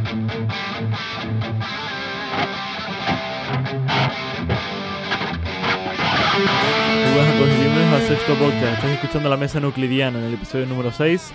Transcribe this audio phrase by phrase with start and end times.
[0.00, 0.04] A
[7.44, 8.64] bienvenidos al sexto podcast.
[8.74, 11.32] Estáis escuchando la mesa nuclidiana en el episodio número 6.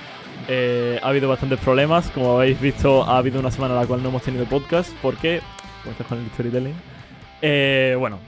[0.48, 2.10] Eh, ha habido bastantes problemas.
[2.12, 4.92] Como habéis visto, ha habido una semana en la cual no hemos tenido podcast.
[5.02, 5.42] ¿Por qué?
[5.90, 6.74] Estás con el storytelling.
[7.42, 8.20] Eh, bueno,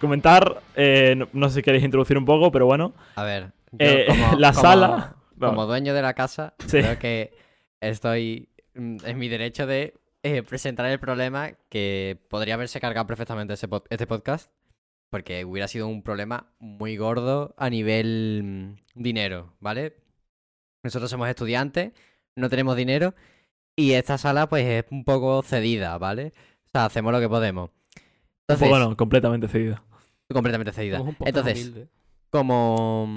[0.00, 0.60] comentar.
[0.74, 2.92] eh, no, no sé si queréis introducir un poco, pero bueno.
[3.14, 6.78] A ver, yo Eh, como, la como- sala- Como dueño de la casa, Sí.
[6.80, 7.32] creo que
[7.80, 13.68] estoy en mi derecho de eh, presentar el problema que podría haberse cargado perfectamente ese
[13.68, 14.50] pod- este podcast.
[15.10, 18.42] Porque hubiera sido un problema muy gordo a nivel
[18.94, 19.94] mm, dinero, ¿vale?
[20.82, 21.92] Nosotros somos estudiantes,
[22.34, 23.14] no tenemos dinero
[23.76, 26.32] y esta sala pues es un poco cedida, ¿vale?
[26.66, 27.70] O sea, hacemos lo que podemos.
[28.48, 29.80] Entonces, bueno, completamente cedido.
[30.32, 31.00] completamente cedida.
[31.24, 31.88] Entonces, humilde.
[32.30, 33.08] como...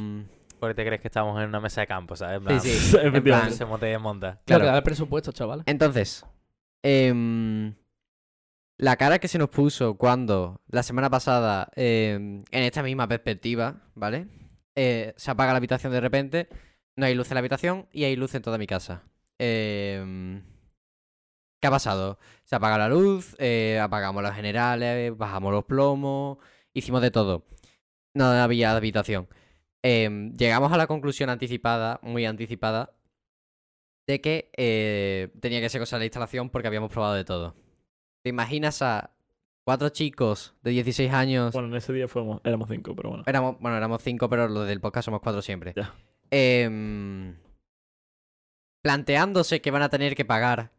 [0.59, 2.37] Porque te crees que estamos en una mesa de campo, ¿sabes?
[2.37, 2.97] En plan, Sí, sí.
[3.01, 4.41] en plan, Se monte y desmonta.
[4.45, 4.63] Claro, claro.
[4.63, 5.63] que da el presupuesto, chavales.
[5.67, 6.25] Entonces,
[6.83, 7.73] em,
[8.77, 13.81] la cara que se nos puso cuando la semana pasada, em, en esta misma perspectiva,
[13.95, 14.27] ¿vale?
[14.75, 16.49] Eh, se apaga la habitación de repente,
[16.95, 19.03] no hay luz en la habitación y hay luz en toda mi casa.
[19.37, 20.43] Em,
[21.61, 22.19] ¿Qué ha pasado?
[22.45, 26.37] Se apaga la luz, eh, apagamos los generales, bajamos los plomos,
[26.73, 27.45] hicimos de todo.
[28.13, 29.27] No había habitación.
[29.83, 32.93] Em, llegamos a la conclusión anticipada, muy anticipada,
[34.07, 37.55] de que eh, tenía que ser cosa de la instalación porque habíamos probado de todo.
[38.23, 39.11] ¿Te imaginas a
[39.63, 41.53] cuatro chicos de 16 años?
[41.53, 43.23] Bueno, en ese día fuimos, éramos cinco, pero bueno.
[43.27, 45.73] Éramos, bueno, éramos cinco, pero los del podcast somos cuatro siempre.
[45.75, 45.93] Ya.
[46.31, 47.35] Em,
[48.81, 50.71] planteándose que van a tener que pagar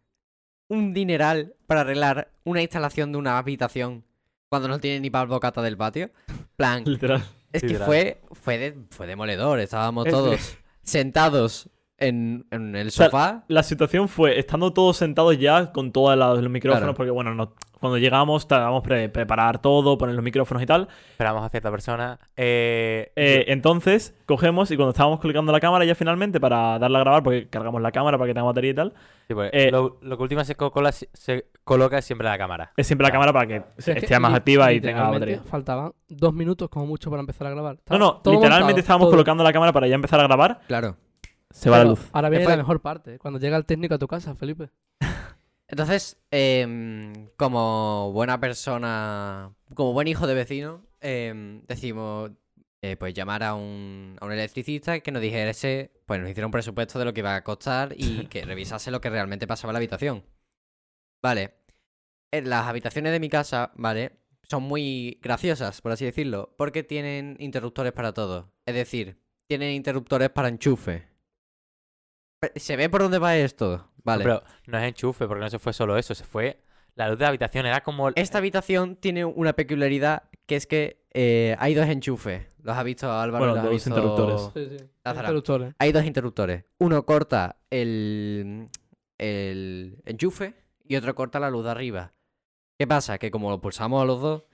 [0.68, 4.04] un dineral para arreglar una instalación de una habitación
[4.48, 6.10] cuando no tienen ni para el bocata del patio.
[6.56, 7.22] Plan, Literal.
[7.52, 9.60] Es que fue, fue, de- fue demoledor.
[9.60, 11.68] Estábamos Es- todos sentados
[12.00, 13.44] en, en el sea, sofá.
[13.48, 16.94] La situación fue estando todos sentados ya con todos los micrófonos, Claro.
[16.94, 20.88] porque bueno, no- cuando llegamos estábamos pre preparar todo, poner los micrófonos y tal.
[21.12, 22.18] Esperamos a cierta persona.
[22.36, 27.02] Eh, Eh, entonces cogemos y cuando estábamos colocando la cámara ya finalmente para darla a
[27.02, 28.92] grabar, porque cargamos la cámara para que tenga batería y tal,
[29.28, 32.72] sí, pues, eh, lo, lo que última se, cola- se coloca es siempre la cámara.
[32.76, 34.98] es siempre la cámara para que O sea, es esté que más activa y tenga
[35.04, 35.50] literalmente batería.
[35.50, 37.76] Faltaban dos minutos como mucho para empezar a grabar.
[37.76, 39.10] No, Estaba no, literalmente montado, estábamos todo.
[39.12, 40.96] colocando la cámara para ya empezar a grabar, Claro.
[41.50, 42.08] Se va la Pero luz.
[42.12, 44.70] Ahora viene fue- la mejor parte, cuando llega el técnico a tu casa, Felipe.
[45.68, 52.32] Entonces, em, como buena persona, como buen hijo de vecino, em, decimos,
[52.82, 56.52] eh, pues llamar a un, a un electricista que nos dijese, pues nos hiciera un
[56.52, 59.74] presupuesto de lo que iba a costar y que revisase lo que realmente pasaba en
[59.74, 60.24] la habitación.
[61.22, 61.54] Vale.
[62.32, 64.12] En las habitaciones de mi casa, ¿vale?
[64.48, 68.52] Son muy graciosas, por así decirlo, porque tienen interruptores para todo.
[68.66, 71.09] Es decir, tienen interruptores para enchufe.
[72.56, 73.88] ¿Se ve por dónde va esto?
[74.02, 74.24] Vale.
[74.24, 76.62] Pero no es enchufe, porque no se fue solo eso, se fue.
[76.94, 78.08] La luz de la habitación era como.
[78.08, 82.46] el- Esta habitación tiene una peculiaridad que es que eh, hay dos enchufes.
[82.62, 83.44] ¿Los ha visto Álvaro?
[83.44, 84.50] Bueno, ¿Los ha dos visto interruptores.
[84.54, 84.84] Sí, sí.
[85.06, 85.74] Interruptores.
[85.78, 86.64] Hay dos interruptores.
[86.78, 88.68] Uno corta el,
[89.18, 92.12] el enchufe y otro corta la luz de arriba.
[92.78, 93.18] ¿Qué pasa?
[93.18, 94.44] Que como lo pulsamos a los dos,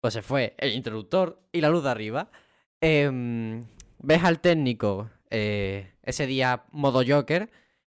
[0.00, 2.30] pues se fue el interruptor y la luz de arriba.
[2.80, 3.64] Em,
[3.98, 7.50] ves al técnico eh, ese día modo Joker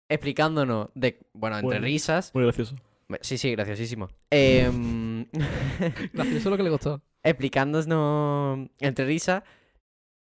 [0.09, 1.85] explicándonos de, bueno, entre Bueno.
[1.85, 2.31] risas.
[2.33, 2.75] Muy gracioso.
[3.21, 4.09] Sí, sí, graciosísimo.
[4.29, 5.25] Em,
[6.13, 7.01] es lo que le costó.
[7.23, 9.43] explicándonos entre risas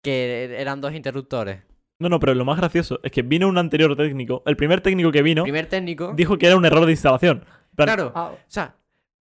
[0.02, 1.62] que eran dos interruptores.
[1.98, 5.12] No, no, pero lo más gracioso es que vino un anterior técnico, el primer técnico
[5.12, 6.12] que vino, Primer técnico.
[6.16, 7.44] dijo que era un error de instalación.
[7.74, 8.12] Plan, Claro.
[8.14, 8.74] Ah, O sea,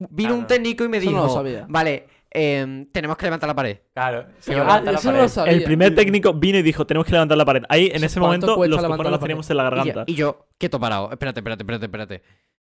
[0.10, 0.48] vino un Claro.
[0.48, 1.66] técnico y me Eso no dijo, lo sabía.
[1.70, 3.78] vale, em, tenemos que levantar la pared.
[3.94, 4.26] Claro.
[4.28, 5.20] Ah, levanta la no pared.
[5.22, 5.54] lo sabía.
[5.54, 7.64] El primer técnico vino y dijo, tenemos que levantar la pared.
[7.70, 10.04] Ahí, en ¿Eso ese momento, los cojones la los teníamos en la Y, garganta.
[10.08, 11.10] y yo, quieto parado.
[11.12, 12.22] Espérate, espérate, espérate, espérate.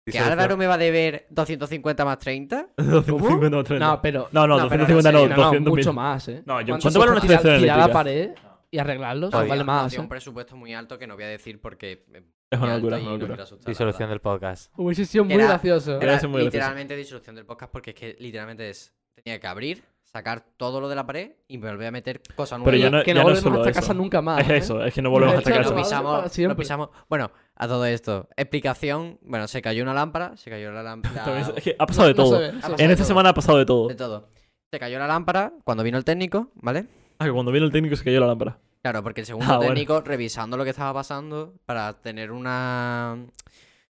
[0.04, 0.18] ¿Que.
[0.18, 2.70] Álvaro me va a deber 250 más 30?
[2.76, 3.86] 250 o 30.
[3.88, 4.30] No, pero.
[4.32, 6.42] No, no, No, pero 250 no, no, no, no, 200 mucho más, ¿eh.
[6.46, 7.94] No, yo- ¿Cuánto ¿cuánto vale una instalación tirar la eléctrica?
[7.94, 8.32] pared
[8.72, 9.28] y arreglarlo?
[9.28, 10.04] Eso Nos vale más, nos dio ¿eh?
[10.04, 13.04] un presupuesto muy alto que no voy a decir porque eh, Es una locura, es
[13.04, 13.46] y una no locura.
[13.68, 14.74] Disolución del podcast.
[14.76, 16.02] Hubiese sido muy Era- gracioso.
[16.02, 18.91] Era literalmente disolución del podcast porque es que literalmente es
[19.23, 22.72] tenía que abrir, sacar todo lo de la pared y volver a meter cosas nuevas.
[22.73, 23.79] Pero ya no, que ya no no volvemos a esta eso.
[23.82, 24.41] casa nunca más.
[24.41, 24.58] Es ¿eh?
[24.58, 25.70] eso, es que no volvemos a esta lo casa.
[25.73, 25.82] va-
[26.23, 26.90] pisamos, lo pisamos.
[27.09, 31.40] Bueno, a todo esto, explicación, bueno, se cayó una lámpara, se cayó la lámpara.
[31.56, 32.40] Es- que ha pasado de todo.
[32.40, 32.73] ve, pasado.
[32.73, 33.08] En de esta todo.
[33.08, 33.88] semana ha pasado de todo.
[33.88, 34.28] De todo.
[34.72, 36.85] Se cayó la lámpara cuando vino el técnico, ¿vale?
[37.20, 38.58] Ah, que cuando vino el técnico se cayó la lámpara.
[38.82, 39.73] Claro, porque el segundo Ah, bueno.
[39.73, 43.18] técnico, revisando lo que estaba pasando, para tener una,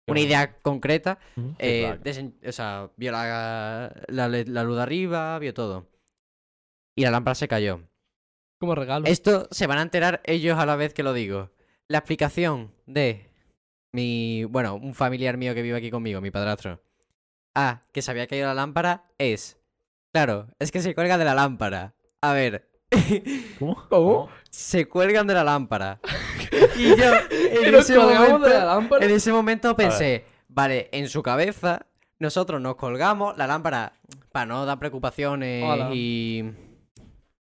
[0.07, 1.17] una idea concreta,
[1.57, 5.87] eh, desen- o sea, vio la, la, la luz de arriba, vio todo.
[6.95, 7.81] Y la lámpara se cayó.
[8.59, 9.05] Como regalo.
[9.07, 11.51] Esto se van a enterar ellos a la vez que lo digo.
[11.87, 13.29] La explicación de
[13.93, 16.81] mi, bueno, un familiar mío que vive aquí conmigo, mi padrastro.
[17.55, 19.57] Ah, que se había caído la lámpara es,
[20.13, 21.95] claro, es que se cuelga de la lámpara.
[22.21, 22.69] A ver,
[23.59, 23.75] ¿Cómo?
[23.89, 24.29] ¿Cómo?
[24.49, 25.99] se cuelgan de la lámpara.
[26.77, 26.95] y yo
[27.29, 27.34] ¿Que
[27.65, 31.85] en ese, momento, en ese pensé, vale, en su cabeza
[32.19, 33.93] nosotros nos colgamos la lámpara
[34.31, 35.89] para no dar preocupaciones Hola.
[35.93, 36.51] y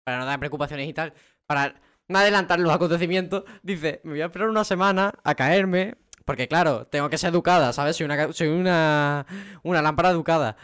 [0.04, 1.12] para no dar preocupaciones y tal,
[1.46, 1.74] para
[2.08, 6.86] no adelantar los acontecimientos, dice, me voy a esperar una semana a caerme, porque claro,
[6.86, 7.96] tengo que ser educada, ¿sabes?
[7.96, 9.26] Soy una soy una
[9.62, 10.56] una lámpara educada.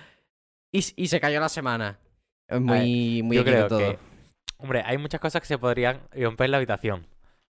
[0.71, 1.99] Y, se cayó la semana.
[2.47, 3.79] Es muy muy Yo equino creo todo.
[3.79, 3.99] que,
[4.59, 7.07] hombre, hay muchas cosas que se podrían romper en la habitación.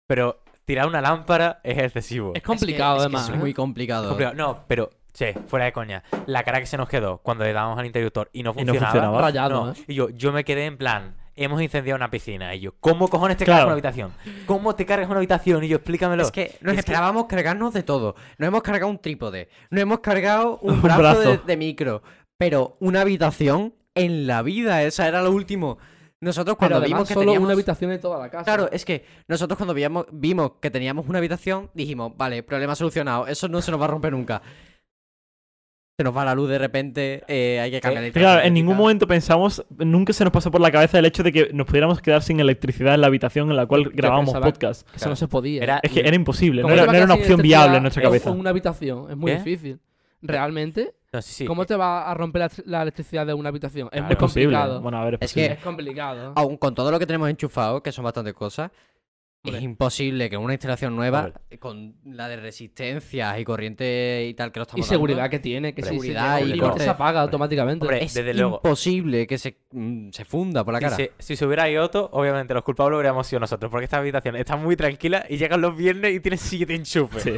[0.05, 2.31] Pero tirar una lámpara es excesivo.
[2.35, 3.29] Es complicado, es que además.
[3.29, 3.37] es ¿eh?
[3.37, 4.07] muy complicado.
[4.09, 4.35] Complicado.
[4.35, 6.03] No, pero, che, fuera de coña.
[6.25, 8.73] La cara que se nos quedó cuando le dábamos al interruptor y no Y no
[8.73, 8.91] funcionaba.
[8.91, 9.21] funcionaba.
[9.21, 9.71] Rayado, no.
[9.71, 9.75] ¿eh?
[9.87, 12.53] Y yo, yo me quedé en plan, hemos incendiado una piscina.
[12.55, 13.59] Y yo, ¿cómo cojones te Claro.
[13.59, 14.13] cargas una habitación?
[14.45, 15.63] ¿Cómo te cargas una habitación?
[15.63, 16.23] Y yo, explícamelo.
[16.23, 18.15] Es que nos Es que- esperábamos cargarnos de todo.
[18.37, 19.49] Nos hemos cargado un trípode.
[19.69, 21.21] Nos hemos cargado un Un brazo, brazo.
[21.21, 22.01] De, de micro.
[22.37, 24.83] Pero una habitación en la vida.
[24.83, 25.77] Esa era lo último.
[26.25, 27.45] Nosotros cuando vimos que solo teníamos...
[27.45, 28.43] una habitación en toda la casa.
[28.45, 33.27] Claro, es que nosotros cuando vimos, vimos que teníamos una habitación, dijimos, vale, problema solucionado.
[33.27, 34.41] Eso no se nos va a romper nunca.
[35.97, 38.75] Se nos va la luz de repente, eh, hay que cambiar la Claro, en ningún
[38.75, 42.01] momento pensamos, nunca se nos pasó por la cabeza el hecho de que nos pudiéramos
[42.01, 44.85] quedar sin electricidad en la habitación en la cual grabábamos podcast.
[44.93, 45.63] Eso no se podía.
[45.63, 48.31] Era- Es que era imposible, no ¿Cómo era, no una opción viable en nuestra cabeza.
[48.31, 49.09] En una habitación.
[49.11, 49.37] Es muy ¿Qué?
[49.37, 49.79] difícil.
[50.21, 51.45] Realmente, No, sí, sí.
[51.45, 53.87] ¿cómo te va a romper la, la electricidad de una habitación?
[53.87, 54.05] Es Claro.
[54.05, 54.81] muy Es complicado.
[54.81, 56.33] Bueno, a ver, es, Es que- Es complicado.
[56.35, 58.71] Aún con todo lo que tenemos enchufado, que son bastantes cosas,
[59.43, 59.59] Hombre.
[59.59, 61.59] es imposible que una instalación nueva, Hombre.
[61.59, 65.39] con la de resistencia y corriente y tal que lo Y estamos seguridad dando, que
[65.39, 66.83] tiene, que Seguridad y corte.
[66.83, 67.85] se apaga automáticamente.
[67.85, 68.55] Hombre, es desde luego.
[68.63, 70.97] imposible que se, mm, se funda por la cara.
[71.19, 73.69] si se hubiera ido otro, obviamente los culpables hubiéramos sido nosotros.
[73.69, 77.21] Porque esta habitación está muy tranquila y llegan los viernes y tienes siete enchufes.
[77.21, 77.33] Sí.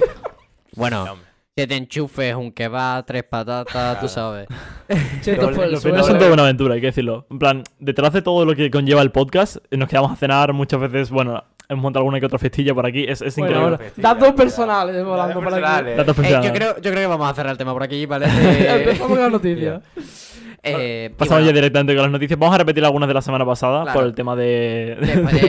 [0.76, 1.18] Bueno,
[1.58, 1.76] Hombre.
[1.76, 4.48] siete enchufes, un kebab, tres patatas, tú sabes.
[5.22, 5.96] Chetos por el Los suelo.
[5.96, 7.26] viernes son toda una aventura, hay que decirlo.
[7.32, 10.80] En plan, detrás de todo lo que conlleva el podcast, nos quedamos a cenar muchas
[10.80, 13.92] veces, bueno, hemos montado alguna que otra festilla por aquí, es, es Bueno, increíble.
[13.98, 15.54] datos personales volando por aquí.
[15.56, 15.98] personales.
[15.98, 16.52] Datos Eh, yo, personales.
[16.54, 18.28] creo, yo creo que vamos a cerrar el tema por aquí, ¿vale?
[18.32, 19.82] Eh, Empezamos con las noticias.
[20.64, 22.38] eh, Pasamos bueno, ya directamente con las noticias.
[22.40, 24.00] Vamos a repetir algunas de la semana pasada Claro.
[24.00, 24.96] por el tema de,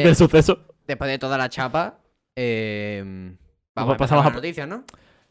[0.02, 0.58] del suceso.
[0.86, 1.98] Después de toda la chapa,
[2.34, 3.02] eh,
[3.74, 4.84] vamos Pues a pasamos pasar a a- las noticias, ¿no?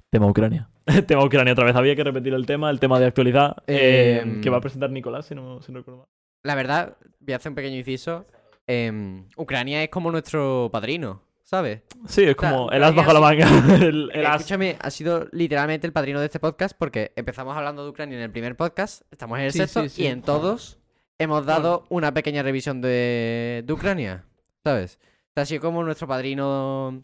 [0.10, 0.70] Tema Ucrania.
[1.08, 1.76] tema Ucrania otra vez.
[1.76, 4.90] Había que repetir el tema, el tema de actualidad eh, Em, que va a presentar
[4.90, 6.08] Nicolás, si no, si no recuerdo mal.
[6.44, 8.26] La verdad, voy a hacer un pequeño inciso.
[8.68, 11.82] em, Ucrania es como nuestro padrino, ¿sabes?
[12.08, 13.48] Sí, es sea, como el as bajo la manga.
[13.76, 14.42] el, el Eh, as.
[14.42, 18.24] Escúchame, ha sido literalmente el padrino de este podcast porque empezamos hablando de Ucrania en
[18.24, 20.04] el primer podcast, estamos en el Sí, sexto sí, sí.
[20.04, 20.80] y en todos
[21.20, 24.24] hemos dado una pequeña revisión de, de Ucrania,
[24.64, 25.00] ¿sabes?
[25.02, 27.04] O sea, ha sido como nuestro padrino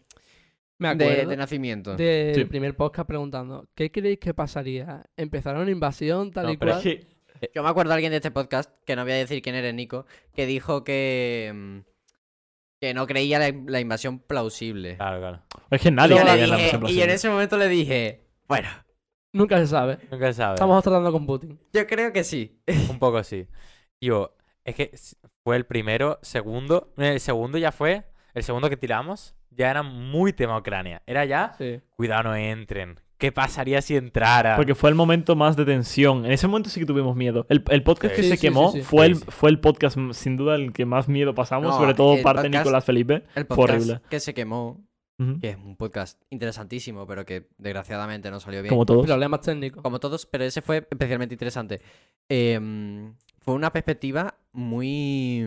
[0.78, 1.96] Me de, acuerdo de nacimiento.
[1.96, 2.44] del Sí.
[2.46, 5.04] primer podcast preguntando ¿Qué creéis que pasaría?
[5.16, 6.86] ¿Empezará una invasión tal No, y pero cual?
[6.88, 6.94] Es
[7.40, 9.54] que Yo me acuerdo de alguien de este podcast, que no voy a decir quién
[9.54, 11.78] eres, Nico, que dijo que, mm,
[12.80, 14.96] que no creía la, la invasión plausible.
[14.96, 15.42] Claro, claro.
[15.70, 18.68] es que nadie creía la invasión y en ese momento le dije, bueno,
[19.32, 19.98] Nunca se sabe.
[20.12, 20.54] Nunca se sabe.
[20.54, 21.58] Estamos tratando con Putin.
[21.72, 22.60] yo creo que sí.
[22.88, 23.48] Un poco así.
[24.00, 24.92] Yo, es que
[25.42, 26.92] fue el primero, segundo.
[26.96, 28.04] El segundo ya fue.
[28.32, 31.02] El segundo que tiramos ya era muy tema Ucrania.
[31.06, 31.80] Era ya, Sí.
[31.96, 33.00] cuidado, no entren.
[33.16, 34.56] ¿Qué pasaría si entrara?
[34.56, 36.26] Porque fue el momento más de tensión.
[36.26, 37.46] En ese momento sí que tuvimos miedo.
[37.48, 38.16] El, el podcast Sí.
[38.16, 38.84] que Sí, se sí, quemó sí, sí.
[38.84, 41.70] Fue, el, fue el podcast, mm, sin duda, el que más miedo pasamos.
[41.70, 43.22] No, sobre todo el parte de Nicolás Felipe.
[43.34, 44.00] El Fue podcast horrible.
[44.10, 44.84] que se quemó,
[45.40, 48.70] que es un podcast interesantísimo, pero que desgraciadamente no salió bien.
[48.70, 49.06] Como todos.
[49.06, 49.80] Problemas técnicos.
[49.82, 51.80] Como todos, pero ese fue especialmente interesante.
[52.28, 55.44] Em, fue una perspectiva muy,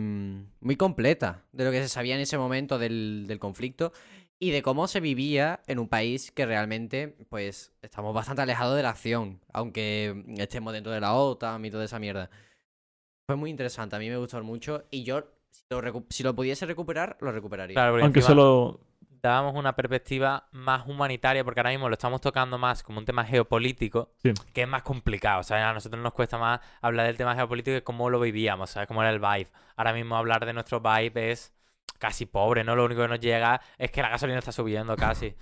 [0.59, 3.91] muy completa de lo que se sabía en ese momento del, del conflicto
[4.39, 8.83] y de cómo se vivía en un país que realmente, pues, estamos bastante alejados de
[8.83, 12.29] la acción, aunque estemos dentro de la OTAN y toda esa mierda.
[13.25, 16.67] Fue muy interesante, a mí me gustó mucho y yo, si lo, si lo pudiese
[16.67, 17.73] recuperar, lo recuperaría.
[17.73, 18.79] Claro, Aunque encima solo.
[19.21, 23.23] Dábamos una perspectiva más humanitaria, porque ahora mismo lo estamos tocando más como un tema
[23.25, 24.33] geopolítico, Sí.
[24.53, 25.43] que es más complicado.
[25.43, 25.63] ¿sabes?
[25.63, 28.87] A nosotros nos cuesta más hablar del tema geopolítico y cómo lo vivíamos, ¿sabes?
[28.87, 29.47] Cómo era el vibe.
[29.75, 31.53] Ahora mismo hablar de nuestro vibe es
[31.99, 32.75] casi pobre, ¿no?
[32.75, 35.33] Lo único que nos llega es que la gasolina está subiendo casi.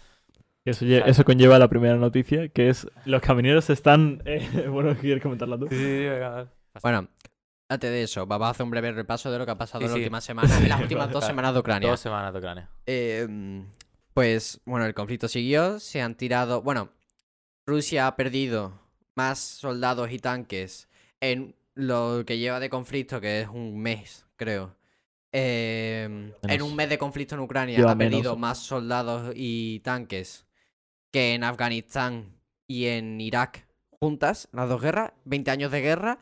[0.64, 4.22] Eso, eso conlleva la primera noticia, que es los camioneros están...
[4.26, 5.68] eh, bueno, ¿quieres comentarla tú?
[5.70, 6.48] Sí, sí, sí, venga.
[6.82, 7.08] Bueno,
[7.68, 9.86] antes de eso, vamos a hacer un breve repaso de lo que ha pasado Sí,
[9.86, 10.00] en las sí.
[10.02, 11.90] últimas semanas, en las últimas dos semanas de Ucrania.
[11.90, 12.70] Dos semanas de Ucrania.
[12.86, 13.64] Eh,
[14.14, 16.90] pues bueno, el conflicto siguió, se han tirado, bueno,
[17.66, 18.80] Rusia ha perdido
[19.16, 20.88] más soldados y tanques
[21.20, 24.76] en lo que lleva de conflicto, que es un mes, creo.
[25.34, 28.38] Eh, en un mes de conflicto en Ucrania ha perdido menos.
[28.40, 30.46] más soldados y tanques
[31.12, 33.68] que en Afganistán y en Irak
[34.00, 36.20] juntas, las dos guerras, 20 años de guerra,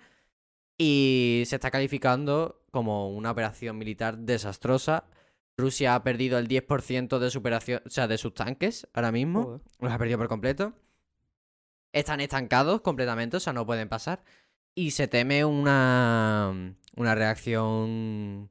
[0.77, 5.05] y se está calificando como una operación militar desastrosa.
[5.57, 9.43] Rusia ha perdido el 10% de su operación, o sea, de sus tanques ahora mismo.
[9.43, 9.61] Joder.
[9.79, 10.73] Los ha perdido por completo.
[11.91, 14.23] Están estancados completamente, o sea, no pueden pasar.
[14.73, 18.49] Y se teme una, una reacción...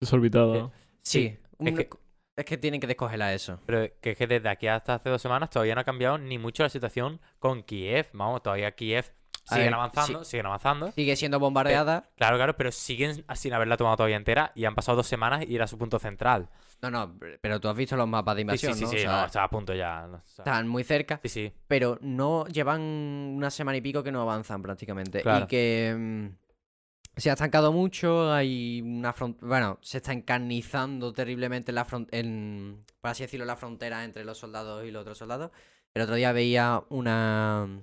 [0.00, 0.70] Desorbitada.
[1.02, 1.90] Sí, es un- que-
[2.36, 3.60] es que tienen que descongelar eso.
[3.66, 6.38] Pero que es que desde aquí hasta hace dos semanas todavía no ha cambiado ni
[6.38, 8.06] mucho la situación con Kiev.
[8.14, 9.12] Vamos, todavía Kiev
[9.50, 10.92] A siguen ver, avanzando, siguen avanzando.
[10.92, 12.08] Sigue siendo bombardeada.
[12.16, 15.54] Claro, claro, pero siguen sin haberla tomado todavía entera y han pasado dos semanas y
[15.56, 16.48] era su punto central.
[16.82, 18.90] No, no, pero tú has visto los mapas de Sí, sí, invasión, sí, ¿no?
[18.90, 20.06] sí, O sea, no, está a punto ya.
[20.06, 21.52] no, o sea, están muy cerca, sí, sí.
[21.68, 25.20] pero no llevan una semana y pico que no avanzan prácticamente.
[25.20, 25.44] Claro.
[25.44, 29.46] Y que mm, se ha estancado mucho, hay una frontera...
[29.46, 34.38] Bueno, se está encarnizando terriblemente la fron- en, por así decirlo, la frontera entre los
[34.38, 35.50] soldados y los otros soldados.
[35.92, 37.82] El otro día veía una...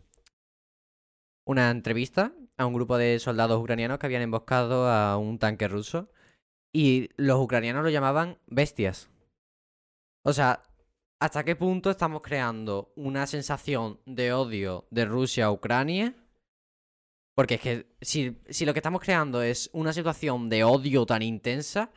[1.47, 6.09] Una entrevista a un grupo de soldados ucranianos que habían emboscado a un tanque ruso.
[6.73, 9.09] Y los ucranianos lo llamaban bestias.
[10.23, 10.61] O sea,
[11.21, 16.15] ¿hasta qué punto estamos creando una sensación de odio de Rusia a Ucrania?
[17.33, 21.21] Porque es que si, si lo que estamos creando es una situación de odio tan
[21.21, 21.91] intensa,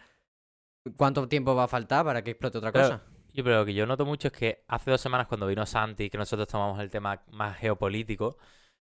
[0.96, 3.02] ¿cuánto tiempo va a faltar para que explote otra cosa?
[3.32, 6.08] Yo, pero lo que yo noto mucho es que hace dos semanas cuando vino Santi,
[6.08, 8.38] que nosotros tomamos el tema más geopolítico,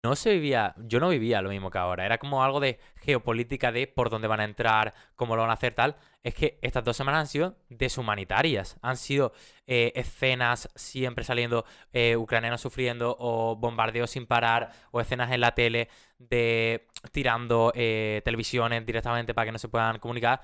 [0.03, 2.05] no se vivía, yo no vivía lo mismo que ahora.
[2.05, 5.53] Era como algo de geopolítica de por dónde van a entrar, cómo lo van a
[5.53, 5.95] hacer, tal.
[6.23, 8.77] Es que estas dos semanas han sido deshumanitarias.
[8.81, 9.31] Han sido
[9.67, 15.53] eh, escenas siempre saliendo eh, ucranianos sufriendo o bombardeos sin parar o escenas en la
[15.53, 20.41] tele de tirando eh, televisiones directamente para que no se puedan comunicar.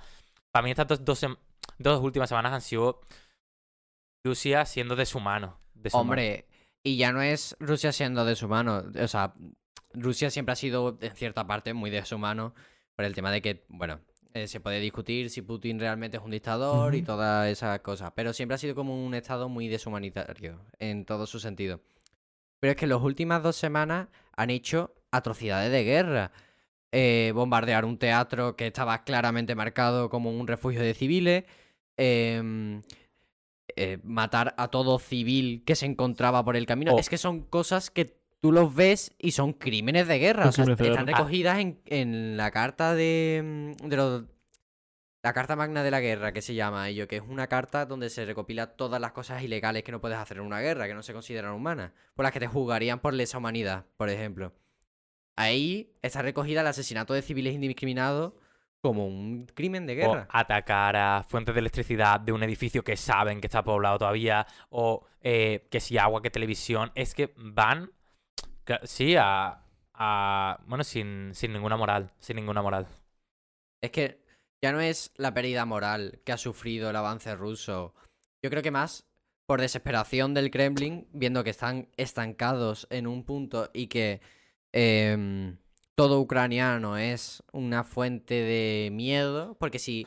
[0.51, 1.25] Para mí estas dos,
[2.01, 3.01] últimas semanas han sido
[4.23, 5.59] Rusia siendo deshumano.
[5.73, 6.01] deshumano.
[6.11, 6.46] Hombre,
[6.83, 8.83] y ya no es Rusia siendo deshumano.
[9.01, 9.33] O sea,
[9.93, 12.53] Rusia siempre ha sido, en cierta parte, muy deshumano
[12.95, 13.99] por el tema de que, bueno,
[14.33, 18.11] eh, se puede discutir si Putin realmente es un dictador y todas esas cosas.
[18.15, 21.81] Pero siempre ha sido como un estado muy deshumanitario, en todo su sentido.
[22.59, 26.31] Pero es que las últimas dos semanas han hecho atrocidades de guerra.
[26.91, 31.43] Eh, bombardear un teatro que estaba claramente marcado como un refugio de civiles.
[31.97, 32.81] em,
[33.75, 36.93] eh, matar a todo civil que se encontraba por el camino.
[36.93, 36.99] Oh.
[36.99, 40.47] Es que son cosas que tú los ves y son crímenes de guerra.
[40.47, 44.23] O sea, están recogidas en, en la carta de, mm, de los...
[45.23, 48.09] La carta magna de la guerra, que se llama ello, que es una carta donde
[48.09, 51.03] se recopila todas las cosas ilegales que no puedes hacer en una guerra, que no
[51.03, 54.53] se consideran humanas, por las que te juzgarían por lesa humanidad, por ejemplo.
[55.35, 58.33] Ahí está recogida el asesinato de civiles indiscriminados
[58.81, 60.27] como un crimen de O guerra.
[60.31, 64.45] atacar a fuentes de electricidad de un edificio que saben que está poblado todavía.
[64.69, 66.91] O eh, que si agua, que televisión.
[66.95, 67.91] Es que van.
[68.83, 69.61] Sí, a.
[69.93, 72.11] a- bueno, sin, sin ninguna moral.
[72.19, 72.87] Sin ninguna moral.
[73.81, 74.21] Es que
[74.61, 77.93] ya no es la pérdida moral que ha sufrido el avance ruso.
[78.43, 79.05] Yo creo que más
[79.45, 84.19] por desesperación del Kremlin, viendo que están estancados en un punto y que
[84.73, 85.57] em,
[85.97, 89.57] todo ucraniano es una fuente de miedo.
[89.59, 90.05] Porque si,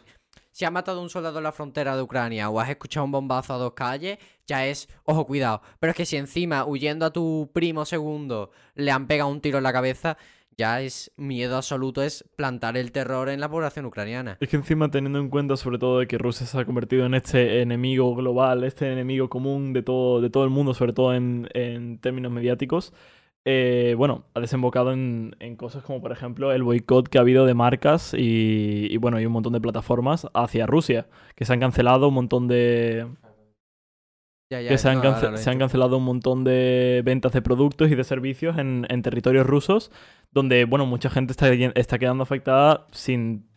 [0.52, 3.10] si has matado a un soldado en la frontera de Ucrania o has escuchado un
[3.10, 5.62] bombazo a dos calles, ya es, ojo, cuidado.
[5.80, 9.58] Pero es que si encima, huyendo a tu primo segundo, le han pegado un tiro
[9.58, 10.16] en la cabeza,
[10.56, 14.36] ya es miedo absoluto, es plantar el terror en la población ucraniana.
[14.38, 17.14] Es que encima teniendo en cuenta sobre todo de que Rusia se ha convertido en
[17.14, 21.48] este enemigo global, este enemigo común de todo, de todo el mundo, sobre todo en,
[21.52, 22.92] en términos mediáticos,
[23.44, 27.46] eh, bueno, ha desembocado en, en cosas como por ejemplo el boicot que ha habido
[27.46, 31.60] de marcas y, y, bueno, hay un montón de plataformas hacia Rusia, que se han
[31.60, 33.06] cancelado un montón de...
[34.50, 37.94] Ya, ya, que se han, cance- se cancelado un montón de ventas de productos y
[37.94, 39.92] de servicios en, en territorios rusos,
[40.32, 43.48] donde, bueno, mucha gente está, está quedando afectada sin,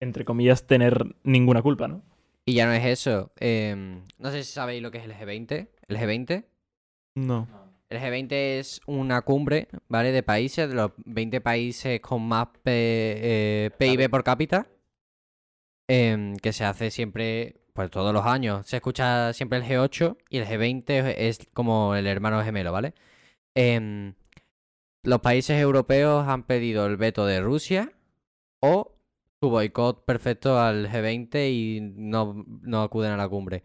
[0.00, 2.02] entre comillas, tener ninguna culpa, ¿no?
[2.44, 3.32] Y ya no es eso.
[3.40, 5.68] em, no sé si sabéis lo que es el G20.
[5.88, 6.44] ¿El G20?
[7.16, 7.48] No.
[7.88, 10.10] El G20 es una cumbre, ¿vale?
[10.12, 14.66] De países, de los 20 países con más P- eh, PIB por cápita.
[15.88, 18.66] em, que se hace siempre, pues todos los años.
[18.66, 22.92] Se escucha siempre el G8 y el G20 es, es como el hermano gemelo, ¿vale?
[23.54, 24.14] Em,
[25.04, 27.92] los países europeos han pedido el veto de Rusia
[28.60, 28.96] o
[29.40, 33.62] su boicot perfecto al G20 y no, no acuden a la cumbre.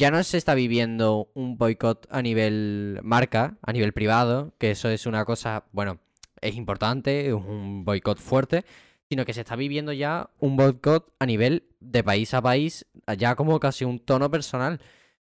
[0.00, 4.88] Ya no se está viviendo un boicot a nivel marca, a nivel privado, que eso
[4.88, 6.00] es una cosa, bueno,
[6.40, 8.64] es importante, es un boicot fuerte,
[9.10, 12.86] sino que se está viviendo ya un boicot a nivel de país a país,
[13.18, 14.80] ya como casi un tono personal.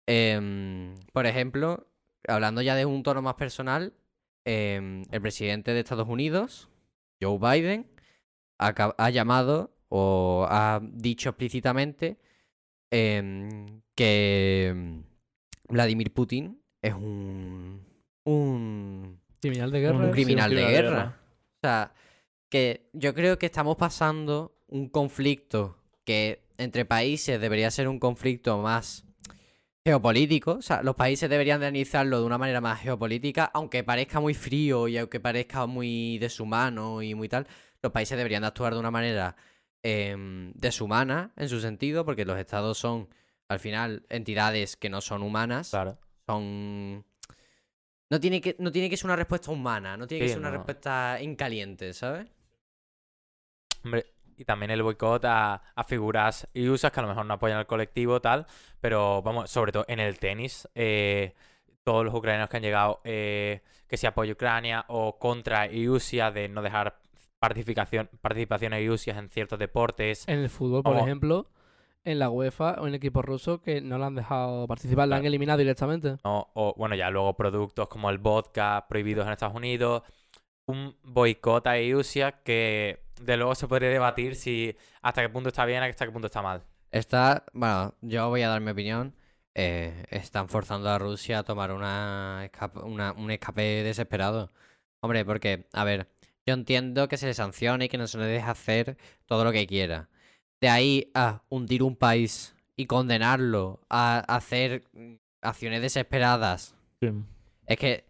[0.04, 1.86] Em, por ejemplo,
[2.26, 3.92] hablando ya de un tono más personal,
[4.44, 6.68] em, el presidente de Estados Unidos,
[7.22, 7.86] Joe Biden,
[8.58, 12.18] ha llamado o ha dicho explícitamente
[12.90, 15.02] em, que em,
[15.68, 17.80] Vladimir Putin es un,
[18.24, 19.98] un Criminal de guerra.
[19.98, 20.10] Un sí.
[20.12, 21.20] criminal de guerra.
[21.56, 21.92] O sea,
[22.48, 28.58] que yo creo que estamos pasando un conflicto que entre países debería ser un conflicto
[28.58, 29.04] más
[29.84, 30.52] geopolítico.
[30.52, 34.34] O sea, los países deberían de analizarlo de una manera más geopolítica, aunque parezca muy
[34.34, 37.46] frío y aunque parezca muy deshumano y muy tal,
[37.82, 39.36] los países deberían de actuar de una manera
[39.82, 43.08] deshumana en su sentido, porque los estados son,
[43.48, 45.98] al final, entidades que no son humanas Claro.
[46.26, 47.04] son.
[48.08, 50.50] No tiene que, no tiene que ser una respuesta humana, no tiene que ser una
[50.50, 50.56] no.
[50.58, 52.28] respuesta en caliente, ¿sabes?
[53.84, 54.06] Hombre,
[54.36, 57.58] y también el boicot a, a figuras y usas que a lo mejor no apoyan
[57.58, 58.46] al colectivo, tal,
[58.80, 61.34] pero vamos, sobre todo en el tenis, eh,
[61.82, 66.48] todos los ucranianos que han llegado, eh, que se apoya Ucrania o contra Iusia de
[66.48, 66.98] no dejar
[67.48, 70.26] participación, participación a Iusias en ciertos deportes.
[70.28, 71.46] En el fútbol, por ejemplo,
[72.04, 75.22] en la UEFA o en equipos rusos que no lo han dejado participar, la han
[75.22, 75.28] Claro.
[75.28, 76.16] eliminado directamente.
[76.24, 76.48] ¿no?
[76.54, 80.02] O bueno, ya luego productos como el vodka prohibidos en Estados Unidos.
[80.68, 85.64] Un boicot a Iusia que de luego se podría debatir si hasta qué punto está
[85.64, 86.62] bien, hasta qué punto está mal.
[86.90, 87.44] Está.
[87.52, 89.14] Bueno, yo voy a dar mi opinión.
[89.58, 94.50] eh, están forzando a Rusia a tomar una, escap- una- un escape desesperado.
[95.00, 96.08] Hombre, porque, a ver,
[96.46, 99.52] yo entiendo que se le sancione y que no se le deje hacer todo lo
[99.52, 100.08] que quiera.
[100.60, 104.84] De ahí a hundir un país y condenarlo a hacer
[105.42, 107.10] acciones desesperadas Sí.
[107.66, 108.04] Es que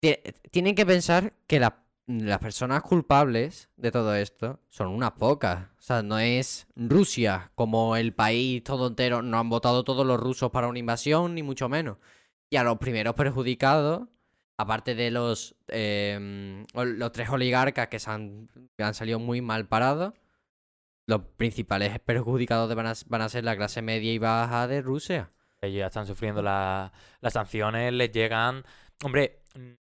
[0.00, 0.16] ti-
[0.50, 5.66] tienen que pensar que la- las personas culpables de todo esto son unas pocas.
[5.78, 9.22] O sea, no es Rusia como el país todo entero.
[9.22, 11.98] No han votado todos los rusos para una invasión, ni mucho menos.
[12.50, 14.08] Y a los primeros perjudicados,
[14.58, 15.54] aparte de los,
[16.74, 18.48] o- los tres oligarcas que se han,
[18.78, 20.14] han salido muy mal parados,
[21.06, 25.30] los principales perjudicados van a, van a ser la clase media y baja de Rusia.
[25.60, 28.64] Ellos ya están sufriendo la- las sanciones, les llegan.
[29.04, 29.42] Hombre,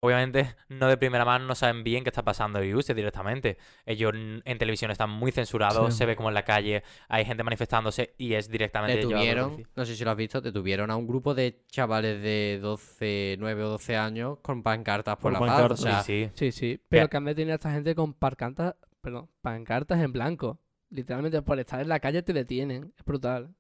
[0.03, 3.59] obviamente no de primera mano no saben bien qué está pasando en Rusia directamente.
[3.87, 5.99] Ellos en televisión están muy censurados, Sí.
[5.99, 9.95] se ve como en la calle hay gente manifestándose y es directamente Detuvieron, no sé
[9.97, 13.97] si lo has visto, detuvieron a un grupo de chavales de 12, 9 o 12
[13.97, 15.49] años con pancartas por la paz.
[15.49, 15.81] pancartas.
[15.81, 16.51] O sea, Sí, sí.
[16.51, 16.81] Sí, sí.
[16.89, 20.59] Pero que han detenido a esta gente con pancartas, perdón, pancartas en blanco.
[20.89, 22.93] Literalmente por estar en la calle te detienen.
[22.99, 23.55] Es brutal.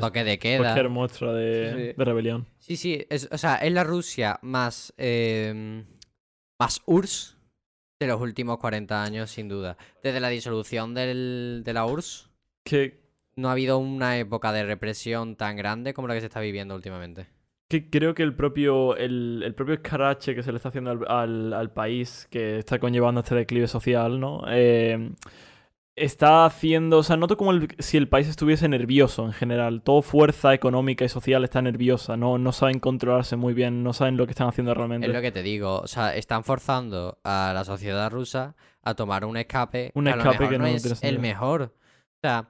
[0.00, 0.58] Toque de queda.
[0.58, 1.92] cualquier muestra de, Sí, sí.
[1.96, 2.46] de rebelión.
[2.58, 5.84] Sí, sí, es- o sea, es la Rusia más, eh,
[6.60, 7.36] más URSS
[8.00, 9.76] de los últimos 40 años, sin duda.
[10.02, 12.28] Desde la disolución del, de la URSS,
[12.64, 13.00] Que,
[13.36, 16.74] no ha habido una época de represión tan grande como la que se está viviendo
[16.74, 17.26] últimamente.
[17.70, 21.04] que creo que el propio, el, el propio escarache que se le está haciendo al,
[21.06, 24.42] al- al país, que está conllevando este declive social, ¿no?
[24.48, 25.10] Eh,
[26.00, 29.82] está haciendo, o sea, noto como el- si el país estuviese nervioso en general.
[29.82, 34.16] Todo fuerza económica y social está nerviosa, no, no saben controlarse muy bien, no saben
[34.16, 35.06] lo que están haciendo realmente.
[35.06, 39.24] Es lo que te digo, o sea, están forzando a la sociedad rusa a tomar
[39.24, 41.62] un escape, Un que a lo escape mejor que no no es el mejor.
[41.62, 42.48] O sea,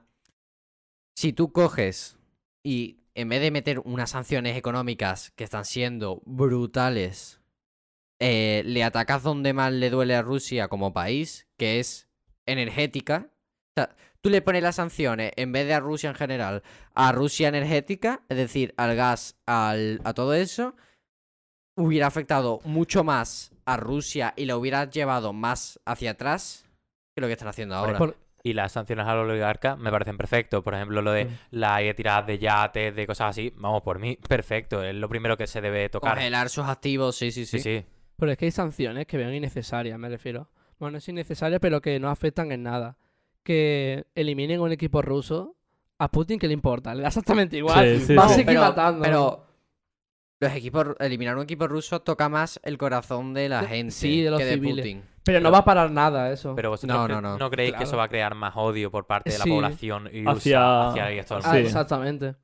[1.15, 2.17] si tú coges
[2.63, 7.41] y en vez de meter unas sanciones económicas que están siendo brutales,
[8.19, 12.07] eh, le atacas donde más le duele a Rusia como país, que es
[12.45, 13.29] energética.
[13.87, 16.63] Sea, tú le pones las sanciones en vez de a Rusia en general,
[16.95, 20.75] a Rusia energética, es decir, al gas, al, a todo eso,
[21.75, 26.65] hubiera afectado mucho más a Rusia y lo hubiera llevado más hacia atrás
[27.15, 27.97] que lo que están haciendo ahora.
[27.97, 30.63] Por- Y las sanciones a los oligarcas me parecen perfecto.
[30.63, 31.29] Por ejemplo, lo de Mm.
[31.51, 33.51] la tiradas de yates, de cosas así.
[33.57, 34.81] Vamos, por mí, perfecto.
[34.81, 36.13] Es lo primero que se debe tocar.
[36.15, 37.59] Congelar sus activos, sí, sí, sí.
[37.59, 37.85] Sí, sí.
[38.15, 40.49] Pero es que hay sanciones que veo innecesarias, me refiero.
[40.79, 42.97] Bueno, no es innecesaria, pero que no afectan en nada.
[43.43, 45.55] Que eliminen un equipo ruso,
[45.97, 47.99] a Putin que le importa, le da exactamente igual.
[47.99, 49.01] Sí, sí, Va a seguir pero, matando.
[49.01, 49.45] pero
[50.41, 54.29] los equipos, eliminar un equipo ruso toca más el corazón de la gente sí, de
[54.31, 54.85] los que de civiles.
[54.85, 55.03] Putin.
[55.23, 56.55] Pero no va a parar nada eso.
[56.55, 57.49] Pero vosotros No, cre- no, no.
[57.49, 59.49] creéis que eso va a crear más odio por parte de la Sí.
[59.49, 61.57] población y Hacia- hacia el Ah, sí.
[61.57, 62.35] exactamente.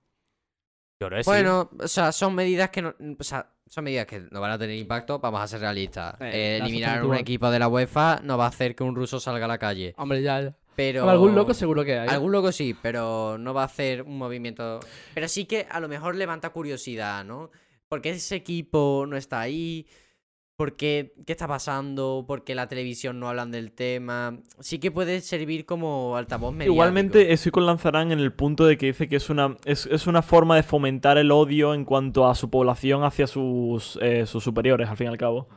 [1.02, 1.30] Yo creo que sí.
[1.30, 4.58] Bueno, o sea, son medidas que no, o sea, son medidas que no van a
[4.58, 6.16] tener impacto, vamos a ser realistas.
[6.22, 9.20] Eh, Eh, eliminar un equipo de la UEFA no va a hacer que un ruso
[9.20, 9.94] salga a la calle.
[9.98, 10.56] Hombre, ya, ya.
[10.76, 12.10] Pero Algún loco seguro que hay.
[12.10, 14.80] Algún loco sí, pero no va a hacer un movimiento.
[15.14, 17.52] Pero sí que a lo mejor levanta curiosidad, ¿no?
[17.88, 19.88] ¿Por qué ese equipo no está ahí?
[20.56, 24.40] por qué, qué está pasando, por qué la televisión no hablan del tema.
[24.60, 26.74] Sí que puede servir como altavoz mediático.
[26.74, 30.08] Igualmente estoy con Lanzarán en el punto de que dice que es una, es, es
[30.08, 34.44] una forma de fomentar el odio en cuanto a su población hacia sus, eh, sus
[34.44, 35.50] superiores, al fin y al cabo.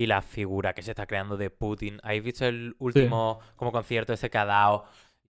[0.00, 2.00] Y la figura que se está creando de Putin.
[2.02, 4.84] ¿Habéis visto el último como concierto ese que ha dado?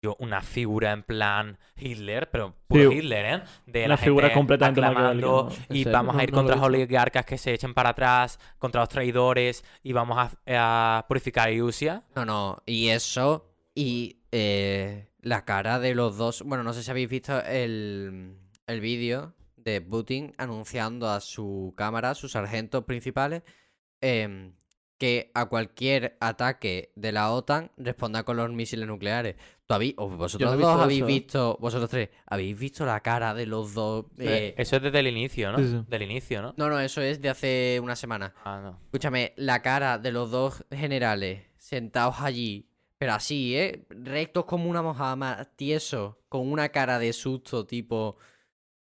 [0.01, 2.97] Yo, una figura en plan Hitler, pero puro Sí.
[2.97, 3.43] Hitler, ¿eh?
[3.65, 7.25] De Una la figura gente completamente aclamando y vamos a ir no contra los oligarcas
[7.25, 12.03] que se echen para atrás, contra los traidores y vamos a, a purificar a Rusia.
[12.13, 16.43] No, no, y eso, y eh, la cara de los dos.
[16.43, 18.35] Bueno, no sé si habéis visto el,
[18.67, 23.43] el vídeo de Putin anunciando a su cámara, a sus sargentos principales,
[24.01, 24.53] em,
[24.97, 29.35] que a cualquier ataque de la OTAN responda con los misiles nucleares.
[29.67, 31.05] ¿Tú habéis, o vosotros no dos visto habéis eso.
[31.07, 34.05] visto, vosotros tres, habéis visto la cara de los dos?
[34.17, 35.59] eh, Eso es desde el inicio, ¿no?
[35.59, 35.83] Sí, sí.
[35.87, 36.53] Del inicio, ¿no?
[36.57, 38.33] No, no, eso es de hace una semana.
[38.43, 38.79] Ah, no.
[38.85, 43.85] Escúchame, la cara de los dos generales sentados allí, pero así, ¿eh?
[43.89, 48.17] Rectos como una mojama, tiesos, con una cara de susto, tipo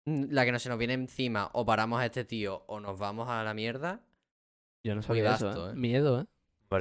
[0.06, 2.98] mm, la que no se nos viene encima, o paramos a este tío o nos
[2.98, 4.00] vamos a la mierda.
[4.84, 5.72] Yo no sabía eso, gasto, ¿eh?
[5.72, 5.76] ¿eh?
[5.76, 6.26] Miedo, ¿eh?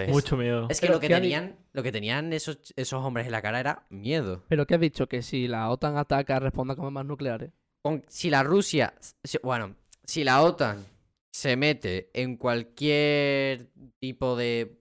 [0.04, 0.12] Eso.
[0.12, 0.68] Mucho miedo.
[0.70, 3.26] Es que Pero lo que ¿qué ha di- tenían, lo que tenían esos, esos hombres
[3.26, 4.44] en la cara era miedo.
[4.48, 5.08] Pero ¿qué has dicho?
[5.10, 7.52] Que si la OTAN ataca, responda con armas nucleares.
[7.82, 10.86] Con- si la Rusia, si- bueno, si la OTAN
[11.32, 14.78] se mete en cualquier tipo de,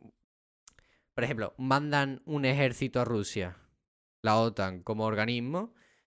[1.15, 3.57] por ejemplo, mandan un ejército a Rusia,
[4.23, 5.73] la OTAN como organismo,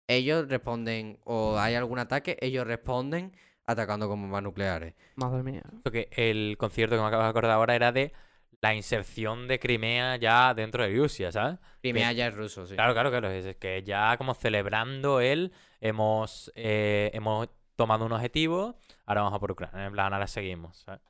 [0.07, 3.33] ellos responden, o hay algún ataque, ellos responden
[3.71, 4.93] atacando con bombas nucleares.
[5.15, 5.61] Madre mía.
[5.91, 8.13] que el concierto que me acabo de acordar ahora era de
[8.61, 11.59] la inserción de Crimea ya dentro de Rusia, ¿sabes?
[11.81, 12.75] Crimea ya es ruso, sí.
[12.75, 13.29] Claro, claro, claro.
[13.29, 19.39] Es que ya como celebrando él, hemos, eh, hemos tomado un objetivo, ahora vamos a
[19.39, 19.85] por Ucrania.
[19.85, 21.01] En plan, ahora seguimos, ¿sabes?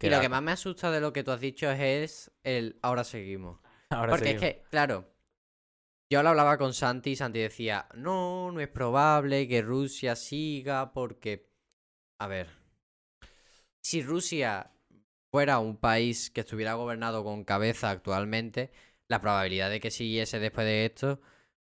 [0.00, 2.78] Y lo era- que más me asusta de lo que tú has dicho es el
[2.82, 3.60] ahora seguimos.
[3.90, 4.42] ahora Porque seguimos.
[4.42, 5.10] es que, claro,
[6.10, 10.92] yo lo hablaba con Santi y Santi decía, no, no es probable que Rusia siga
[10.92, 11.50] porque,
[12.18, 12.48] a ver,
[13.82, 14.70] si Rusia
[15.30, 18.70] fuera un país que estuviera gobernado con cabeza actualmente,
[19.08, 21.20] la probabilidad de que siguiese después de esto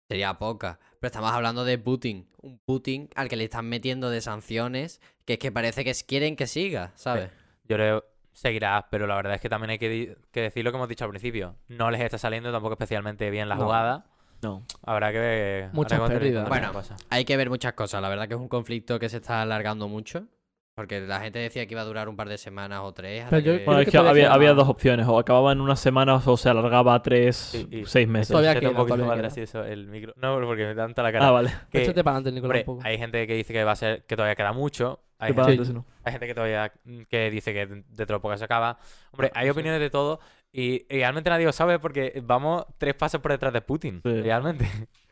[0.08, 0.78] sería poca.
[1.00, 5.34] Pero estamos hablando de Putin, un Putin al que le están metiendo de sanciones que
[5.34, 7.30] es que parece que quieren que siga, ¿sabes?
[7.64, 10.88] Yo creo seguirá, pero la verdad es que también hay que, decir lo que hemos
[10.88, 11.56] dicho al principio.
[11.66, 13.64] No les está saliendo tampoco especialmente bien la No.
[13.64, 14.06] jugada.
[14.42, 14.62] No.
[14.84, 15.70] Habrá que ver.
[15.72, 16.48] Muchas habrá que ver pérdidas.
[16.48, 17.04] Bueno, cosas.
[17.10, 18.00] Hay que ver muchas cosas.
[18.02, 20.26] La verdad que es un conflicto que se está alargando mucho.
[20.74, 23.24] Porque la gente decía que iba a durar un par de semanas o tres.
[23.24, 25.60] hasta Pero yo que- Bueno, es que había, queda había dos opciones, o acababa en
[25.60, 28.28] unas semanas o se alargaba a tres, y- seis meses.
[28.28, 29.22] Todavía Échate un queda, poquito todavía más queda.
[29.22, 30.12] gracioso el micro.
[30.16, 31.26] No, porque me dan toda la cara.
[31.26, 31.50] Ah, vale.
[31.72, 32.86] Que- Échate para adelante, Nicolás, hombre, un poco.
[32.88, 35.00] hay gente que dice que va a ser que todavía queda mucho.
[35.18, 35.64] Hay ¿Qué pasa gente,
[36.04, 38.78] hay que todavía mm, que dice que dentro de poco se acaba.
[39.10, 39.50] Hombre, hay sí.
[39.50, 40.20] opiniones de todo
[40.52, 44.00] y, y realmente nadie lo sabe porque vamos tres pasos por detrás de Putin.
[44.04, 44.20] Sí.
[44.22, 44.66] Realmente.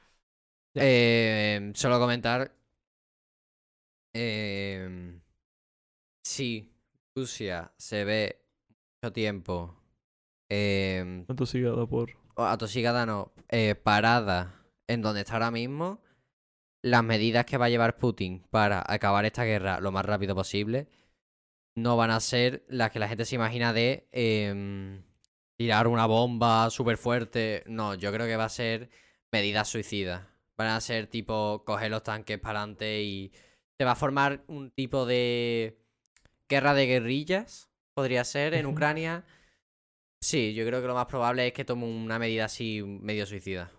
[0.78, 2.52] Eh, solo comentar.
[4.14, 5.18] eh,
[6.22, 6.70] si
[7.14, 8.42] Rusia se ve
[9.02, 9.74] mucho tiempo
[10.50, 12.10] eh, ¿Cuánto sigue dado por...?
[12.36, 16.02] atosigada, no, eh, parada en donde está ahora mismo,
[16.82, 20.88] las medidas que va a llevar Putin para acabar esta guerra lo más rápido posible
[21.74, 25.02] no van a ser las que la gente se imagina de em,
[25.56, 27.64] tirar una bomba súper fuerte.
[27.66, 28.90] No, yo creo que va a ser
[29.32, 30.26] medidas suicidas.
[30.56, 33.32] Van a ser tipo coger los tanques para adelante y
[33.78, 35.78] se va a formar un tipo de
[36.48, 38.66] guerra de guerrillas, podría ser, en.
[38.66, 39.24] Ucrania.
[40.22, 43.70] Sí, yo creo que lo más probable es que tome una medida así medio suicida.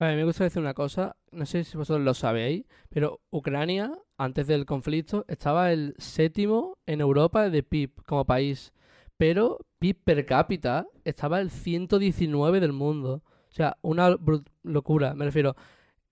[0.00, 3.96] A mí me gusta decir una cosa, no sé si vosotros lo sabéis, pero Ucrania,
[4.18, 8.72] antes del conflicto, estaba el séptimo en Europa de PIB como país,
[9.22, 13.22] pero PIB per cápita estaba el 119 del mundo.
[13.24, 14.16] O sea, una
[14.64, 15.54] locura, me refiero.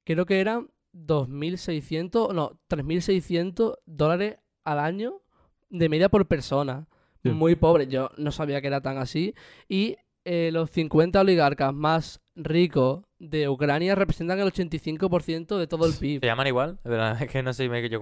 [0.04, 5.22] Creo que eran 2.600, no, 3.600 dólares al año
[5.70, 6.86] de media por persona.
[7.24, 7.30] Sí.
[7.30, 9.34] Muy pobre, yo no sabía que era tan así.
[9.68, 15.94] Y eh, los 50 oligarcas más ricos de Ucrania representan el 85% de todo el
[15.94, 16.24] ¿Se PIB.
[16.24, 16.78] llaman igual?
[17.20, 17.98] Es que no sé, me que yo.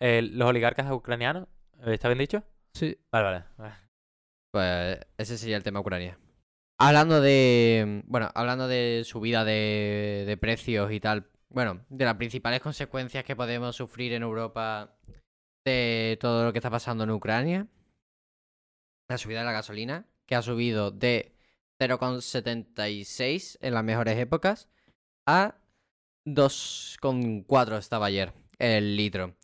[0.00, 1.48] Eh, ¿Los oligarcas ucranianos?
[1.84, 2.42] ¿Está bien dicho?
[2.72, 2.96] Sí.
[3.12, 3.44] Vale, vale.
[3.58, 3.87] vale.
[4.50, 6.18] Pues ese sería el tema Ucrania.
[6.78, 8.02] Hablando de.
[8.06, 11.30] Bueno, hablando de subida de, de precios y tal.
[11.50, 14.96] Bueno, de las principales consecuencias que podemos sufrir en Europa
[15.64, 17.66] de todo lo que está pasando en Ucrania.
[19.08, 21.34] La subida de la gasolina, que ha subido de
[21.80, 24.68] 0,76 en las mejores épocas
[25.26, 25.54] a
[26.26, 29.36] 2,4 estaba ayer el litro.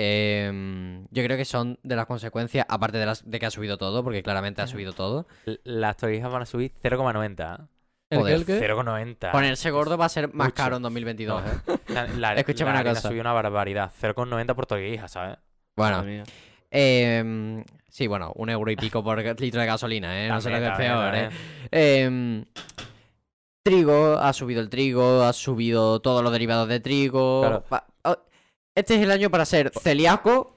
[0.00, 3.78] Em, yo creo que son de las consecuencias, aparte de, las, de que ha subido
[3.78, 5.26] todo, porque claramente ha subido todo.
[5.64, 7.58] Las torrijas van a subir 0,90.
[7.62, 7.66] ¿eh?
[8.10, 8.68] ¿El Joder, qué, el qué?
[8.72, 9.32] 0,90.
[9.32, 10.54] Ponerse gordo va a ser más Mucho.
[10.54, 11.72] caro en 2022, ¿eh?
[11.88, 13.08] O sea, La, Escúchame la una cosa.
[13.08, 13.90] subió una barbaridad.
[14.00, 15.36] 0,90 por torrija, ¿sabes?
[15.76, 16.04] Bueno,
[16.70, 20.28] em, sí, bueno, un euro y pico por litro de gasolina, ¿eh?
[20.28, 21.30] No sé lo que es peor, también,
[21.72, 22.02] ¿eh?
[22.04, 22.44] Em,
[23.64, 27.40] trigo, ha subido el trigo, ha subido todos los derivados de trigo.
[27.40, 27.64] Claro.
[28.78, 30.56] Este es el año para ser celíaco,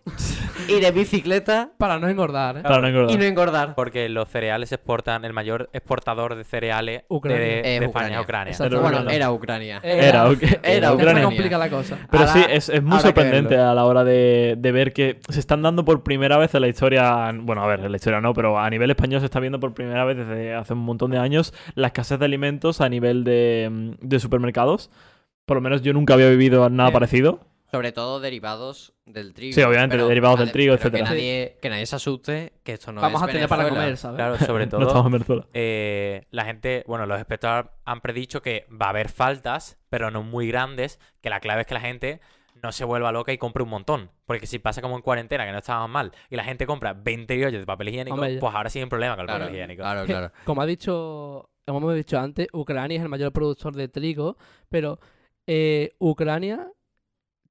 [0.67, 2.61] ir de bicicleta Para no engordar, ¿eh?
[2.61, 3.15] Para no engordar.
[3.15, 3.73] y no engordar.
[3.73, 7.39] Porque los cereales se exportan, el mayor exportador de cereales Ucrania.
[7.43, 8.17] de, de Es España Ucrania.
[8.19, 8.51] es Ucrania.
[8.51, 8.69] Exacto.
[8.69, 9.15] Pero Bueno, Ucrania.
[9.17, 9.79] era Ucrania.
[9.83, 10.43] Era, ok.
[10.61, 11.23] Era se Ucrania.
[11.23, 11.97] complica la cosa.
[12.11, 13.69] Pero Ahora- sí, es, es muy habrá que sorprendente verlo.
[13.71, 16.67] a la hora de, de ver que se están dando por primera vez en la
[16.67, 19.59] historia, bueno, a ver, en la historia no, pero a nivel español se está viendo
[19.59, 23.23] por primera vez desde hace un montón de años la escasez de alimentos a nivel
[23.23, 24.91] de, de supermercados.
[25.47, 27.39] Por lo menos yo nunca había vivido nada Eh, parecido.
[27.71, 29.55] Sobre todo derivados del trigo.
[29.55, 31.05] Sí, obviamente, derivados del trigo, etcétera.
[31.05, 33.95] Que nadie, que nadie se asuste, que esto no Vamos es a tener para comer,
[33.97, 34.17] ¿sabes?
[34.17, 35.47] Claro, sobre No estamos todo, en Venezuela.
[35.53, 40.21] eh, la gente, bueno, los expertos han predicho que va a haber faltas, pero no
[40.23, 42.19] muy grandes, que la clave es que la gente
[42.61, 44.11] no se vuelva loca y compre un montón.
[44.25, 47.35] Porque si pasa como en cuarentena, que no estábamos mal, y la gente compra 20
[47.43, 49.55] rollos de papel higiénico, Hombre, pues ahora sí hay un problema con el Claro, papel
[49.55, 49.81] higiénico.
[49.81, 50.31] claro, claro.
[50.45, 54.35] Como ha dicho, como hemos dicho antes, Ucrania es el mayor productor de trigo,
[54.69, 54.99] pero
[55.47, 56.67] eh, Ucrania,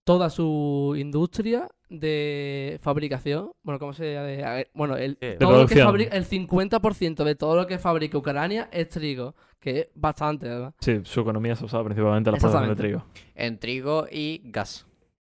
[0.04, 4.62] toda su industria de fabricación, bueno, ¿cómo se llama?
[4.74, 5.36] Bueno, el, Sí.
[5.38, 9.80] Todo lo que fabrica, el 50% de todo lo que fabrica Ucrania es trigo, que
[9.80, 10.74] es bastante, ¿verdad?
[10.80, 13.04] Sí, su economía se usaba principalmente en la producción de trigo.
[13.34, 14.86] En trigo y gas.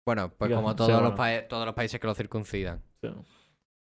[0.06, 1.44] Bueno, pues Gas, como todos, los bueno.
[1.48, 2.82] todos los países que lo circuncidan.
[3.02, 3.10] Sí.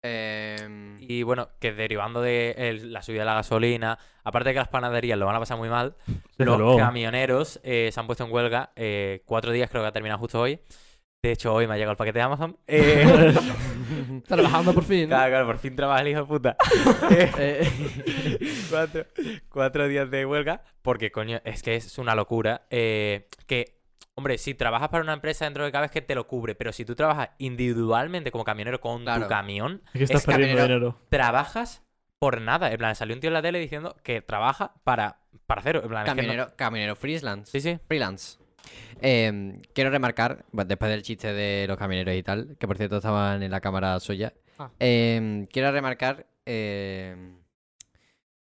[0.04, 4.60] Em, Y bueno, que derivando de el- la subida de la gasolina, aparte de que
[4.60, 6.78] las panaderías lo van a pasar muy mal, Desde los luego.
[6.78, 8.72] camioneros eh, se han puesto en huelga.
[8.76, 10.60] eh, cuatro días creo que ha terminado justo hoy.
[11.24, 12.58] De hecho, hoy me ha llegado el paquete de Amazon.
[12.68, 13.34] Eh,
[14.28, 15.08] Trabajando por fin.
[15.08, 16.58] claro, claro, por fin trabaja el hijo de puta.
[17.12, 19.06] Eh, eh, cuatro,
[19.50, 20.62] cuatro días de huelga.
[20.82, 22.68] Porque, coño, es que es una locura.
[22.70, 23.77] eh, que,
[24.18, 26.74] hombre, si trabajas para una empresa dentro de cada vez que te lo cubre, pero
[26.74, 29.24] si tú trabajas individualmente como camionero con Claro.
[29.24, 30.80] tu camión, Es que estás es perdiendo camionero.
[30.92, 31.02] dinero.
[31.10, 31.84] trabajas
[32.20, 32.72] por nada.
[32.72, 35.82] En plan, salió un tío en la tele diciendo que trabaja para, para cero.
[35.84, 37.52] En plan, es que no- camionero, camionero freelance.
[37.52, 37.80] Sí, sí.
[37.88, 38.40] Freelance.
[39.02, 42.98] Em, quiero remarcar, bueno, después del chiste de los camioneros y tal, que por cierto
[42.98, 44.72] estaban en la cámara suya, Ah.
[44.80, 47.38] em, quiero remarcar em,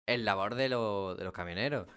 [0.06, 1.88] el labor de, lo- de los camioneros.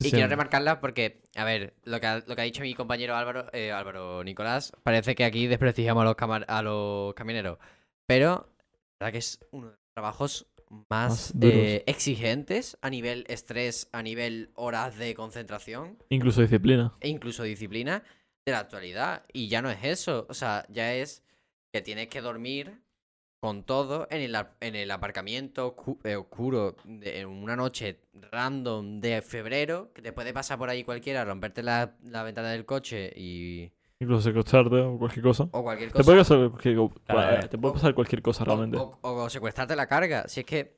[0.00, 0.10] Y Sí.
[0.12, 3.46] quiero remarcarla porque, a ver, lo que ha, lo que ha dicho mi compañero Álvaro,
[3.52, 7.58] eh, Álvaro Nicolás, parece que aquí desprestigiamos a los, camar- a los camioneros.
[8.06, 8.48] Pero,
[9.00, 10.46] la verdad que es uno de los trabajos
[10.90, 16.92] más eh, exigentes a nivel estrés, a nivel horas de concentración Incluso disciplina.
[17.00, 18.02] e incluso disciplina
[18.44, 19.24] de la actualidad.
[19.32, 21.22] Y ya no es eso, o sea, ya es
[21.72, 22.82] que tienes que dormir
[23.44, 28.00] con todo en el, en el aparcamiento oscu- eh, oscuro de en una noche
[28.32, 32.64] random de febrero, que te puede pasar por ahí cualquiera, romperte la, la ventana del
[32.64, 33.70] coche y...
[34.00, 35.46] Incluso secuestrarte o cualquier cosa.
[35.52, 36.04] o cualquier Te cosa.
[36.06, 38.78] puede pasar cualquier, co- Claro, te puede pasar cualquier cosa realmente.
[38.78, 40.26] O, o secuestrarte la carga.
[40.26, 40.74] Si es que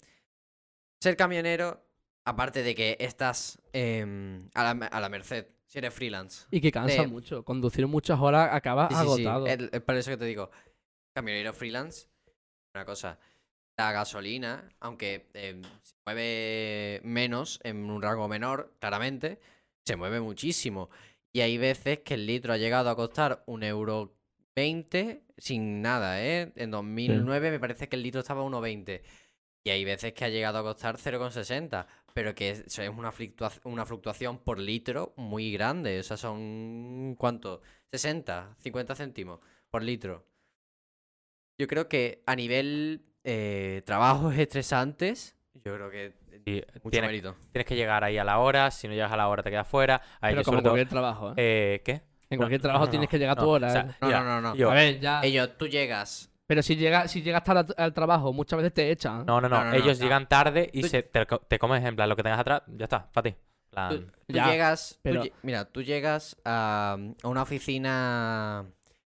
[1.01, 1.81] ser camionero,
[2.25, 6.49] aparte de que estás em, a, la, a la merced, si eres freelance.
[6.51, 7.45] Y que cansa de- mucho.
[7.45, 9.47] Conducir muchas horas acaba Sí, sí, sí, agotado.
[9.47, 10.51] Es, es por eso que te digo,
[11.15, 12.09] camionero freelance,
[12.77, 13.19] una cosa,
[13.79, 19.41] la gasolina, aunque em, se mueve menos, en un rango menor, claramente,
[19.85, 20.91] se mueve muchísimo.
[21.33, 24.15] Y hay veces que el litro ha llegado a costar un euro
[24.55, 26.53] 20 sin nada, ¿eh?
[26.57, 29.03] En 2009 me parece que el litro estaba a 1,20.
[29.65, 31.87] Y hay veces que ha llegado a costar 0,60.
[32.15, 35.99] Pero que eso es una, fluctua- una fluctuación por litro muy grande.
[36.01, 37.15] O sea, son.
[37.19, 37.61] ¿Cuánto?
[37.93, 40.25] 60, 50 céntimos por litro.
[41.59, 46.15] Yo creo que a nivel eh, trabajos estresantes, yo creo que
[46.45, 47.35] Y mucho tienes, mérito.
[47.53, 48.71] tienes que llegar ahí a la hora.
[48.71, 50.01] Si no llegas a la hora, te quedas fuera.
[50.21, 51.35] Ahí Pero como cualquier trabajo, ¿eh?
[51.37, 52.03] eh, ¿Qué?
[52.29, 53.69] En cualquier trabajo no, tienes que llegar a tu hora.
[53.69, 53.95] o sea, ¿eh?
[54.01, 54.55] No, no, no, no.
[54.57, 55.21] yo- A ver, ya.
[55.23, 56.31] Ellos, tú llegas.
[56.49, 59.25] Pero si llegas si llegas tarde al, trabajo, muchas veces te echan.
[59.27, 59.57] No, no, no.
[59.59, 60.05] No, no, no, Ellos no.
[60.05, 62.63] llegan tarde y Tú- se, te, te comes en plan lo que tengas atrás.
[62.69, 63.37] Ya está, para ti.
[63.37, 64.99] Tú, Plan, tú Ya, llegas.
[65.03, 68.65] pero- mira, tú llegas a, a una oficina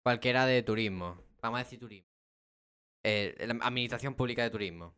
[0.03, 1.17] cualquiera de turismo.
[1.41, 2.07] Vamos a decir turismo.
[3.03, 4.95] Eh, la Administración Pública de Turismo.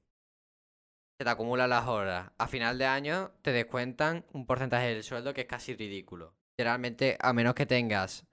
[1.17, 2.31] Se te acumulan las horas.
[2.37, 6.35] A final de año te descuentan un porcentaje del sueldo que es casi ridículo.
[6.57, 8.25] Literalmente, a menos que tengas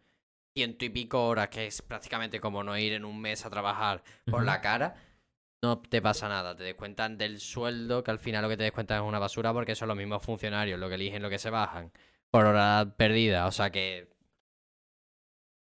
[0.54, 4.02] ciento y pico horas, que es prácticamente como no ir en un mes a trabajar
[4.26, 4.96] por la cara,
[5.62, 6.56] no te pasa nada.
[6.56, 9.74] Te descuentan del sueldo, que al final lo que te descuentan es una basura porque
[9.74, 11.92] son los mismos funcionarios lo que eligen, lo que se bajan
[12.30, 13.46] por hora perdida.
[13.46, 14.09] O sea que.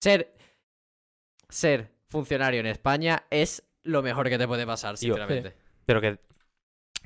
[0.01, 0.35] Ser.
[1.49, 5.53] Ser funcionario en España es lo mejor que te puede pasar, sinceramente.
[5.85, 6.19] Pero que.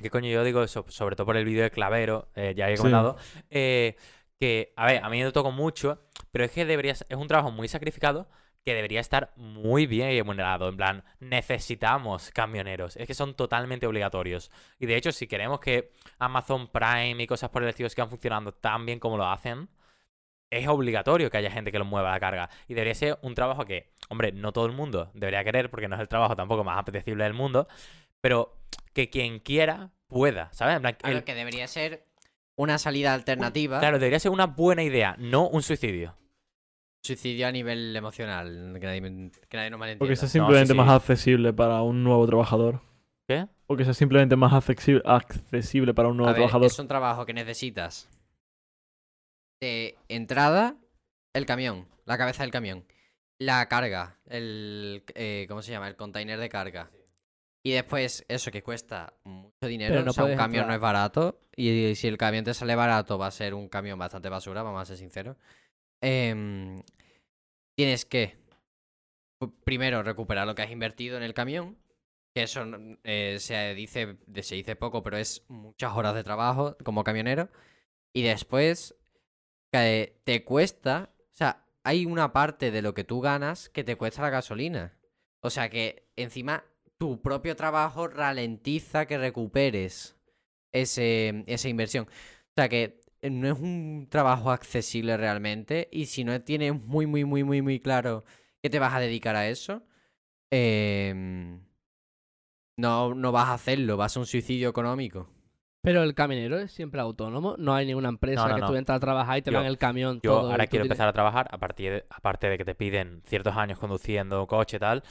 [0.00, 0.84] ¿Qué coño yo digo eso?
[0.88, 2.82] Sobre todo por el vídeo de Clavero, eh, ya he Sí.
[2.82, 3.16] comentado.
[3.50, 3.96] eh,
[4.38, 7.50] que, a ver, a mí me tocó mucho, pero es que debería, es un trabajo
[7.50, 8.28] muy sacrificado
[8.64, 10.68] que debería estar muy bien remunerado.
[10.68, 12.96] En plan, necesitamos camioneros.
[12.96, 14.52] Es que son totalmente obligatorios.
[14.78, 18.52] Y de hecho, si queremos que Amazon Prime y cosas por el estilo sigan funcionando
[18.52, 19.68] tan bien como lo hacen,
[20.50, 22.50] es obligatorio que haya gente que lo mueva la carga.
[22.68, 25.96] Y debería ser un trabajo que, hombre, no todo el mundo debería querer, porque no
[25.96, 27.68] es el trabajo tampoco más apetecible del mundo,
[28.20, 28.56] pero
[28.94, 30.76] que quien quiera pueda, ¿sabes?
[30.76, 32.04] En plan, Claro el- que debería ser
[32.56, 33.78] una salida alternativa.
[33.78, 36.14] claro, debería ser una buena idea, no un suicidio.
[37.04, 39.98] Suicidio a nivel emocional, que nadie, que nadie nos malentienda.
[40.00, 40.76] Porque sea sí, simplemente sí.
[40.76, 42.80] más accesible para un nuevo trabajador.
[43.28, 43.46] ¿Qué?
[43.66, 46.66] O que sea simplemente más accesible, accesible para un nuevo A ver, trabajador.
[46.66, 48.08] es un trabajo que necesitas
[49.60, 50.76] de entrada,
[51.34, 52.84] el camión, la cabeza del camión,
[53.38, 55.88] la carga, el, eh, ¿cómo se llama?
[55.88, 56.90] El container de carga.
[57.64, 61.40] Y después, eso que cuesta mucho dinero, no o sea, un camión no es barato,
[61.56, 64.80] y si el camión te sale barato, va a ser un camión bastante basura, vamos
[64.82, 65.36] a ser sinceros.
[66.00, 66.80] Em,
[67.76, 68.36] tienes que,
[69.64, 71.76] primero, recuperar lo que has invertido en el camión,
[72.34, 72.64] que eso
[73.04, 77.48] eh, se, dice, de- se dice poco, pero es muchas horas de trabajo como camionero.
[78.14, 78.94] Y después,
[79.72, 83.96] que te cuesta, o sea, hay una parte de lo que tú ganas que te
[83.96, 84.98] cuesta la gasolina.
[85.40, 86.64] O sea que encima
[86.98, 90.16] tu propio trabajo ralentiza que recuperes
[90.72, 92.06] ese, esa inversión.
[92.08, 97.06] O sea que eh, no es un trabajo accesible realmente y si no tienes muy,
[97.06, 98.24] muy, muy, muy, muy claro
[98.62, 99.82] que te vas a dedicar a eso,
[100.50, 101.60] em,
[102.76, 105.28] no, no vas a hacerlo, vas a un suicidio económico.
[105.88, 107.54] Pero el camionero es siempre autónomo.
[107.58, 108.66] No hay ninguna empresa No, no, que no.
[108.68, 110.50] tú entras a trabajar y te Yo- dan el camión Yo todo.
[110.50, 113.56] ahora quiero tienes- empezar a trabajar, a partir de- aparte de que te piden ciertos
[113.56, 115.02] años conduciendo coche y tal,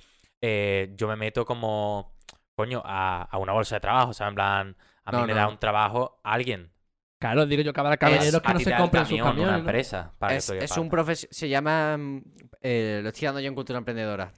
[0.42, 2.14] eh, yo me meto como,
[2.56, 5.34] coño, a, a una bolsa de trabajo, o sea, en plan, a mí No, me
[5.34, 6.72] da un trabajo alguien.
[7.20, 9.48] Claro, digo yo que habrá camioneros que no se compren sus camión, camiones.
[9.50, 9.64] una ¿no?
[9.64, 11.98] empresa para Es, es un profesor, se llama,
[12.62, 14.32] eh, lo estoy dando yo en cultura emprendedora.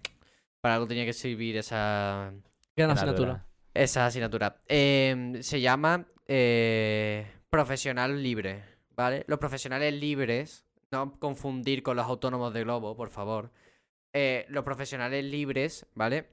[0.62, 2.32] Para algo tenía que servir esa,
[2.78, 3.32] Gran Asignatura.
[3.34, 3.46] asignatura.
[3.74, 4.62] esa asignatura.
[4.68, 8.64] Em, se llama eh, profesional libre,
[8.96, 9.26] ¿vale?
[9.28, 13.52] Los profesionales libres, no confundir con los autónomos de Globo, por favor.
[14.14, 16.30] Eh, los profesionales libres, ¿vale?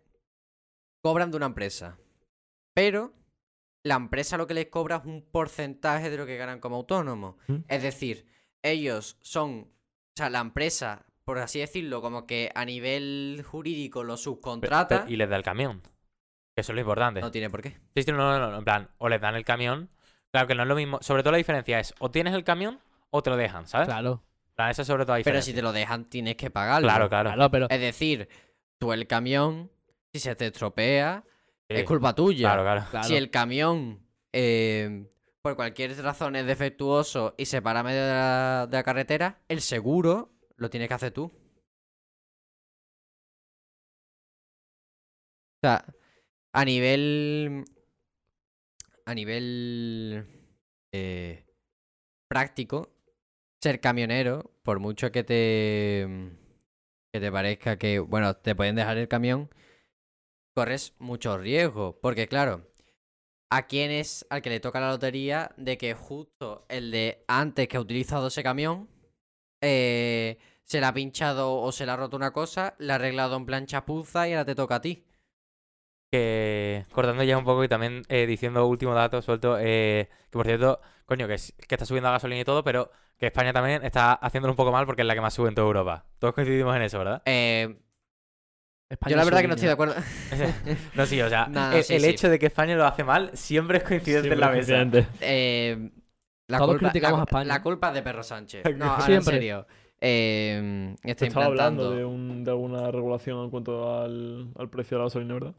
[1.02, 1.98] Cobran de una empresa.
[2.74, 3.14] Pero
[3.84, 7.36] la empresa lo que les cobra es un porcentaje de lo que ganan como autónomos.
[7.46, 7.60] ¿Mm?
[7.66, 8.26] Es decir,
[8.62, 14.18] ellos son, o sea, la empresa, por así decirlo, como que a nivel jurídico lo
[14.18, 15.06] subcontrata.
[15.08, 15.82] y les da el camión.
[16.56, 17.20] Que eso es lo importante.
[17.20, 17.76] No tiene por qué.
[17.94, 19.90] Sí, sí, no, no, no, en plan, o les dan el camión.
[20.32, 20.98] Claro que no es lo mismo.
[21.02, 23.88] Sobre todo la diferencia es, o tienes el camión o te lo dejan, ¿sabes?
[23.88, 25.52] Claro, En plan, esa es sobre todo la Pero diferencia.
[25.52, 26.88] si te lo dejan, tienes que pagarlo.
[26.88, 27.28] Claro, claro.
[27.34, 28.26] claro, pero Es decir,
[28.78, 29.70] tú el camión,
[30.14, 31.24] si se te estropea,
[31.68, 32.48] Sí, es culpa tuya.
[32.48, 32.84] Claro, claro.
[32.90, 33.06] claro.
[33.06, 34.00] Si el camión,
[34.32, 35.10] eh,
[35.42, 39.40] por cualquier razón, es defectuoso y se para a medio de la, de la carretera,
[39.48, 41.24] el seguro lo tienes que hacer tú.
[41.24, 41.32] O
[45.60, 45.84] sea,
[46.56, 47.64] a nivel.
[49.04, 50.26] A nivel.
[50.92, 51.44] eh,
[52.28, 52.88] práctico,
[53.62, 56.32] ser camionero, por mucho que te.
[57.12, 59.50] que te parezca que, bueno, te pueden dejar el camión,
[60.54, 62.00] corres mucho riesgo.
[62.00, 62.66] Porque, claro,
[63.50, 67.68] ¿a quién es al que le toca la lotería de que justo el de antes
[67.68, 68.88] que ha utilizado ese camión
[69.60, 73.36] eh, se le ha pinchado o se le ha roto una cosa, le ha arreglado
[73.36, 75.04] en plan chapuza y ahora te toca a ti?
[76.16, 80.46] Que cortando ya un poco y también eh, diciendo último dato suelto, eh, que por
[80.46, 83.84] cierto, coño, que, es- que está subiendo la gasolina y todo, pero que España también
[83.84, 86.04] está haciéndolo un poco mal porque es la que más sube en toda Europa.
[86.18, 87.22] Todos coincidimos en eso, ¿verdad?
[87.24, 87.76] Eh,
[88.88, 89.94] España yo la verdad que no estoy de acuerdo.
[90.94, 92.10] No, sí, o sea, el, sí, el sí.
[92.10, 94.86] hecho de que España lo hace mal siempre es coincidente en la mesa.
[95.20, 95.90] Eh,
[96.48, 97.44] la Todos culpa, criticamos la- a España.
[97.46, 98.64] La culpa es de Perro Sánchez.
[98.76, 99.34] No, ahora en Siempre.
[99.34, 99.66] serio.
[100.00, 105.00] Eh, está Estaba hablando de, un- de alguna regulación en cuanto al, al precio de
[105.00, 105.54] la gasolina, ¿verdad?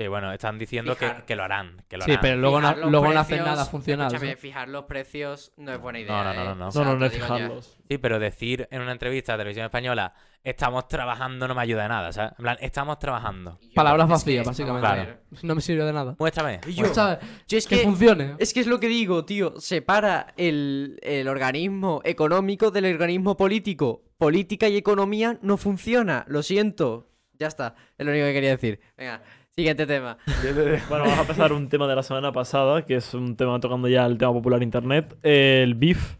[0.00, 1.26] Sí, bueno, están diciendo que, Fijar.
[1.26, 2.22] que lo harán, que lo Sí, harán.
[2.22, 4.10] pero luego no, luego no hacen nada funcional.
[4.38, 6.24] Fijar los precios no es buena No, idea.
[6.24, 6.44] no, no, ¿eh?
[6.46, 6.68] no, no.
[6.68, 7.34] O sea, no, no, no te es digo ya.
[7.34, 7.78] fijarlos.
[7.86, 11.88] Sí, pero decir en una entrevista a televisión española, estamos trabajando no me ayuda de
[11.90, 12.32] nada, ¿sabes?
[12.38, 13.58] En plan, estamos trabajando.
[13.60, 14.88] Yo- Palabras vacías, básicamente.
[14.88, 15.20] ver.
[15.42, 16.16] No me sirvió de nada.
[16.18, 16.60] Muéstrame.
[16.74, 18.36] Yo- es Que que, funcione.
[18.38, 19.60] es que es lo que digo, tío.
[19.60, 24.02] Separa el, el organismo económico del organismo político.
[24.16, 26.24] Política y economía no funciona.
[26.26, 27.06] Lo siento.
[27.38, 27.74] Ya está.
[27.98, 28.80] Es lo único que quería decir.
[28.98, 29.22] Venga,
[29.54, 30.16] siguiente tema.
[30.88, 33.88] Bueno, vamos a pasar un tema de la semana pasada, que es un tema tocando
[33.88, 36.16] ya el tema popular internet, el beef.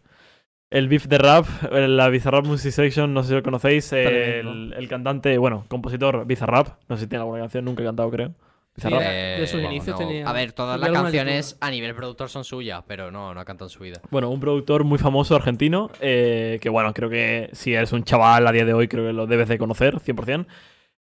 [0.72, 3.92] El beef de rap, eh, la Bizarrap Music Section, no sé si lo conocéis.
[3.92, 4.38] eh.
[4.38, 6.68] El, el cantante, bueno, compositor Bizarrap.
[6.88, 8.28] No sé si tiene alguna canción, nunca he cantado, creo.
[8.76, 9.00] Sí, Bizarrap.
[9.02, 10.08] de sus inicios Eh, no.
[10.08, 13.44] tenía- A ver, todas las canciones a nivel productor son suyas, pero no, no ha
[13.44, 14.00] cantado en su vida.
[14.12, 18.46] Bueno, un productor muy famoso argentino, eh, que bueno, creo que si eres un chaval
[18.46, 20.46] a día de hoy, creo que lo debes de conocer, 100%.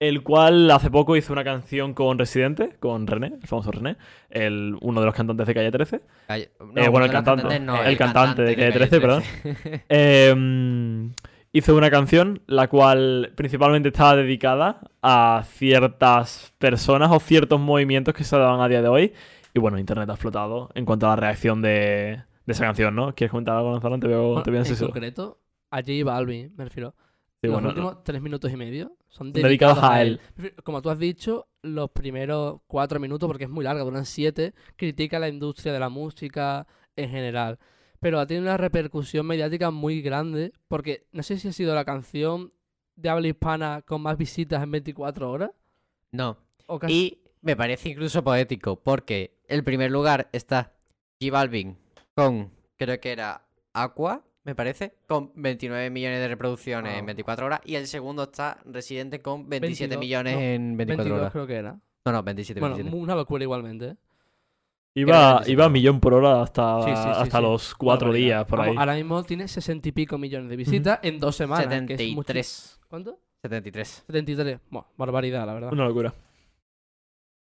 [0.01, 3.97] El cual hace poco hizo una canción con Residente, con René, el famoso René,
[4.31, 6.01] el, uno de los cantantes de Calle 13.
[6.27, 9.23] Calle- no, Eh, bueno, el cantante, no, el cantante de Calle 13, perdón.
[9.43, 9.85] 13.
[9.91, 11.11] Eh,
[11.53, 18.25] hizo una canción la cual principalmente estaba dedicada a ciertas personas o ciertos movimientos que
[18.25, 19.13] se daban a día de hoy.
[19.53, 23.15] Y bueno, Internet ha explotado en cuanto a la reacción de, de esa canción, ¿no?
[23.15, 23.99] ¿Quieres comentar algo, Gonzalo?
[23.99, 25.41] Te veo, te veo en concreto,
[25.71, 26.95] a J Balvin, me refiero.
[27.43, 30.21] Sí, los bueno, últimos tres minutos y medio son Dedicados dedicados, a a él.
[30.37, 30.55] él.
[30.63, 35.19] Como tú has dicho, los primeros cuatro minutos, porque es muy larga, duran siete, critica
[35.19, 36.67] la industria de la música
[36.97, 37.59] en general.
[37.99, 41.85] Pero ha tenido una repercusión mediática muy grande, porque no sé si ha sido la
[41.85, 42.53] canción
[42.97, 45.51] de habla hispana con más visitas en 24 horas.
[46.13, 46.37] No.
[46.67, 46.93] O casi...
[46.93, 50.75] Y me parece incluso poético, porque el primer lugar está
[51.21, 51.79] J Balvin
[52.15, 57.07] con, creo que era Aqua, me parece, con 29 millones de reproducciones en Ah.
[57.07, 57.61] 24 horas.
[57.65, 61.33] Y el segundo está Residente con 27 22, millones no, en 24 22 horas.
[61.33, 61.79] creo que era.
[62.05, 63.03] No, no, 27, Bueno, 27.
[63.03, 63.87] una locura igualmente.
[63.91, 63.97] ¿eh?
[64.95, 67.43] Iba, iba a millón por hora hasta, Sí, sí, sí, hasta sí.
[67.45, 68.79] los cuatro días por Vamos, ahí.
[68.79, 71.69] Ahora mismo tiene 60 y pico millones de visitas en dos semanas.
[71.87, 72.81] que es mucho- 73.
[72.89, 73.19] ¿Cuánto?
[73.43, 74.03] 73.
[74.07, 74.59] 73.
[74.69, 75.73] Bueno, barbaridad, la verdad.
[75.73, 76.13] Una locura.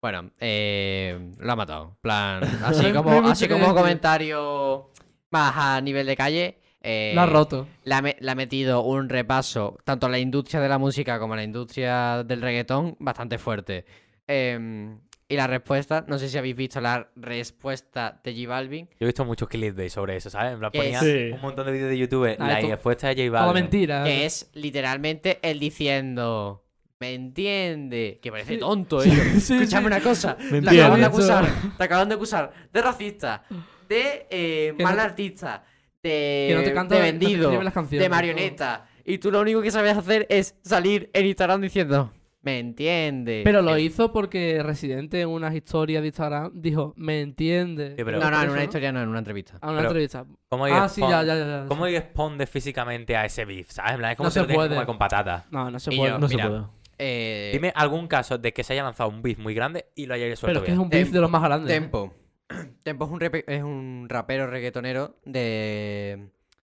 [0.03, 1.97] Bueno, eh, lo ha matado.
[2.01, 4.91] plan, así como, así como comentario
[5.31, 6.59] más a nivel de calle.
[6.85, 7.67] Eh, La ha roto.
[7.85, 11.19] le ha, me- le ha metido un repaso tanto a la industria de la música
[11.19, 13.85] como a la industria del reggaetón bastante fuerte.
[14.27, 18.87] Em, y la respuesta, no sé si habéis visto la respuesta de J Balvin.
[18.91, 20.53] Yo he visto muchos clickbait sobre eso, ¿sabes?
[20.53, 21.31] En plan, Que ponía Sí.
[21.33, 22.37] un montón de vídeos de YouTube.
[22.39, 23.63] Ah, la esto- respuesta de J Toda Balvin.
[23.63, 24.05] mentira.
[24.05, 26.61] Que es literalmente él diciendo.
[27.01, 28.19] ¿Me entiende?
[28.23, 28.61] Que parece Sí.
[28.61, 29.11] tonto, ¿eh?
[29.41, 29.87] sí, Escúchame sí.
[29.87, 30.37] una cosa.
[30.51, 31.47] Me Te acaban de acusar.
[31.77, 33.43] Te acaban de acusar de racista,
[33.89, 35.65] de eh, mal artista,
[36.05, 38.87] de, Que no te canta de no te vendido, escribe las canciones, de marioneta.
[39.05, 42.13] Y tú lo único que sabes hacer es salir en Instagram diciendo.
[42.43, 43.41] ¿Me entiende?
[43.43, 47.95] Pero lo hizo porque Residente en unas historias de Instagram dijo, ¿me entiende?
[47.97, 49.55] Sí, pero- No, no, en una historia no, en una entrevista.
[49.63, 50.27] A una Pero- entrevista.
[50.51, 51.47] ¿Cómo Ah, sí, ya, ya, ya.
[51.47, 51.65] ya.
[51.69, 53.71] ¿Cómo responde físicamente a ese beef?
[53.71, 53.93] ¿Sabes?
[54.11, 54.69] Es como No si se puede.
[54.69, 55.47] comer con patata.
[55.51, 56.11] No, no se Y puede.
[56.13, 56.63] yo- No Mira, se puede.
[56.99, 60.13] Eh, Dime algún caso de que se haya lanzado un beef muy grande y lo
[60.15, 61.71] haya Pero resuelto es que es un beef de los más grandes.
[61.75, 61.81] ¿eh?
[61.81, 62.13] Tempo.
[62.83, 66.29] Tempo es un, es un rapero reggaetonero de...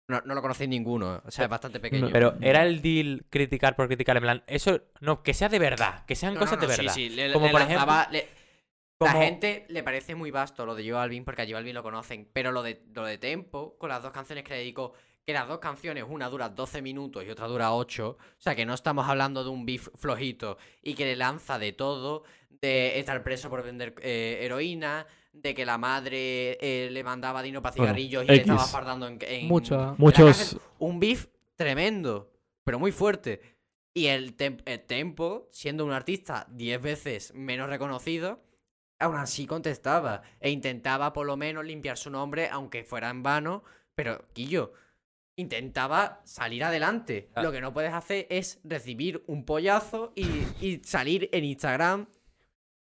[0.10, 2.10] No, no lo conocéis ninguno, o sea, es bastante pequeño.
[2.14, 6.06] Pero era el deal criticar por criticar, en plan, eso, no, que sea de verdad,
[6.06, 6.94] que sean No, cosas no, de sí, verdad.
[6.94, 8.28] sí, le- Como le por le-
[9.00, 11.84] La gente le parece muy vasto lo de J Balvin porque a J Balvin lo
[11.84, 14.94] conocen, pero lo de, lo de Tempo, con las dos canciones que le dedicó,
[15.26, 18.66] que las dos canciones, una dura 12 minutos y otra dura 8, o sea que
[18.66, 23.22] no estamos hablando de un beef flojito y que le lanza de todo, de estar
[23.24, 25.06] preso por vender eh, heroína,
[25.42, 29.08] de que la madre eh, le mandaba dinero para Bueno, cigarrillos y le estaba fardando
[29.08, 29.76] en, en- Mucho.
[29.76, 30.60] en la Muchos- cárcel.
[30.80, 32.32] Un beef tremendo,
[32.64, 33.42] pero muy fuerte.
[33.94, 38.44] Y el, tem- el Tempo, siendo un artista 10 veces menos reconocido,
[39.00, 43.64] aún así contestaba e intentaba por lo menos limpiar su nombre, aunque fuera en vano.
[43.96, 44.74] Pero, Quillo,
[45.36, 47.30] intentaba salir adelante.
[47.36, 47.42] Ah.
[47.44, 50.26] Lo que no puedes hacer es recibir un pollazo y,
[50.62, 52.08] y salir en Instagram.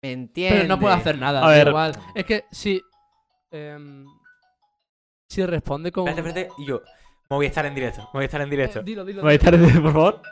[0.03, 0.63] ¿Me entiendes?
[0.63, 1.41] Pero no puede hacer nada.
[1.45, 1.69] A da ver.
[1.69, 1.93] igual.
[2.15, 2.81] Es que si.
[3.51, 4.05] em,
[5.29, 6.07] si responde con.
[6.09, 6.83] Espérate, espérate, y yo
[7.31, 8.79] me voy a estar en directo, me voy a estar en directo.
[8.81, 9.23] Eh, dilo, dilo.
[9.23, 10.23] ¿Me vais a estar, por favor?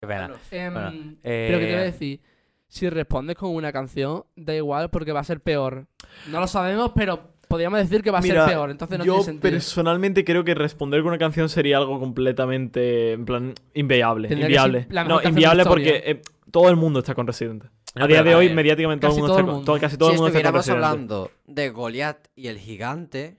[0.00, 0.30] Qué pena.
[0.50, 0.90] Em, Bueno,
[1.22, 2.20] Pero que te voy a Eh, decir.
[2.66, 5.86] Si respondes con una canción, da igual porque va a ser peor.
[6.28, 8.70] No lo sabemos, pero podríamos decir que va a Mira, ser peor.
[8.70, 9.50] Entonces no yo tiene sentido.
[9.52, 14.26] personalmente creo que responder con una canción sería algo completamente, en plan, inviable.
[14.28, 14.88] Tendría inviable.
[15.06, 16.22] No, inviable porque eh,
[16.54, 17.64] todo el mundo está con Resident.
[17.96, 20.08] No, a día de hoy, mediáticamente, todo el mundo todo está con, todo- casi todo
[20.10, 21.10] si el mundo está con estuviéramos Resident.
[21.10, 23.38] hablando de Goliath y el gigante,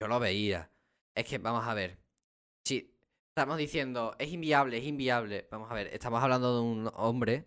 [0.00, 0.70] yo lo veía.
[1.14, 1.98] Es que, vamos a ver.
[2.64, 2.94] Si
[3.36, 5.46] estamos diciendo es inviable, es inviable.
[5.50, 7.44] Vamos a ver, estamos hablando de un hombre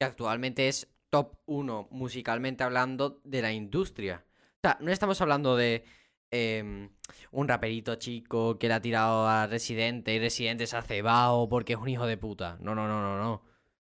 [0.00, 4.24] que actualmente es top 1 musicalmente hablando de la industria.
[4.56, 5.84] O sea, no estamos hablando de
[6.32, 6.90] em,
[7.30, 11.72] un raperito chico que le ha tirado a Residente y Residente se ha cebado porque
[11.74, 12.56] es un hijo de puta.
[12.60, 13.49] No, no, no, no, no.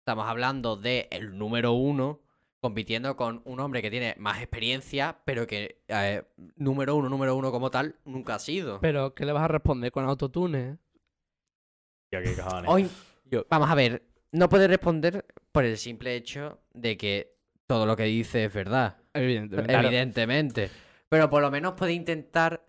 [0.07, 2.20] Estamos hablando de el número uno
[2.61, 6.22] compitiendo con un hombre que tiene más experiencia, pero que eh,
[6.54, 8.78] número uno, número uno como tal, nunca ha sido.
[8.80, 10.78] Pero, ¿qué le vas a responder con autotune?
[12.09, 12.70] Tío, qué cojones.
[12.70, 12.88] Hoy,
[13.24, 17.34] Yo- vamos a ver, no puede responder por el simple hecho de que
[17.66, 20.68] todo lo que dice es verdad, Evidentemente.
[20.68, 20.72] Claro.
[21.09, 22.64] Pero por lo menos puede intentar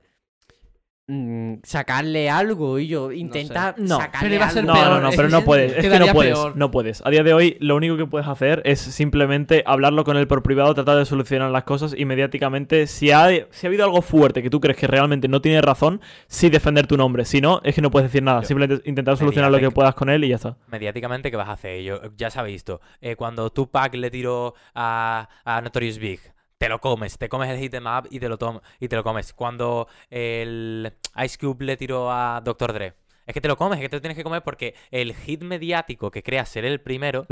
[1.64, 3.98] sacarle algo y yo intentar No.
[3.98, 4.74] sacarle Pero iba a ser algo.
[4.74, 5.72] No, peor, no, no, pero no puedes.
[5.78, 6.34] Es que no puedes.
[6.34, 6.56] peor.
[6.58, 7.02] No puedes.
[7.06, 10.44] A día de hoy, lo único que puedes hacer es simplemente hablarlo con él por
[10.44, 12.88] privado, tratar de solucionar las cosas y mediáticamente.
[12.88, 16.02] Si ha, si ha habido algo fuerte que tú crees que realmente no tiene razón,
[16.28, 17.26] sí defender tu nombre.
[17.26, 18.42] Si no, es que no puedes decir nada.
[18.42, 20.58] Yo- Simplemente intentar solucionar lo que puedas con él y ya está.
[20.72, 21.82] Mediáticamente, ¿qué vas a hacer?
[21.84, 22.82] Yo, ya se ha visto.
[23.02, 26.20] Eh, cuando Tupac le tiró a, a Notorious Big,
[26.58, 27.18] te lo comes.
[27.18, 28.38] Te comes el hit em up y te lo,
[28.80, 29.34] y te lo comes.
[29.34, 30.92] Cuando el
[31.24, 32.74] Ice Cube le tiró a Dr.
[32.74, 32.94] Dre.
[33.26, 35.42] Es que te lo comes, es que te lo tienes que comer porque el hit
[35.44, 37.26] mediático que crea ser el primero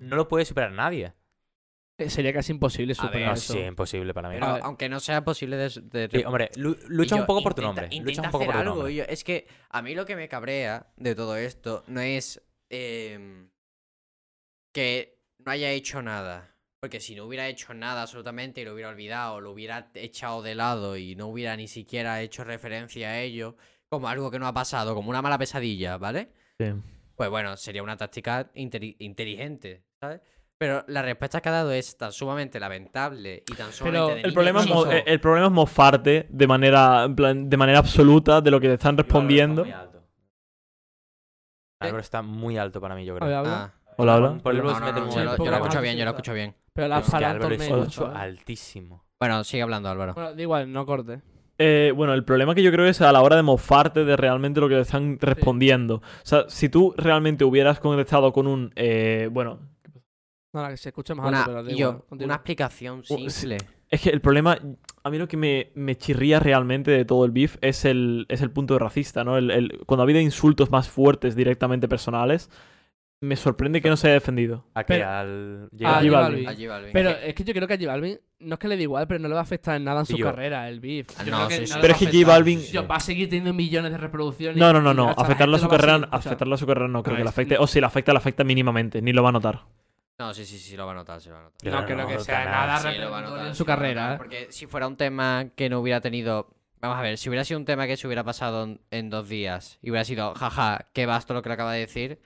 [0.00, 1.12] no lo puede superar nadie.
[1.98, 3.52] Eh, Sería casi imposible A ver, superar No, eso.
[3.52, 4.36] sí, imposible para mí.
[4.36, 4.62] Pero A ver.
[4.64, 5.68] aunque no sea posible de...
[5.82, 7.98] de- Sí, hombre, lu- lucha un poco por tu intenta- nombre.
[7.98, 8.94] Lucha intenta un poco hacer por tu algo, nombre.
[8.94, 13.50] yo- es que a mí lo que me cabrea de todo esto no es em,
[14.72, 16.51] que no haya hecho nada.
[16.82, 20.56] Porque si no hubiera hecho nada absolutamente y lo hubiera olvidado, lo hubiera echado de
[20.56, 23.54] lado y no hubiera ni siquiera hecho referencia a ello
[23.88, 26.32] como algo que no ha pasado, como una mala pesadilla, ¿vale?
[26.58, 26.72] Sí.
[27.14, 30.22] Pues bueno, sería una táctica inteli- inteligente, ¿sabes?
[30.58, 34.32] Pero la respuesta que ha dado es tan sumamente lamentable y tan sumamente de El
[34.34, 35.04] problema, es mo- chico.
[35.06, 38.74] el problema es mofarte de manera, en plan, de manera absoluta de lo que te
[38.74, 39.64] están respondiendo.
[41.78, 43.42] Álvaro está muy alto para mí, yo A creo.
[43.46, 44.38] Ah, Hola, hola.
[44.42, 46.54] Por el no, no, no, yo lo- yo lo escucho bien, yo lo escucho bien.
[46.72, 49.04] Pero la Es que Álvaro es altísimo.
[49.20, 50.14] Bueno, sigue hablando, Álvaro.
[50.14, 51.20] Bueno, da igual, no corte.
[51.58, 54.60] Eh, bueno, el problema que yo creo es a la hora de mofarte de realmente
[54.60, 55.96] lo que te están respondiendo.
[55.96, 58.72] O sea, si tú realmente hubieras contestado con un.
[58.74, 59.60] eh, bueno,
[60.54, 63.28] Nada, que se escuche más Una, alto, pero yo, una explicación sí.
[63.30, 63.58] simple.
[63.90, 64.58] es que el problema.
[65.04, 68.40] A mí lo que me, me chirría realmente de todo el beef es el, es
[68.40, 69.36] el punto racista, ¿no?
[69.36, 72.50] El, el- cuando ha habido insultos más fuertes directamente personales,
[73.22, 74.66] me sorprende que no se haya defendido.
[74.74, 74.94] ¿A qué?
[74.94, 75.68] Pero- Al...
[75.78, 76.90] J J Balvin.
[76.92, 79.06] Pero es que yo creo que a J Balvin no es que le dé igual,
[79.06, 81.08] pero no le va a afectar en nada en su yo- carrera el beef.
[81.18, 82.42] Ah, Yo no, creo que sí, Pero va es que a J afectar.
[82.42, 84.56] Balvin- Yo, va a seguir teniendo millones de reproducciones.
[84.58, 85.10] No, no, no, no.
[85.10, 86.16] Afectarle a su carrera, escuchando.
[86.16, 87.56] afectarle a su carrera no creo No, que le afecte.
[87.58, 89.60] O si le afecta, le afecta mínimamente, ni lo va a notar.
[90.18, 91.72] No, sí, sí, sí, lo va a notar, sí lo va a notar.
[91.72, 92.92] No no, creo no, que sea nada nada.
[92.92, 94.14] Sí, lo va a notar, en su a carrera.
[94.14, 94.16] ¿eh?
[94.18, 96.48] Porque si fuera un tema que no hubiera tenido.
[96.80, 99.78] Vamos a ver, si hubiera sido un tema que se hubiera pasado en dos días
[99.82, 102.18] y hubiera sido, jaja, qué basto lo que le acaba de decir.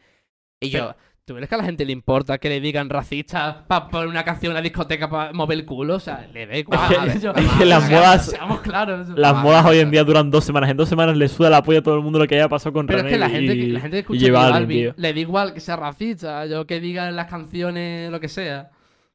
[0.60, 0.96] Y yo, Pero,
[1.26, 4.22] ¿Tú crees que a la gente le importa que le digan racista para poner una
[4.24, 5.96] canción en la discoteca para mover el culo?
[5.96, 6.78] O sea, le da igual.
[7.08, 9.08] Es que- Yo- es que las modas- Seamos claros.
[9.08, 10.70] Las Ah, modas hoy en día duran dos semanas.
[10.70, 12.72] En dos semanas le suda la polla a todo el mundo lo que haya pasado
[12.74, 14.94] con Pero es René que la gente, que- la gente que escucha J J Balvin,
[14.96, 18.70] le da igual que sea racista, yo que diga en las canciones lo que sea.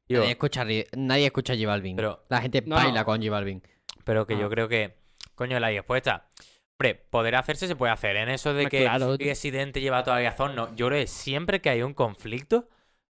[0.06, 1.96] Tío, nadie, escucha, nadie escucha a J Balvin.
[1.96, 3.04] Pero- la gente baila no.
[3.06, 3.62] con J Balvin.
[4.04, 4.38] pero que Ah.
[4.40, 4.96] yo creo que,
[5.34, 6.26] coño, la respuesta.
[6.82, 8.16] Hombre, poder hacerse se puede hacer.
[8.16, 9.12] En eso de que claro.
[9.12, 10.74] el residente lleva toda la razón, no.
[10.74, 12.68] Yo creo que siempre que hay un conflicto,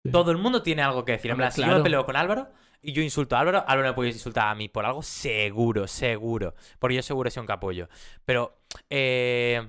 [0.09, 1.31] todo el mundo tiene algo que decir.
[1.31, 2.47] En si yo me peleo con Álvaro
[2.81, 6.55] y yo insulto a Álvaro, Álvaro me puede insultar a mí por algo seguro, seguro.
[6.79, 7.89] Porque yo seguro soy un capullo.
[8.23, 8.57] Pero,
[8.89, 9.67] eh,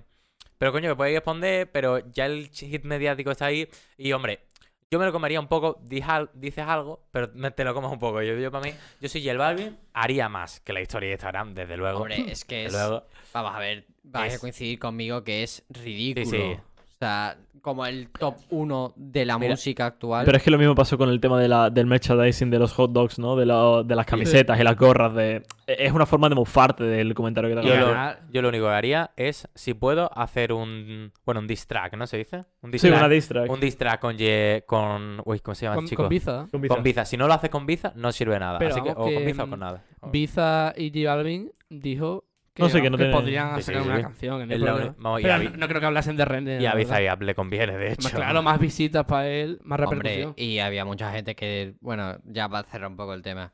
[0.58, 3.68] pero coño, que puede responder, pero ya el hit mediático está ahí.
[3.96, 4.46] Y hombre,
[4.90, 7.98] yo me lo comería un poco, dices al- dices algo, pero te lo comes un
[7.98, 8.22] poco.
[8.22, 11.54] Yo, yo para mí, yo soy J Balvin, haría más que la historia de Instagram,
[11.54, 11.98] desde luego.
[12.00, 12.72] Hombre, es que es.
[12.72, 13.04] luego.
[13.34, 16.26] Vamos a ver, vais a Es- coincidir conmigo que es ridículo.
[16.26, 16.36] sí.
[16.38, 16.67] O
[16.98, 20.24] sea, como el top 1 de la Mira, música actual.
[20.24, 22.72] Pero es que lo mismo pasó con el tema de la, del merchandising de los
[22.72, 23.36] hot dogs, ¿no?
[23.36, 25.12] De, la- de las camisetas y las gorras.
[25.14, 28.16] de Es una forma de mofarte del comentario que te Yo hagan.
[28.26, 31.12] lo, yo lo único que haría es, si puedo, hacer un.
[31.26, 32.44] Bueno, un diss track, ¿no se dice?
[32.62, 33.50] Un diss Sí, track, una diss track.
[33.50, 34.16] un diss track con.
[34.16, 36.02] Ye- con uy, ¿cómo se llama, con, chico?
[36.04, 36.46] con Biza.
[36.50, 36.74] Con Biza.
[36.74, 37.04] Con Biza.
[37.04, 38.58] Si no lo hace con Biza, no sirve nada.
[38.58, 39.84] Pero Así que, vamos o que, con Biza o con nada.
[40.00, 42.24] O- Biza y J Balvin dijo
[42.58, 44.02] que, No sé, que no tiene- podrían Sí, sacar sí, una sí.
[44.02, 44.42] canción.
[44.42, 46.60] En el la vamos, Pero no, creo que hablasen de René.
[46.60, 47.18] Y a la Biza verdad.
[47.20, 48.16] y le conviene, de Más hecho.
[48.16, 50.28] claro, más visitas para él, más repercusión.
[50.30, 53.52] Hombre, y había mucha gente que, bueno, ya va a cerrar un poco el tema.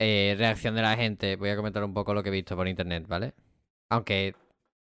[0.00, 2.66] Eh, reacción de la gente, voy a comentar un poco lo que he visto por
[2.68, 3.34] internet, ¿vale?
[3.90, 4.34] Aunque,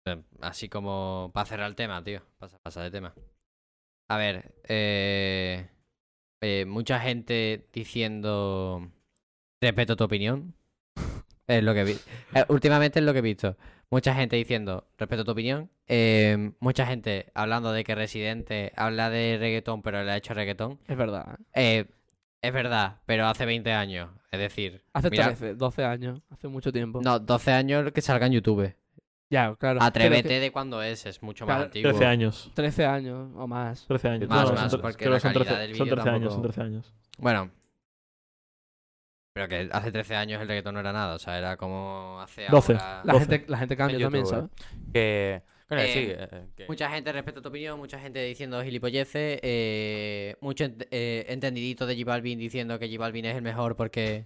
[0.07, 3.15] eh, así como para cerrar el tema, tío, pasa, pasa de tema.
[4.09, 5.69] A ver, eh,
[6.41, 8.89] eh, mucha gente diciendo,
[9.61, 10.55] respeto tu opinión.
[11.49, 11.93] Es lo que vi.
[12.35, 13.57] eh, últimamente es lo que he visto.
[13.91, 15.71] Mucha gente diciendo, respeto tu opinión.
[15.87, 20.79] eh, mucha gente hablando de que Residente habla de reggaetón, pero le ha hecho reggaetón.
[20.87, 21.39] Es verdad.
[21.55, 21.79] ¿eh?
[21.81, 21.85] Eh,
[22.43, 24.11] es verdad, pero hace 20 años.
[24.31, 26.21] Es decir, Hace mira, 13, 12 años.
[26.31, 27.01] Hace mucho tiempo.
[27.03, 28.75] no, 12 años que salga en YouTube.
[29.31, 29.83] Ya, claro.
[29.83, 31.91] Atrévete es de cuándo es, es mucho más Claro, antiguo.
[31.91, 32.45] 13 años.
[32.49, 33.87] que 13 años o más.
[33.87, 34.29] 13 años.
[34.29, 36.11] Más, No, más, son porque creo la que son calidad 13, del son vídeo 13
[36.11, 36.95] años, son tampoco- 13 años.
[37.19, 37.51] Bueno.
[39.39, 42.47] Pero que hace 13 años el reggaetón no era nada, o sea, era como hace
[42.51, 42.73] 12.
[42.73, 43.27] ahora- La 12.
[43.27, 44.51] gente, la gente cambia también, ¿sabes?
[44.93, 45.43] Que.
[45.69, 46.07] Coño, Eh, sí.
[46.11, 51.27] eh, que- Mucha gente respeta tu opinión, mucha gente diciendo gilipolleces, eh, mucho ent- eh,
[51.29, 54.25] entendidito de J Balvin diciendo que J Balvin es el mejor porque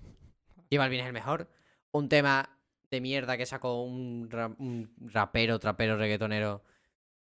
[0.71, 1.49] J Balvin es el mejor.
[1.91, 2.49] Un tema
[2.91, 6.63] de mierda que sacó un, ra- un rapero, trapero, reggaetonero,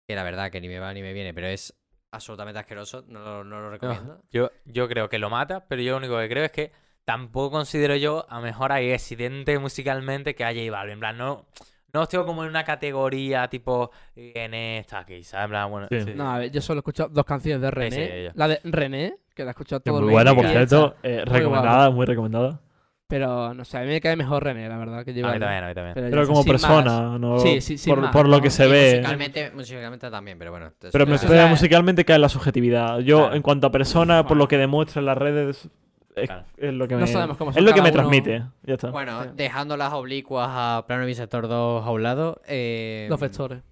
[0.07, 1.75] que la verdad que ni me va ni me viene, pero es
[2.13, 4.23] absolutamente asqueroso, no lo, no lo recomiendo.
[4.31, 6.71] Yo, yo creo que lo mata, pero yo lo único que creo es que
[7.05, 10.95] tampoco considero yo a mejor ahí accidente musicalmente que haya J Balvin.
[10.95, 11.47] En plan, no,
[11.93, 15.45] no estoy como en una categoría tipo eh, en esta aquí, ¿sabes?
[15.45, 16.01] En plan, bueno, Sí.
[16.03, 16.13] sí.
[16.15, 18.29] No, a ver, yo solo he escuchado dos canciones de René.
[18.29, 20.97] sí, la de René, que la he escuchado todo muy el buena, por cierto.
[21.03, 22.61] eh, Muy recomendada, muy recomendada.
[23.07, 25.35] Pero no sé, a mí me cae mejor René, la verdad, que A lleva.
[25.35, 25.95] mí también, a mí también.
[25.95, 26.63] Pero como sin más.
[26.63, 28.43] persona, no Sí, sí, sin por, más, por lo ¿no?
[28.43, 28.91] que se Y ve.
[28.97, 30.73] musicalmente, musicalmente también, pero bueno.
[30.91, 33.01] Pero, me- pero musicalmente cae en la subjetividad.
[33.01, 33.35] Yo, Claro.
[33.37, 35.69] en cuanto a persona, por lo que demuestra en las redes,
[36.17, 36.45] es, Claro.
[36.57, 37.93] es lo que No me, sabemos cómo es lo que me uno.
[37.93, 38.43] transmite.
[38.63, 38.91] Ya está.
[38.91, 39.29] Bueno, Sí.
[39.35, 42.41] dejando las oblicuas a Plano Bisector 2 a un lado.
[42.47, 43.63] Eh, Dos vectores.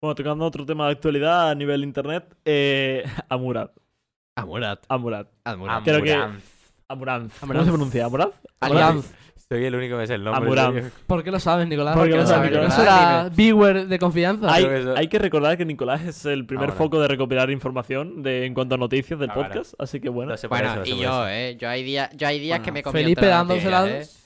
[0.00, 3.70] Bueno, tocando otro tema de actualidad a nivel internet, eh, Amurad.
[4.36, 4.84] Amurat.
[4.88, 5.26] Amurad.
[5.44, 5.82] Amurat.
[5.84, 6.44] Creo que- Amuranz.
[6.88, 7.32] Amuranz.
[7.40, 7.66] ¿Cómo Amuranz.
[7.66, 8.04] se pronuncia?
[8.06, 8.28] ¿Amurad?
[8.60, 9.12] Alianz.
[9.50, 10.90] Soy el único que es el nombre.
[11.06, 11.96] ¿Por qué lo sabes, Nicolás?
[11.96, 12.78] Porque lo sabe Eso Nicolás.
[12.80, 14.52] era viewer de confianza.
[14.52, 16.76] Hay, creo que eso- hay que recordar que Nicolás es el primer Ahora.
[16.76, 19.48] foco de recopilar información de, en cuanto a noticias del Ah, vale.
[19.48, 20.32] podcast, así que bueno.
[20.32, 21.28] Lo sé por Bueno, eso, lo sé y por yo, eso.
[21.30, 21.56] eh.
[21.58, 23.80] Yo hay días, yo hay días que me Felipe convierto en dándosela.
[23.80, 24.17] noticias, ¿eh?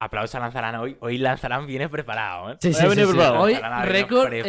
[0.00, 0.96] Aplausos a Lanzarán hoy.
[1.00, 2.56] Hoy Lanzarán viene preparado, ¿eh?
[2.60, 3.40] Sí, venir preparado.
[3.40, 4.44] Hoy, récord eh,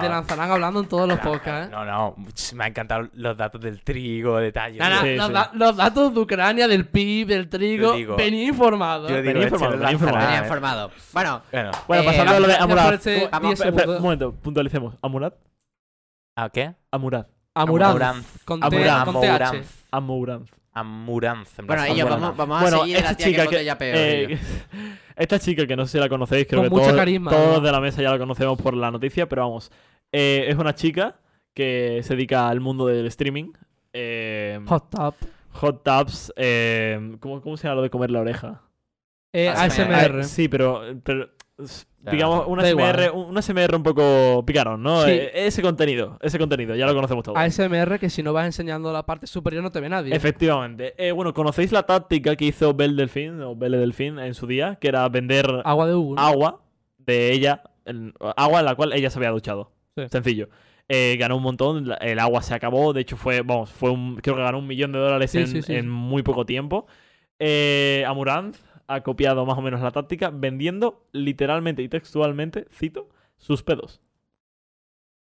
[0.00, 1.66] de Lanzarán hablando en todos los podcasts.
[1.66, 1.70] ¿eh?
[1.72, 2.14] No, no,
[2.54, 4.78] me han encantado los datos del trigo, detalles.
[4.78, 5.32] No, no, Sí, los, sí.
[5.32, 9.08] da- los datos de Ucrania, del PIB, del trigo, digo- venía informado.
[9.08, 10.18] Yo digo, Venía este informado, venía informado.
[10.18, 10.90] Venía Lanzarán, informado.
[11.12, 12.94] Bueno, Bueno, Bueno, Eh, pasando a lo de Amurad.
[12.94, 13.96] este ¿Cómo- 10 espera, espera, segundos.
[13.96, 14.94] un momento, puntualicemos.
[15.02, 15.32] Amurad.
[16.36, 16.74] ¿a qué?
[16.92, 17.26] Amurad.
[17.54, 18.24] Amuranz.
[18.44, 19.68] Con, Amuranz.
[19.90, 20.48] Amuranz.
[20.72, 21.58] Amuranz.
[21.58, 23.78] En bueno, vamos, vamos a Bueno, seguir de esta la tía que chica que, botella
[23.78, 23.96] peor.
[23.98, 24.38] eh,
[25.16, 27.58] esta chica que no sé si la conocéis, creo Con que mucho todos, carisma, todos
[27.58, 27.60] ¿no?
[27.60, 29.70] de la mesa ya la conocemos por la noticia, pero vamos.
[30.12, 31.16] Eh, es una chica
[31.54, 33.52] que se dedica al mundo del streaming.
[33.92, 35.14] Eh, Hot Tub.
[35.52, 36.32] hot tubs.
[36.36, 38.62] eh, ¿cómo, ¿Cómo se llama lo de comer la oreja?
[39.34, 39.92] Eh, ASMR.
[39.94, 40.20] ASMR.
[40.20, 41.30] Ah, sí, pero, pero
[42.10, 45.02] digamos, una SMR, una SMR un poco picarón, ¿no?
[45.04, 45.10] Sí.
[45.10, 47.38] Eh, ese contenido, ese contenido, ya lo conocemos todos.
[47.38, 50.14] ASMR que si no vas enseñando la parte superior no te ve nadie.
[50.14, 50.94] Efectivamente.
[50.96, 54.76] Eh, bueno, ¿conocéis la táctica que hizo Belle Delfín o Belle Delfín en su día?
[54.80, 56.14] Que era vender Agua de Hugo.
[56.16, 56.20] ¿no?
[56.22, 56.60] agua
[56.98, 59.70] de ella, en- agua en la cual ella se había duchado.
[59.96, 60.04] Sí.
[60.10, 60.48] Sencillo.
[60.88, 64.34] Eh, ganó un montón, el agua se acabó, de hecho fue, vamos, fue un, creo
[64.36, 65.88] que ganó un millón de dólares Sí, en, sí, sí, en sí.
[65.88, 66.86] muy poco tiempo.
[67.38, 73.62] Eh, Amuranz ha copiado más o menos la táctica vendiendo literalmente y textualmente, cito, sus
[73.62, 74.00] pedos.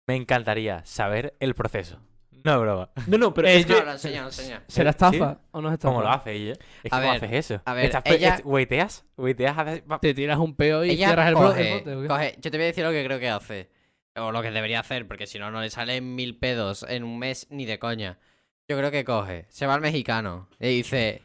[0.06, 2.00] Me encantaría saber el proceso.
[2.42, 2.90] No, es broma.
[3.06, 3.84] No, no, pero Eh, es No, que...
[3.84, 4.64] lo enseña, lo enseña.
[4.66, 4.96] ¿Será ¿Sí?
[4.96, 5.92] estafa o no es estafa?
[5.94, 6.52] ¿Cómo lo hace ella?
[6.52, 7.62] Es que A ¿cómo ver, haces eso?
[7.64, 11.84] a ver, Estás ella- haces- va- Te tiras un peo y Ella cierras el, coge,
[12.08, 13.70] coge- Yo te voy a decir lo que creo que hace.
[14.16, 17.18] O lo que debería hacer, porque si no, no le salen mil pedos en un
[17.18, 18.18] mes ni de coña.
[18.68, 21.22] Yo creo que coge, se va al mexicano y dice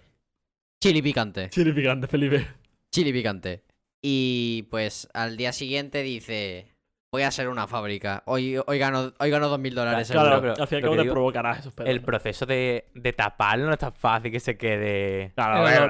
[0.85, 2.47] chili picante, Chile picante, Felipe.
[2.93, 3.63] chili picante.
[4.03, 6.67] Y pues al día siguiente dice,
[7.11, 8.21] voy a hacer una fábrica.
[8.27, 10.95] Hoy, hoy gano, hoy gano dos mil dólares Claro, pero al fin y al cabo
[10.95, 11.89] te digo- provocarás esos pedos.
[11.89, 15.31] El proceso de, de taparlo no es tan fácil que se quede.
[15.33, 15.85] Claro, Pero-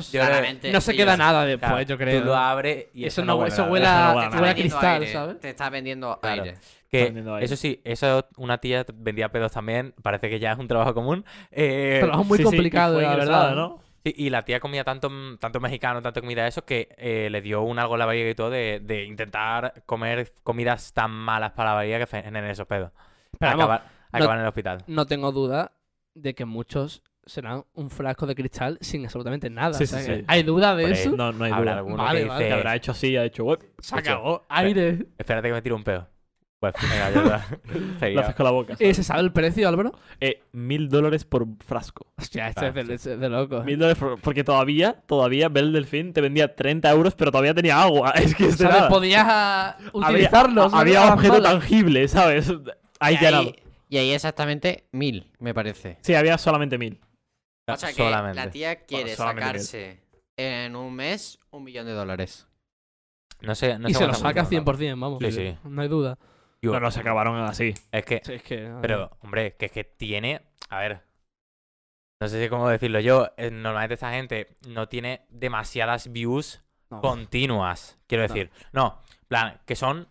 [0.00, 2.20] eso yo no se sí, queda nada después, Claro, yo creo.
[2.20, 5.00] Tú lo abres y eso eso, no, huele eso huele Eso no a, huele cristal,
[5.02, 5.38] aire, ¿sabes?
[5.40, 6.42] Te está vendiendo Claro.
[6.42, 6.58] aire.
[6.90, 7.46] Que, vendiendo aire.
[7.46, 9.94] eso sí, eso una tía vendía pedos también.
[10.02, 11.24] Parece que ya es un trabajo común.
[11.52, 13.54] Eh, Trabajo muy Sí, sí, complicado, fue la verdad.
[13.54, 13.80] ¿no?
[14.04, 17.40] Sí, y la tía comía tanto, tanto mexicano, tanto comida de eso, que eh, le
[17.40, 21.52] dio un algo a la barriga y todo de, de intentar comer comidas tan malas
[21.52, 22.92] para la barriga que generen esos pedos.
[23.38, 24.84] Pero vamos, acabar, acabar en el hospital.
[24.86, 25.72] no tengo duda
[26.14, 29.74] de que muchos serán un frasco de cristal sin absolutamente nada.
[29.74, 30.24] Sí, o sea sí, que sí.
[30.26, 31.10] ¿Hay duda de Por eso?
[31.12, 31.78] No, no hay Habrá duda.
[31.78, 32.38] alguno Vale, que vale.
[32.38, 33.60] Que dice, habrá hecho así, ha hecho web.
[33.78, 34.44] Se acabó.
[34.48, 35.06] Aire.
[35.16, 36.08] espérate que me tiro un pedo.
[36.60, 38.08] Pues venga, ya está.
[38.10, 38.74] Lo haces con la boca.
[38.74, 38.96] ¿Y ¿sabes?
[38.98, 39.92] se sabe el precio, Álvaro?
[40.20, 42.12] Eh, mil dólares por frasco.
[42.18, 43.10] Hostia, este Ah, es de, sí.
[43.10, 43.62] es de loco.
[43.62, 47.80] Mil dólares por- Porque todavía, todavía Bell Delfín te vendía 30 euros, pero todavía tenía
[47.80, 48.10] agua.
[48.14, 48.76] Es que es de ¿Sabes?
[48.78, 48.88] nada.
[48.90, 50.72] Podías ah, Había- utilizarlos.
[50.72, 50.78] ¿no?
[50.78, 51.52] Había A las objeto malas.
[51.52, 52.52] tangible, ¿sabes?
[52.98, 53.42] Ahí y, ganado.
[53.44, 53.54] ahí,
[53.88, 55.96] y ahí exactamente mil, me parece.
[56.02, 57.00] Sí, había solamente mil.
[57.66, 58.36] O sea que Solamente.
[58.36, 59.60] la tía quiere solamente mil.
[59.62, 60.00] sacarse
[60.36, 62.46] en un mes un millón de dólares.
[63.40, 64.66] No sé, no y sé se lo cuánto saca funciona.
[64.96, 65.18] 100%, vamos.
[65.22, 65.56] Sí, sí.
[65.64, 66.18] No hay duda.
[66.62, 67.74] Yo- No, no, se acabaron así.
[67.92, 68.70] Es que Sí, es que.
[68.82, 70.42] Pero, hombre, que es que tiene.
[70.68, 71.00] A ver.
[72.20, 73.30] No sé si cómo decirlo yo.
[73.38, 77.00] eh, Normalmente esta gente no tiene demasiadas views No.
[77.00, 77.98] continuas.
[78.06, 78.50] Quiero decir.
[78.72, 79.00] No.
[79.22, 80.08] en plan, que son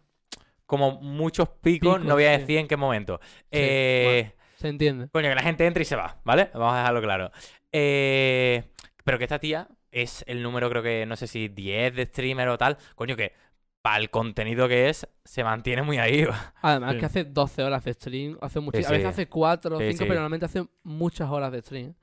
[0.66, 1.96] como muchos picos.
[1.98, 2.42] Picos, no voy a sí.
[2.42, 3.20] decir en qué momento.
[3.24, 5.10] Sí, Eh, Se entiende.
[5.10, 6.50] Coño, que la gente entra y se va, ¿vale?
[6.54, 7.32] Vamos a dejarlo claro.
[7.72, 8.64] Eh,
[9.04, 12.48] pero que esta tía es el número, creo que, no sé si 10 de streamer
[12.50, 12.78] o tal.
[12.96, 13.34] Coño, que
[13.82, 16.26] para el contenido que es, se mantiene muy ahí.
[16.62, 17.00] Además Sí.
[17.00, 19.86] que hace 12 horas de stream, hace muchi- Sí, a veces hace 4 o Sí,
[19.88, 20.04] 5, sí.
[20.08, 21.94] pero normalmente hace muchas horas de stream.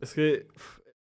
[0.00, 0.46] Es que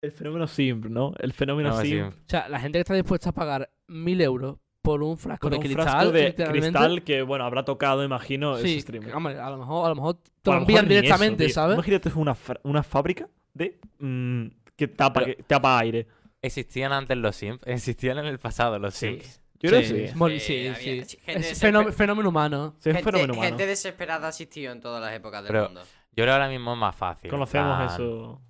[0.02, 1.14] el fenómeno simp, ¿no?
[1.20, 2.10] El fenómeno No, simp.
[2.14, 5.52] O sea, la gente que está dispuesta a pagar 1000 euros por un frasco Con
[5.52, 5.84] de un cristal.
[5.86, 9.14] frasco de cristal que, bueno, habrá tocado, imagino, Sí, ese streamer.
[9.14, 11.54] hombre, a lo mejor, a lo mejor te lo lo envían eso, directamente, tío.
[11.54, 11.76] ¿sabes?
[11.76, 14.46] Imagínate una, una fábrica de mm,
[14.76, 16.08] que tapa, Pero- que tapa aire.
[16.42, 19.08] Existían antes los Sims, existían en el pasado los Sí.
[19.20, 19.39] Sims.
[19.62, 19.94] Yo creo Sí.
[19.94, 20.14] que sí.
[20.16, 21.04] Mol- Sí, sí, había- sí.
[21.06, 22.76] sí, gente Es desesper- fenó- fenómeno humano.
[22.80, 23.48] Sí, es un gente, fenómeno humano.
[23.50, 25.82] gente desesperada ha existido en todas las épocas del Pero- mundo.
[25.82, 27.30] Yo creo que ahora mismo es más fácil.
[27.30, 28.42] Conocemos plan, eso.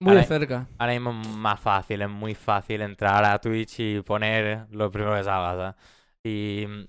[0.00, 0.66] Muy de Ahora- cerca.
[0.78, 5.14] Ahora mismo es más fácil, es muy fácil entrar a Twitch y poner lo primero
[5.16, 5.74] que salga, ¿sabes?
[6.24, 6.66] Y.
[6.66, 6.84] mm,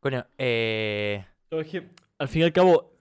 [0.00, 1.24] Coño, eh.
[1.50, 2.92] Pero es que, al fin y al cabo,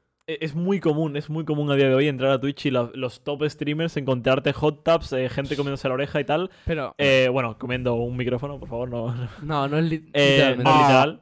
[0.42, 2.92] es muy común, es muy común a día de hoy entrar a Twitch y la-
[2.94, 6.50] los top streamers encontrarte hot tubs, eh, gente comiéndose la oreja y tal.
[6.66, 10.64] Pero Eh, bueno, comiendo un micrófono, por favor, no, no, no es li- Eh, no
[10.64, 11.22] literal.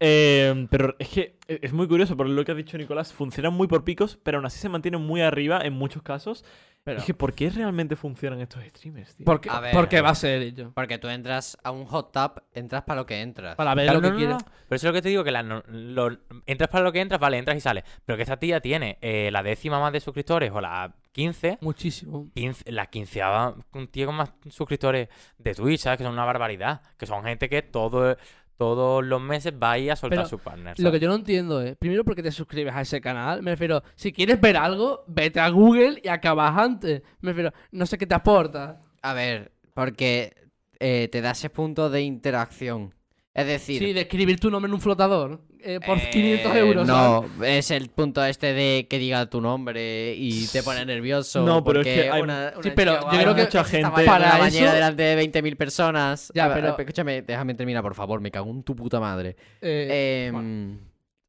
[0.00, 3.52] Eh, pero es que e- es muy curioso, por lo que ha dicho Nicolás, funcionan
[3.54, 6.44] muy por picos, pero aún así se mantienen muy arriba en muchos casos.
[6.84, 9.26] Pero- Es que, ¿por qué realmente funcionan estos streamers, tío?
[9.26, 9.74] porque, A ver.
[9.74, 10.72] porque va a ser ello.
[10.74, 13.56] Porque tú entras a un hot tub, entras para lo que entras.
[13.56, 14.36] Para ver Claro, lo que no, quieres.
[14.36, 14.44] no.
[14.68, 17.20] Pero eso es lo que te digo, que la lo- entras para lo que entras,
[17.20, 17.84] vale, entras y sales.
[18.06, 22.30] Pero que esta tía tiene eh, la décima más de suscriptores o la 15, Muchísimo.
[22.34, 25.98] 15 la quinceava, un tío con más suscriptores de Twitch, ¿sabes?
[25.98, 26.80] Que son una barbaridad.
[26.96, 28.16] Que son gente que todo,
[28.58, 30.78] todos los meses va a soltar Pero su partner.
[30.78, 33.40] Lo que yo no entiendo es, primero, ¿por qué te suscribes a ese canal?
[33.40, 37.02] Me refiero, si quieres ver algo, vete a Google y acabas antes.
[37.20, 38.80] Me refiero, no sé qué te aporta.
[39.00, 40.34] A ver, porque
[40.80, 42.94] eh, te da ese punto de interacción.
[43.40, 46.86] Es decir, Sí, de escribir tu nombre en un flotador eh, por eh, 500 euros.
[46.88, 47.30] ¿sabes?
[47.38, 51.44] No, es el punto este de que diga tu nombre y te pone nervioso.
[51.44, 54.04] No, pero es que hay- una- Sí, una pero chica yo creo que mucha gente-
[54.04, 56.32] Para eso- delante de 20.000 personas.
[56.34, 58.20] Ya, A pero- Escúchame, déjame terminar, por favor.
[58.20, 59.36] Me cago en tu puta madre.
[59.60, 60.78] Eh, Em,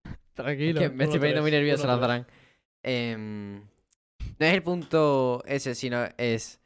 [0.06, 0.80] Es tranquilo.
[0.82, 2.26] que me estoy poniendo muy nervioso, uno Lanzarán.
[2.84, 6.60] Em, no es el punto ese, sino es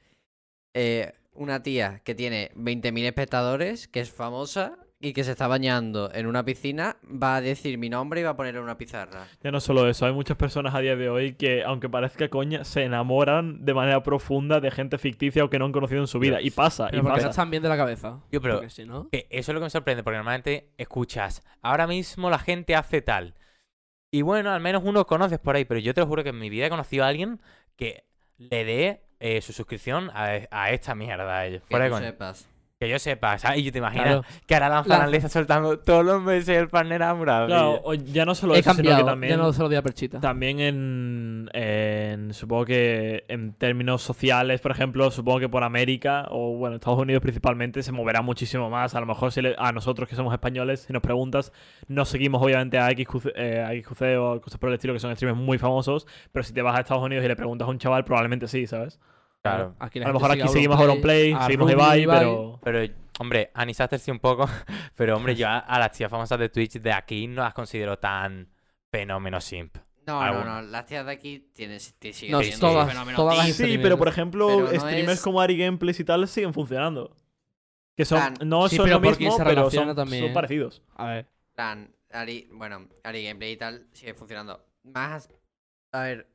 [0.75, 6.09] eh, una tía que tiene 20.000 espectadores, que es famosa y que se está bañando
[6.13, 9.27] en una piscina, va a decir mi nombre y va a ponerlo en una pizarra.
[9.43, 12.63] Ya no solo eso, hay muchas personas a día de hoy que, aunque parezca coña,
[12.63, 16.19] se enamoran de manera profunda de gente ficticia o que no han conocido en su
[16.19, 16.39] vida.
[16.41, 17.29] Y pasa, y porque pasa.
[17.31, 18.21] están bien de la cabeza.
[18.31, 19.09] Yo, pero- Porque si no...
[19.09, 23.01] Que eso es lo que me sorprende, porque normalmente escuchas, ahora mismo la gente hace
[23.01, 23.33] tal.
[24.09, 26.39] Y bueno, al menos uno conoces por ahí, pero yo te lo juro que en
[26.39, 27.41] mi vida he conocido a alguien
[27.75, 28.05] que
[28.37, 31.61] le dé eh, su suscripción a, a esta mierda a ellos.
[31.63, 32.05] Que Fuera tú coña.
[32.11, 32.49] sepas.
[32.83, 33.59] Que yo sepa, ¿sabes?
[33.59, 34.23] Y yo te imagino Claro.
[34.45, 37.47] que ahora La- le está soltando todos los meses el partner enamorado.
[37.47, 39.31] Claro, o ya no solo He eso, sino cambiado, que también.
[39.31, 40.19] ya no se lo di a Perchita.
[40.19, 46.57] También en, en- Supongo que en términos sociales, por ejemplo, supongo que por América o,
[46.57, 48.95] bueno, Estados Unidos principalmente, se moverá muchísimo más.
[48.95, 51.53] A lo mejor si le- a nosotros que somos españoles, si nos preguntas,
[51.87, 55.15] no seguimos obviamente a XQC, eh, a XQC o cosas por el estilo, que son
[55.15, 57.77] streamers muy famosos, pero si te vas a Estados Unidos y le preguntas a un
[57.77, 58.99] chaval, probablemente sí, ¿sabes?
[59.43, 59.75] Claro.
[59.79, 62.59] Aquí A lo mejor aquí seguimos a Auronplay, seguimos Ibai, pero...
[62.63, 64.47] Pero, hombre, Anisaster sí un poco.
[64.95, 67.99] Pero, hombre, yo a, a las tías famosas de Twitch de aquí no las considero
[67.99, 68.47] tan
[68.89, 69.75] fenómeno simp.
[70.07, 70.61] No, no, no.
[70.61, 73.51] Las tías de aquí tienen, siguen No, teniendo todas- fenómeno todas.
[73.53, 77.13] Sí, pero por ejemplo, Pero no streamers es- como Ari Gameplays y tal siguen funcionando.
[77.97, 80.23] Que son, Plan, no sí, son lo mismo, pero relaciona son, también.
[80.25, 80.81] son parecidos.
[80.95, 81.27] A ver.
[81.53, 84.65] plan, Ari, bueno, Ari Gameplay y tal sigue funcionando.
[84.83, 85.29] Más,
[85.91, 86.27] a ver,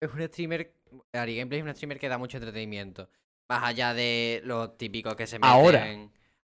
[0.00, 0.74] es un streamer,
[1.12, 3.08] Ari Gameplay es un streamer que da mucho entretenimiento.
[3.48, 5.50] Más allá de lo típico que se meten.
[5.50, 5.86] Ahora.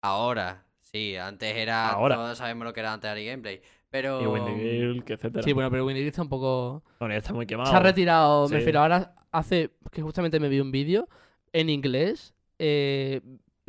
[0.01, 2.17] Ahora, sí, antes era, Ahora.
[2.17, 3.61] todos sabemos lo que era antes Ari Gameplay.
[3.91, 4.21] Pero...
[4.49, 5.43] Y que etcétera.
[5.43, 6.83] Sí, bueno, pero Winnie está un poco...
[6.99, 7.71] Bueno, ya está muy quemado.
[7.71, 9.71] Se ha retirado, me refiero, ahora hace...
[9.91, 11.09] Que justamente me vi un vídeo
[11.53, 12.35] en inglés.
[12.59, 13.23] Eh,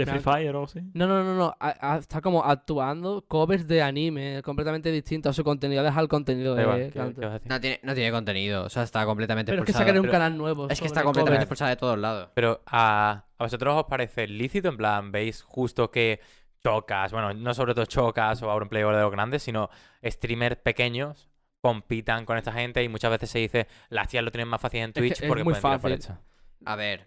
[0.06, 0.82] De Free Fire o algo así.
[0.94, 1.56] no, no, no, no.
[1.60, 5.84] a- a- está como actuando covers de anime completamente distintos a su contenido.
[5.84, 7.42] Deja el contenido igual, de...
[7.46, 9.86] No tiene, no tiene contenido, o sea, está completamente Pero es que expulsado.
[9.88, 10.70] sacaré un pero- canal nuevo.
[10.70, 11.44] Es que está completamente covers.
[11.44, 12.30] expulsada de todos lados.
[12.34, 16.20] Pero a, a vosotros os parece lícito, en plan, veis justo que
[16.64, 19.70] chocas, bueno, no sobre todo chocas o Auronplay o de los grandes, sino
[20.04, 21.30] streamers pequeños
[21.62, 24.80] compitan con esta gente y muchas veces se dice las tías lo tienen más fácil
[24.82, 26.14] en Twitch es porque muy pueden tirar por fácil.
[26.14, 26.22] hecho.
[26.66, 27.06] A ver.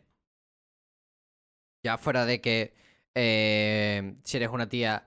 [1.84, 2.74] Ya fuera de que
[3.14, 5.06] eh, si eres una tía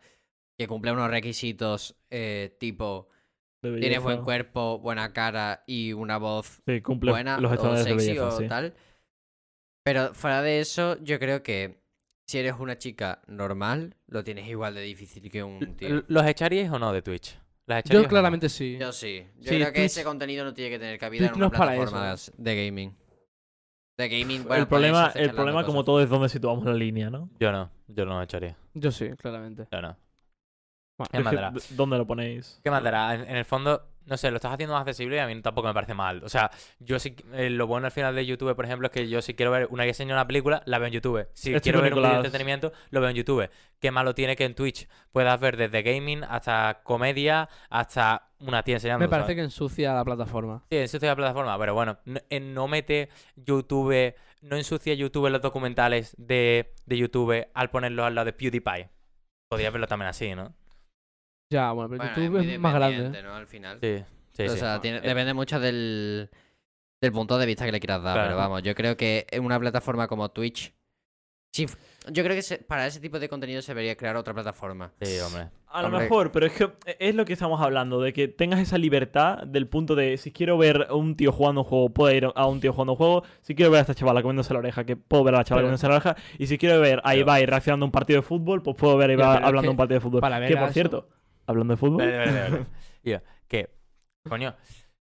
[0.58, 3.10] que cumple unos requisitos eh, tipo
[3.62, 8.28] tienes buen cuerpo, buena cara y una voz Sí, cumple buena los o sexy belleza,
[8.28, 8.48] o sí.
[8.48, 8.74] tal.
[9.84, 11.84] Pero fuera de eso, yo creo que
[12.28, 16.04] si eres una chica normal, lo tienes igual de difícil que un tío.
[16.08, 17.38] ¿Los echaríais o no de Twitch?
[17.68, 18.10] ¿Las echaríais o Yo no?
[18.10, 18.78] claramente sí.
[18.80, 19.26] Yo sí.
[19.40, 21.48] Yo Sí, creo que Twitch- ese contenido no tiene que tener cabida Twitch en no
[21.48, 22.96] una para plataforma de gaming.
[23.98, 27.30] De gaming, bueno, el problema, el problema como todo es dónde situamos la línea, ¿no?
[27.40, 28.58] Yo no, yo no lo echaría.
[28.74, 29.68] Yo sí, claramente.
[29.72, 29.96] Yo no.
[30.98, 31.54] Bueno, ¿Qué más dará?
[31.72, 32.60] ¿Dónde lo ponéis?
[32.62, 33.16] ¿Qué más dará?
[33.16, 35.68] En, en el fondo, no sé, lo estás haciendo más accesible y a mí tampoco
[35.68, 36.24] me parece mal.
[36.24, 39.08] O sea, yo sí, eh, lo bueno al final de YouTube, por ejemplo, es que
[39.10, 41.28] yo si quiero ver una reseña de una película, la veo en YouTube.
[41.34, 43.50] Si quiero ver un vídeo de entretenimiento, lo veo en YouTube.
[43.80, 48.76] ¿Qué malo tiene que en Twitch puedas ver desde gaming hasta comedia hasta una tía
[48.76, 49.04] enseñando?
[49.04, 49.36] Me parece ¿sabes?
[49.36, 50.64] que ensucia la plataforma.
[50.70, 55.42] Sí, ensucia la plataforma, pero bueno, no, en no mete YouTube, no ensucia YouTube los
[55.42, 58.90] documentales de, de YouTube al ponerlos al lado de PewDiePie.
[59.50, 60.54] Podría verlo también así, ¿no?
[61.50, 62.98] Ya, bueno, pero Bueno, YouTube es más grande.
[62.98, 63.36] dependiente, ¿no?
[63.36, 63.78] Al final.
[63.82, 64.58] Sí, sí, o sí.
[64.60, 66.30] sea, tiene- depende mucho del,
[67.02, 68.14] del punto de vista que le quieras dar.
[68.16, 68.30] Claro.
[68.30, 70.74] Pero vamos, yo creo que en una plataforma como Twitch.
[71.54, 71.68] Sí,
[72.12, 74.92] yo creo que se- para ese tipo de contenido se debería crear otra plataforma.
[75.02, 75.50] Sí, hombre.
[75.68, 76.04] A lo Hombre.
[76.04, 76.70] mejor, pero es que
[77.00, 80.58] es lo que estamos hablando, de que tengas esa libertad del punto de si quiero
[80.58, 83.24] ver a un tío jugando un juego, puedo ir a un tío jugando un juego.
[83.42, 85.68] Si quiero ver a esta chavala comiéndose la oreja, que puedo ver a la chavala
[85.68, 86.16] Pero- comiéndose la oreja.
[86.40, 88.96] Y si quiero ver a Pero- Ibai reaccionando a un partido de fútbol, pues puedo
[88.98, 90.22] ver a Ibai pero es hablando que de un partido de fútbol.
[90.22, 91.10] para ver que por eso- cierto,
[91.48, 91.98] hablando de fútbol.
[91.98, 92.66] Vale, vale, vale.
[93.02, 93.70] Tío, que,
[94.28, 94.56] coño,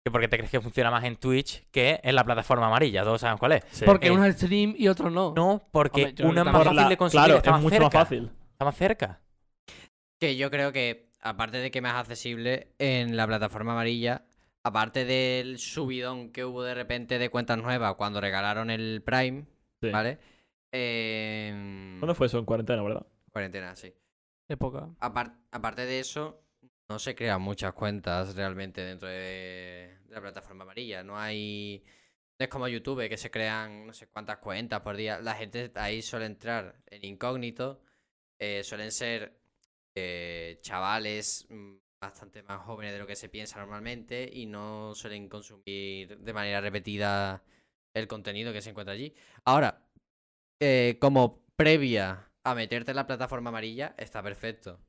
[0.05, 3.21] que porque te crees que funciona más en Twitch que en la plataforma amarilla, todos
[3.21, 3.65] saben cuál es.
[3.71, 3.85] Sí.
[3.85, 5.35] Porque Eh, uno es stream y otro no.
[5.37, 7.63] No, porque Hombre, yo uno es más fácil la- de conseguir, claro, está es más
[7.63, 7.85] mucho cerca.
[7.85, 8.31] más fácil.
[8.53, 9.21] Está más cerca.
[10.19, 14.25] Que yo creo que, aparte de que más accesible en la plataforma amarilla,
[14.63, 19.45] aparte del subidón que hubo de repente de cuentas nuevas cuando regalaron el Prime,
[19.83, 19.89] Sí.
[19.91, 20.19] ¿vale?
[20.73, 22.39] Eh, ¿Cuándo fue eso?
[22.39, 23.07] En cuarentena, ¿verdad?
[23.33, 23.93] Cuarentena, sí.
[24.51, 24.91] Época.
[25.01, 26.43] Apar- aparte de eso,
[26.89, 31.03] no se crean muchas cuentas realmente dentro de, de la plataforma amarilla.
[31.05, 31.83] No hay.
[32.39, 35.21] No es como YouTube, que se crean no sé cuántas cuentas por día.
[35.21, 37.83] La gente ahí suele entrar en incógnito.
[38.41, 39.41] eh, suelen ser
[39.97, 45.29] eh, chavales mm, bastante más jóvenes de lo que se piensa normalmente y no suelen
[45.29, 47.45] consumir de manera repetida
[47.95, 49.15] el contenido que se encuentra allí.
[49.45, 49.87] Ahora,
[50.61, 54.81] eh, como previa a meterte en la plataforma amarilla, está perfecto.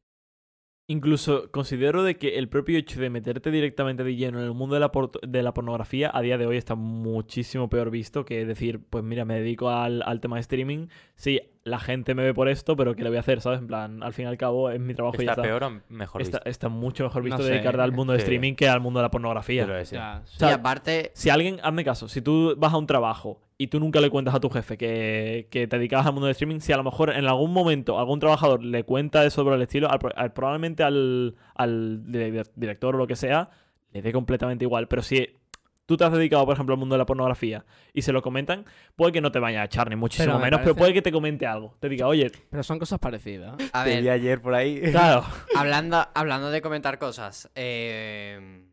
[0.87, 4.75] Incluso considero de que el propio hecho de meterte directamente de lleno en el mundo
[4.75, 4.91] de la,
[5.25, 9.23] de la pornografía a día de hoy está muchísimo peor visto que decir, pues mira,
[9.23, 10.87] me dedico al, al tema de streaming.
[11.15, 13.39] Sí, la gente me ve por esto, pero ¿qué le voy a hacer?
[13.39, 13.59] ¿Sabes?
[13.59, 15.59] En plan, al fin y al cabo es mi trabajo y ya Está está.
[15.59, 16.49] peor o mejor Está, visto.
[16.49, 18.23] está mucho mejor visto No sé, al mundo de sí.
[18.23, 19.65] streaming que al mundo de la pornografía.
[19.67, 19.95] Pero sí.
[19.95, 23.41] Ya, O sea, y aparte, Si alguien, hazme caso, si tú vas a un trabajo
[23.59, 26.31] y tú nunca le cuentas a tu jefe que, que te dedicabas al mundo del
[26.31, 29.61] streaming, si a lo mejor en algún momento algún trabajador le cuenta eso sobre el
[29.61, 33.51] estilo, al- al- probablemente al, al dire- director o lo que sea,
[33.93, 34.87] le dé completamente igual.
[34.87, 35.27] Pero si
[35.91, 38.65] tú te has dedicado, por ejemplo, al mundo de la pornografía y se lo comentan,
[38.95, 41.01] puede que no te vaya a echar ni muchísimo Pero me menos, pero puede que
[41.01, 41.75] te comente algo.
[41.81, 43.55] Te diga, oye, Pero son cosas parecidas.
[43.73, 44.79] a Te vi ayer por ahí.
[44.91, 45.25] claro,
[45.55, 48.69] hablando, hablando de comentar cosas, eh,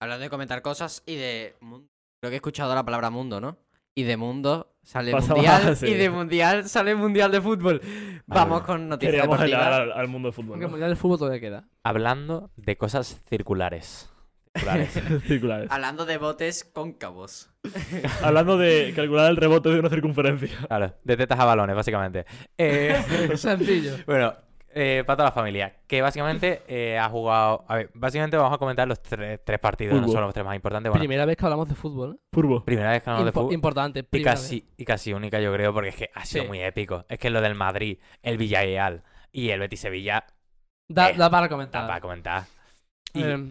[0.00, 3.58] hablando de comentar cosas y de creo que he escuchado la palabra mundo, ¿no?
[3.94, 5.88] Y de mundo sale mundial sí.
[5.88, 7.82] y de mundial sale mundial de fútbol.
[8.26, 8.66] Vamos ver.
[8.66, 9.66] con noticias queríamos deportivas.
[9.66, 10.58] llegar al, al mundo del fútbol.
[10.58, 10.68] ¿no?
[10.70, 11.68] mundial del fútbol todavía queda.
[11.84, 14.08] Hablando de cosas circulares.
[14.54, 14.90] Circulares.
[15.26, 15.70] Circulares.
[15.70, 17.50] Hablando de botes cóncavos.
[18.22, 20.50] Hablando de calcular el rebote de una circunferencia.
[20.66, 22.26] claro, de tetas a balones, básicamente.
[22.58, 23.02] Eh,
[23.36, 23.96] Sencillo.
[24.06, 24.34] bueno,
[24.74, 27.64] eh, para toda la familia, que básicamente eh, ha jugado...
[27.68, 30.12] A ver, básicamente vamos a comentar los tres, tres partidos, no Fútbol.
[30.14, 30.90] son los tres más importantes.
[30.90, 32.14] Bueno, Primera vez que hablamos de fútbol.
[32.16, 32.20] ¿eh?
[32.32, 32.64] Furbo.
[32.64, 33.52] primera vez que hablamos de fútbol.
[33.54, 34.06] Importante.
[34.10, 36.48] Y casi, y casi única, yo creo, porque es que ha sido Sí.
[36.48, 37.04] muy épico.
[37.08, 40.24] Es que lo del Madrid, el Villarreal y el Betis Sevilla.
[40.88, 41.86] Da, Eh, da para comentar.
[41.86, 42.44] para comentar.
[43.14, 43.44] Y Eh,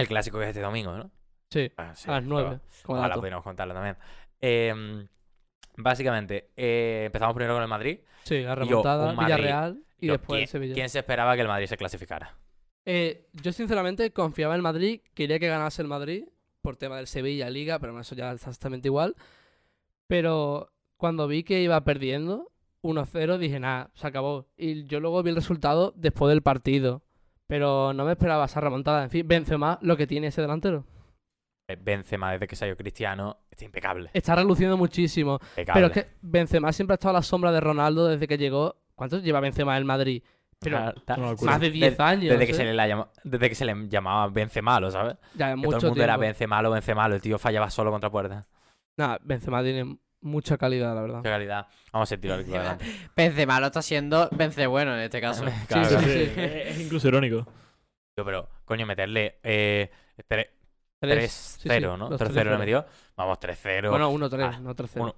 [0.00, 1.10] el clásico que es este domingo, ¿no?
[1.50, 2.60] sí, Ah, sí, a las 9.
[2.84, 3.20] Como Ojalá dato.
[3.20, 3.96] pudiéramos contarlo también.
[4.40, 5.06] Eh,
[5.76, 8.00] básicamente, eh, empezamos primero con el Madrid.
[8.24, 9.34] Sí, la yo, remontada, Madrid.
[9.34, 10.74] Villarreal y Yo, después ¿quién, el Sevilla.
[10.74, 12.34] quién se esperaba que el Madrid se clasificara?
[12.86, 16.24] Eh, yo sinceramente confiaba en el Madrid, quería que ganase el Madrid
[16.62, 19.14] por tema del Sevilla Liga, pero eso ya es exactamente igual.
[20.06, 22.50] Pero cuando vi que iba perdiendo
[22.82, 24.48] 1-0 dije, nada, se acabó.
[24.56, 27.02] Y yo luego vi el resultado después del partido.
[27.50, 29.02] Pero no me esperaba esa remontada.
[29.02, 30.84] En fin, Benzema, lo que tiene ese delantero.
[31.68, 34.10] Eh, Benzema, desde que salió Cristiano, está impecable.
[34.14, 35.40] Está reluciendo muchísimo.
[35.50, 35.72] impecable.
[35.82, 38.76] Pero es que Benzema siempre ha estado a la sombra de Ronaldo desde que llegó.
[38.94, 40.22] ¿Cuántos lleva Benzema en el Madrid?
[40.60, 40.78] Pero
[41.16, 42.30] No más de 10 desde- años.
[42.32, 42.54] Desde que, ¿eh?
[42.54, 45.16] se le la llama- desde que se le llamaba Benzemalo, ¿sabes?
[45.34, 46.20] Ya, Que mucho todo el mundo era tiempo.
[46.20, 47.14] Benzemalo, Benzemalo.
[47.16, 48.46] El tío fallaba solo contra puertas.
[48.96, 51.22] Nah, Benzema tiene mucha calidad, la verdad.
[51.22, 51.66] Qué calidad.
[51.92, 52.84] Vamos a tirar el adelante.
[53.16, 55.44] Benzema lo está haciendo Vence bueno en este caso.
[55.68, 56.06] Claro, sí, claro.
[56.06, 56.10] sí.
[56.36, 57.46] Es, es incluso irónico.
[58.14, 59.90] Tío, Pero, coño, meterle eh,
[60.28, 60.48] tre-
[61.00, 61.58] Tres.
[61.62, 61.96] 3-0, Sí, sí, ¿no?
[62.10, 62.84] los 3-0 tres le metió.
[63.16, 63.88] Vamos, 3-0.
[63.88, 65.00] Bueno, 1-3, Ah, no 3-0.
[65.00, 65.16] Uno-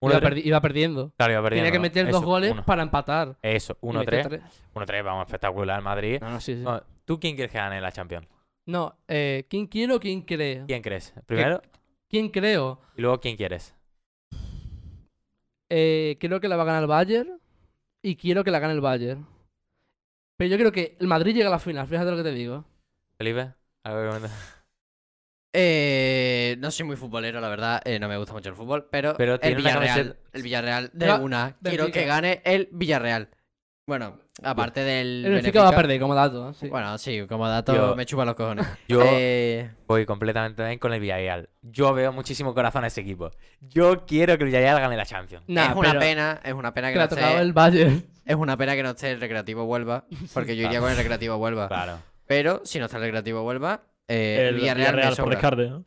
[0.00, 0.32] uno Iba, tres.
[0.32, 1.12] perdi- iba perdiendo.
[1.16, 1.64] Claro, iba perdiendo.
[1.64, 1.82] Tenía que ¿no?
[1.82, 2.64] meter Eso, dos goles uno.
[2.64, 3.36] para empatar.
[3.40, 4.28] Eso, Y metió 1-3.
[4.28, 4.42] tres.
[4.74, 6.18] 1-3, vamos, espectacular, Madrid.
[6.20, 6.62] No, no, sí, sí.
[6.62, 8.26] No, ¿Tú quién quieres que gane la Champions?
[8.66, 10.66] No, eh, ¿quién quiero o quién creo?
[10.66, 11.14] ¿Quién crees?
[11.26, 11.62] Primero,
[12.08, 12.80] ¿Quién creo?
[12.96, 13.76] y luego ¿quién quieres?
[15.74, 17.40] Eh, creo que la va a ganar el Bayern
[18.02, 19.26] y quiero que la gane el Bayern.
[20.36, 22.66] Pero yo creo que el Madrid llega a la final, fíjate lo que te digo.
[23.16, 24.30] Felipe, ¿algo que comentar?
[25.54, 27.80] Eh, no soy muy futbolero, la verdad.
[27.86, 31.56] eh, no me gusta mucho el fútbol, pero, Pero el Villarreal, el Villarreal de una.
[31.62, 32.00] Quiero Benfica.
[32.00, 33.30] que gane el Villarreal.
[33.84, 36.52] Bueno, aparte del El Benfica va a perder como dato.
[36.54, 36.68] Sí.
[36.68, 38.64] Bueno, sí, como dato Yo- me chupa los cojones.
[38.88, 41.48] Yo Eh, voy completamente bien con el Villarreal.
[41.62, 43.30] Yo veo muchísimo corazón a ese equipo.
[43.60, 45.44] Yo quiero que el Villarreal gane la Champions.
[45.48, 48.04] Nah, es una pena, es una pena que, no esté, el Bayern.
[48.24, 50.82] es una pena que no esté el Recreativo Huelva, porque yo iría Claro.
[50.84, 51.66] con el Recreativo Huelva.
[51.68, 55.16] Claro, Pero si no está el Recreativo Huelva, eh, el, el Villarreal, me Villarreal por
[55.16, 55.30] sobra.
[55.34, 55.84] descarte, ¿no?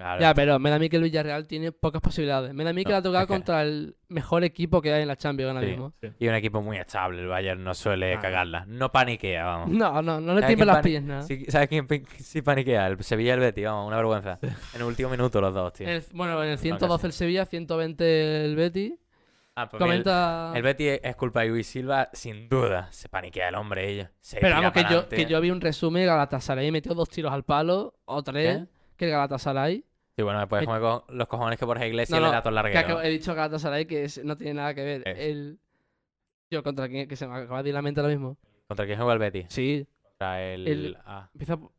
[0.00, 0.20] Claro.
[0.20, 2.52] Ya, pero me da a mí que el Villarreal tiene pocas posibilidades.
[2.54, 4.80] Me da a mí que No, le ha tocado es que- contra el mejor equipo
[4.82, 5.66] que hay en la Champions ahora Sí.
[5.70, 5.92] mismo.
[6.18, 7.20] Y un equipo muy estable.
[7.20, 8.20] El Bayern no suele Ah.
[8.20, 8.64] cagarla.
[8.66, 9.68] No paniquea, vamos.
[9.70, 11.26] No, no, no le ¿Sabes tiemblan quién las piernas.
[11.26, 11.86] Sí, ¿Sabes quién
[12.18, 12.86] sí paniquea?
[12.88, 14.38] El Sevilla y el Betis, vamos, una vergüenza.
[14.42, 15.88] En el último minuto los dos, tío.
[15.88, 16.62] El- bueno, en el casi.
[16.64, 18.94] 112 el Sevilla, 120 el Betis.
[19.56, 20.52] Ah, pues mira, el- Comenta.
[20.54, 22.88] El Betis es culpa de Luis Silva, sin duda.
[22.92, 24.08] Se paniquea el hombre.
[24.20, 26.06] Se Pero vamos, que yo, que yo vi un resumen.
[26.06, 28.58] Galatasaray metió dos tiros al palo, o tres.
[28.58, 28.66] ¿Qué?
[28.96, 29.84] Que el Galatasaray.
[30.16, 32.32] Sí, bueno, me puedes Eh, comer con los cojones que Borja Iglesias No, le no,
[32.32, 32.80] da todo el Que larguero.
[32.86, 35.08] acabo- he dicho Galatasaray que es- no tiene nada que ver.
[35.08, 35.58] El...
[36.52, 38.36] Yo contra quién, que se me acaba de ir la mente ahora mismo.
[38.68, 39.46] ¿Contra quién juega el Betis?
[39.48, 40.66] Sí, Contra el...
[40.68, 41.70] El- Ah, empieza por...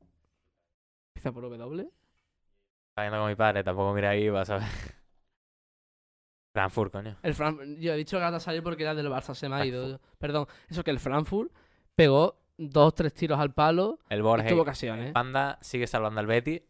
[1.13, 1.81] Empieza por W.
[1.81, 4.67] está viendo con mi padre, tampoco mira ahí, vas a ver.
[6.55, 7.17] Frankfurt, coño.
[7.23, 9.99] El Fran- Yo he dicho Galatasaray porque era del Barça, se me ha ido.
[10.17, 11.51] Perdón, eso que el Frankfurt
[11.95, 13.99] pegó dos, tres tiros al palo.
[14.09, 15.13] El Borja Tuvo ocasiones.
[15.13, 16.61] Panda sigue salvando al Betis,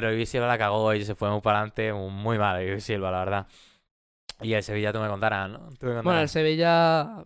[0.00, 3.10] pero Luis Silva la cagó y se fue muy para adelante, muy mal Luis Silva,
[3.10, 3.46] la verdad.
[4.40, 5.58] Y el Sevilla tú me contarás, ¿no?
[5.70, 6.30] Tú me Bueno, el contarás.
[6.30, 7.24] Sevilla.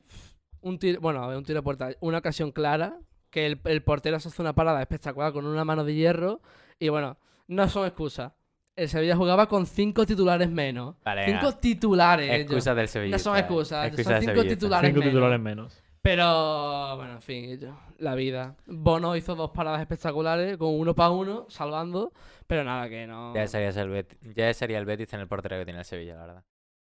[0.63, 1.91] Un tiro, bueno, un tiro de puerta.
[2.01, 2.97] Una ocasión clara.
[3.29, 6.41] Que el, el portero se hace una parada espectacular con una mano de hierro.
[6.79, 8.33] Y bueno, no son excusas.
[8.75, 10.97] El Sevilla jugaba con cinco titulares menos.
[11.05, 11.61] Vale, cinco venga.
[11.61, 12.27] titulares.
[12.31, 12.41] ellos.
[12.41, 13.13] Excusas del Sevilla.
[13.17, 14.55] No son excusas, Excusas son cinco Sevilla.
[14.55, 14.89] titulares.
[14.89, 15.13] Cinco menos.
[15.13, 15.83] titulares menos.
[16.01, 18.57] Pero, bueno, en fin, ellos, la vida.
[18.67, 22.13] Bono hizo dos paradas espectaculares, con uno para uno, salvando.
[22.53, 23.35] Pero nada, que no.
[23.35, 26.17] Ya sería, el Betis, ya sería el Betis en el portero que tiene el Sevilla,
[26.17, 26.45] la verdad.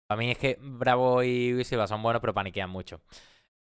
[0.09, 3.01] A mí es que Bravo y Silva son buenos, pero paniquean mucho.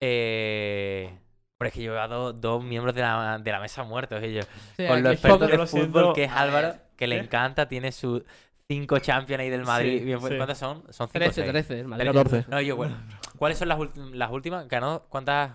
[0.01, 1.15] Eh...
[1.57, 4.45] Pero es que yo he dado dos miembros de la, de la mesa muertos ellos.
[4.75, 6.13] Sí, Con aquí lo es experto poco- yo de lo fútbol siento.
[6.13, 7.21] que es Álvaro, que le ¿Qué?
[7.23, 8.23] encanta, tiene sus
[8.67, 9.99] cinco Champions ahí del Madrid.
[10.03, 10.35] Sí, sí.
[10.37, 10.81] ¿Cuántas son?
[10.91, 11.47] Son cinco o 13, seis.
[11.51, 11.79] 13.
[11.81, 12.29] el Madrid 14.
[12.29, 12.49] 13.
[12.51, 12.97] No, yo, bueno.
[13.37, 13.79] ¿Cuáles son las,
[14.11, 14.67] las últimas?
[14.67, 15.51] ¿Ganó cuántas?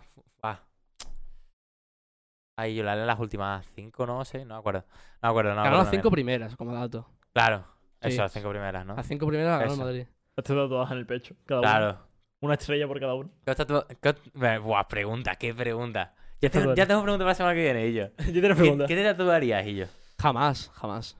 [2.61, 2.63] Ah.
[2.63, 4.85] Ahí yo la las últimas cinco, no sé, no me acuerdo.
[5.23, 7.09] No me acuerdo, no me Ganó las cinco primeras, como dato.
[7.33, 7.65] Claro,
[8.03, 8.09] Sí.
[8.09, 8.95] eso, las cinco primeras, ¿no?
[8.97, 9.79] Las cinco primeras las ganó el.
[9.89, 10.07] Madrid.
[10.37, 11.35] Este tatuaje en el pecho.
[11.47, 11.69] Cada uno.
[11.71, 11.99] Claro.
[12.43, 13.31] Una estrella por cada uno.
[13.45, 16.15] ¿Qué tu- qué Buah, pregunta, qué pregunta.
[16.41, 16.79] Ya, tengo- Tatuaje.
[16.79, 18.07] ya tengo pregunta para la semana que viene, y yo.
[18.33, 18.87] yo tengo ¿Qué.
[18.87, 19.87] ¿Qué te tatuarías, y yo?
[20.19, 21.19] Jamás, jamás.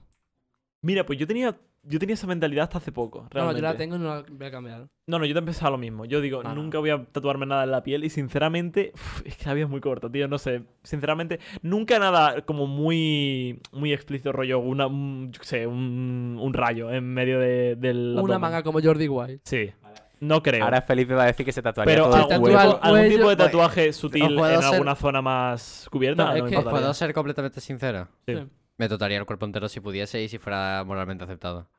[0.81, 3.19] Mira, pues yo tenía, yo tenía esa mentalidad hasta hace poco.
[3.19, 3.61] No, no, Realmente.
[3.61, 4.87] yo la tengo y no la voy a cambiar.
[5.07, 6.05] No, no, yo te empezaba lo mismo.
[6.05, 6.53] Yo digo, no.
[6.53, 9.65] nunca voy a tatuarme nada en la piel y sinceramente, uf, es que la vida
[9.65, 10.27] es muy corta, tío.
[10.27, 15.67] No sé, sinceramente, nunca nada como muy muy explícito rollo, una, un, yo qué sé,
[15.67, 18.41] un, un rayo en medio de, del Una abdomen.
[18.41, 19.41] manga como Jordi White.
[19.43, 19.71] Sí,
[20.19, 20.63] no creo.
[20.63, 22.79] Ahora Felipe va a decir que se tatuaría pero todo el Se algún, tipo, algún
[22.89, 23.09] cuello.
[23.17, 26.55] tipo de Pues, tatuaje sutil en alguna zona más cubierta, No, no, es me que-
[26.55, 26.79] importaría.
[26.79, 28.07] ¿Puedo ser completamente sincero?
[28.27, 28.35] Sí.
[28.35, 28.43] Sí.
[28.81, 31.69] Me tatuaría el cuerpo entero si pudiese y si fuera moralmente aceptado.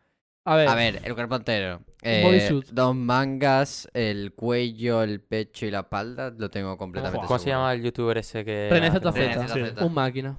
[0.44, 1.82] A ver, A ver, el cuerpo entero.
[2.00, 2.68] Eh, bodysuit.
[2.70, 7.72] dos mangas, el cuello, el pecho y la espalda lo tengo completamente ¿Cómo se llama
[7.72, 8.68] el youtuber ese que.
[8.70, 9.82] René ZZ.
[9.82, 10.38] Un máquina.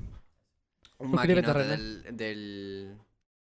[0.99, 1.41] Un René.
[1.41, 2.97] del, del,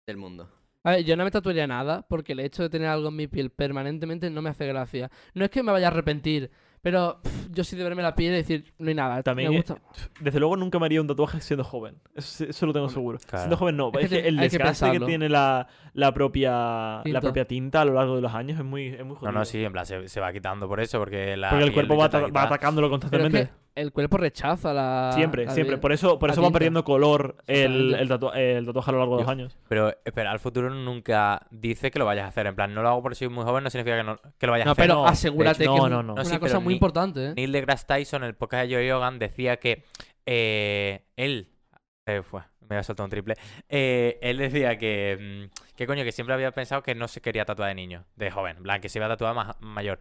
[0.07, 0.49] del mundo.
[0.85, 3.27] A ver, yo no me tatuaría nada porque el hecho de tener algo en mi
[3.27, 5.11] piel permanentemente no me hace gracia.
[5.33, 6.51] No es que me vaya a arrepentir,
[6.83, 9.23] pero pff, yo sí de verme la piel y decir, no hay nada.
[9.23, 9.77] También me gusta.
[10.19, 11.95] Desde luego nunca me haría un tatuaje siendo joven.
[12.13, 13.17] Eso, lo tengo seguro.
[13.25, 13.37] Claro.
[13.45, 13.87] Siendo joven no.
[13.93, 15.05] Es que Es que el que desgaste que, pensarlo.
[15.07, 17.13] tiene la, la, propia, Tinta.
[17.17, 19.31] la propia tinta a lo largo de los años es muy, es muy No, jodido.
[19.31, 21.49] no, sí, en plan, se, se va quitando por eso, porque la.
[21.51, 23.53] Porque el cuerpo va, va atacándolo Pero es constantemente.
[23.75, 25.11] El cuerpo rechaza la.
[25.15, 25.77] Siempre, la siempre.
[25.77, 26.53] Por eso, por eso va tinta.
[26.59, 29.57] perdiendo color el, el, tatua- el tatuaje a lo largo de los años.
[29.67, 32.47] Pero espera, al futuro nunca dice que lo vayas a hacer.
[32.47, 34.51] En plan, no lo hago porque soy muy joven, no significa que, no, que lo
[34.51, 34.83] vayas a No, hacer.
[34.83, 36.13] pero no, asegúrate no, que es no, no.
[36.13, 37.33] una No, sí, cosa pero muy importante, ¿eh?
[37.35, 39.83] Neil deGrasse Tyson, en el podcast de Joe Rogan, decía que
[40.25, 41.49] eh, él.
[42.05, 43.35] eh, fue, me había soltado un triple.
[43.69, 45.49] Eh, él decía que.
[45.51, 48.29] mm, que coño, que siempre había pensado que no se quería tatuar de niño, de
[48.31, 48.57] joven.
[48.57, 49.99] En plan, que se iba a tatuar más mayor.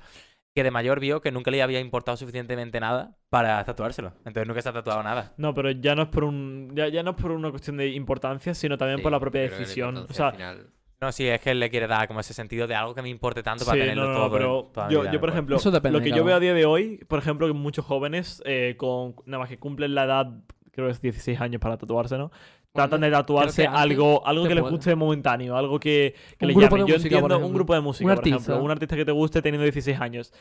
[0.55, 4.13] Que de mayor vio que nunca le había importado suficientemente nada para tatuárselo.
[4.27, 5.33] Entonces nunca se ha tatuado nada.
[5.39, 7.89] No, pero ya no es por un ya, ya no es por una cuestión de
[7.89, 9.97] importancia, sino también por la propia la decisión.
[9.97, 10.67] O sea, final-
[11.01, 13.09] No, sí, es que él le quiere dar como ese sentido de algo que me
[13.09, 14.31] importe tanto para sí, tenerlo no, no, todo.
[14.33, 15.33] pero yo, vida yo, por después.
[15.33, 17.85] ejemplo, Eso depende lo que yo veo a día de hoy, por ejemplo, que muchos
[17.87, 20.27] jóvenes eh, con nada más que cumplen la edad,
[20.71, 22.31] creo que es 16 años para tatuarse, ¿no?
[22.73, 26.79] Tratan de tatuarse algo, algo que les guste momentáneo, algo que, les llame.
[26.81, 29.43] Yo música, entiendo un grupo de música, Un por ejemplo, un artista que te guste
[29.43, 30.33] teniendo 16 años.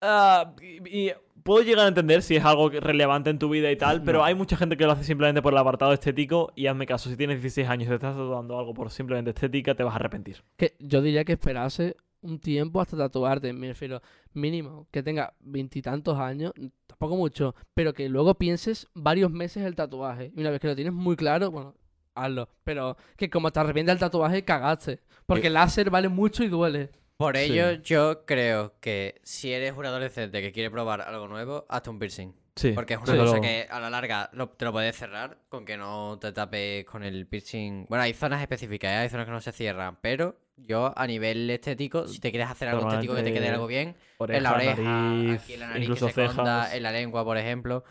[0.00, 1.12] Ah, y, y
[1.42, 4.24] puedo llegar a entender si es algo relevante en tu vida y tal, pero No.
[4.24, 7.16] hay mucha gente que lo hace simplemente por el apartado estético y hazme caso, si
[7.16, 10.42] tienes 16 años y te estás tatuando algo por simplemente estética, te vas a arrepentir.
[10.56, 14.00] Que yo diría que esperase un tiempo hasta tatuarte, me refiero,
[14.32, 16.52] mínimo, que tenga veintitantos años,
[16.98, 20.32] tampoco mucho, pero que luego pienses varios meses el tatuaje.
[20.34, 21.74] Y una vez que lo tienes muy claro, bueno,
[22.14, 22.48] hazlo.
[22.64, 25.00] Pero que como te arrepientes del tatuaje, cagaste.
[25.26, 26.90] Porque el láser vale mucho y duele.
[27.16, 27.44] Por Sí.
[27.44, 31.98] ello, yo creo que si eres un adolescente que quiere probar algo nuevo, hazte un
[31.98, 32.34] piercing.
[32.56, 32.72] Sí.
[32.72, 33.40] Porque es una cosa luego.
[33.42, 37.02] que a la larga lo- te lo puedes cerrar con que no te tapes con
[37.04, 37.84] el piercing.
[37.88, 38.94] Bueno, hay zonas específicas, ¿eh?
[38.96, 42.68] hay zonas que no se cierran, pero yo a nivel estético, si te quieres hacer
[42.68, 45.82] algo estético que te quede algo bien, en la oreja, nariz, aquí en la nariz
[45.82, 46.74] incluso que se cejas.
[46.74, 47.84] en la lengua, por ejemplo,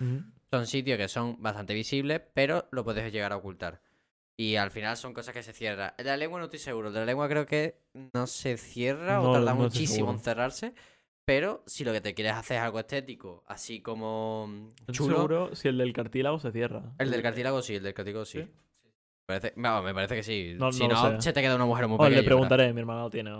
[0.52, 3.82] son sitios que son bastante visibles, pero lo puedes llegar a ocultar.
[4.38, 5.94] Y al final son cosas que se cierran.
[5.98, 6.90] El de la lengua no estoy seguro.
[6.90, 7.80] El de la lengua creo que
[8.14, 10.74] no se cierra No, o tarda no muchísimo en cerrarse.
[11.24, 15.70] Pero si lo que te quieres hacer es algo estético, así como chulo, seguro si
[15.70, 16.94] el del cartílago se cierra.
[17.00, 18.44] el del cartílago sí, el del cartílago sí.
[18.44, 18.52] ¿Sí?
[19.26, 20.54] Parece, no, me parece que sí.
[20.58, 22.22] No- si no se te queda una mujer muy Oh, pequeña.
[22.22, 23.32] le preguntaré, mi hermano lo tiene.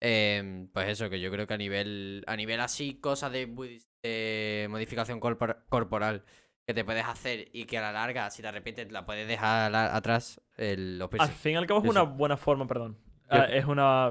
[0.00, 3.84] Em, pues eso, que yo creo que a nivel, a nivel así, cosas de, modi-
[4.02, 6.24] de modificación corpor- corporal
[6.66, 9.74] que te puedes hacer y que a la larga, si te arrepientes, la puedes dejar
[9.74, 12.98] atrás, el, los Al fin y al cabo es una buena forma, perdón.
[13.32, 14.10] Ah, es una...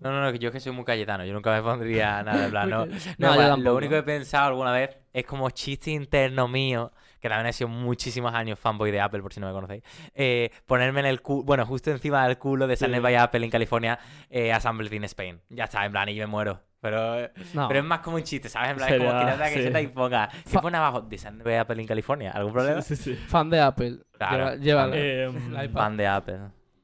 [0.00, 1.24] No, no, no, que yo es que soy muy cayetano.
[1.24, 2.70] Yo nunca me pondría nada de plan.
[2.70, 6.46] No, No, No, va, lo único que he pensado alguna vez es como chiste interno
[6.48, 9.82] mío, que también he sido muchísimos años fanboy de Apple, por si no me conocéis,
[10.14, 12.98] eh, ponerme en el culo, bueno, justo encima del culo de San Sí.
[13.00, 13.98] by Apple en California,
[14.30, 15.40] eh, Assembled in Spain.
[15.50, 16.60] Ya está, en plan, y yo me muero.
[16.80, 17.68] Pero, eh, No.
[17.68, 18.70] pero es más como un chiste, ¿sabes?
[18.70, 19.52] En plan, es Sería- como quítate la sí.
[19.52, 21.02] camiseta y ponga, ¿qué Fa- pone abajo?
[21.02, 22.30] De San by Apple en California.
[22.30, 22.80] ¿Algún problema?
[22.80, 23.22] Sí, sí, sí.
[23.26, 23.98] Fan de Apple.
[24.12, 24.54] Claro.
[24.56, 24.92] Lleva- llévalo.
[24.96, 25.68] Eh.
[25.74, 26.38] Fan de Apple.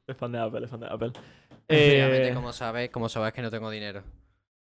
[0.07, 1.13] es fan de Apple, es fan de Apple.
[1.69, 4.03] Eh, como sabes, como sabes que no tengo dinero.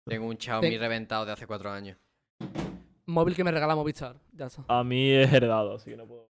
[0.06, 1.96] Tengo un Xiaomi Te- reventado de hace cuatro años.
[3.06, 4.16] Móvil que me regala Movistar.
[4.32, 4.62] Ya está.
[4.68, 6.28] a mí es heredado, así que no puedo...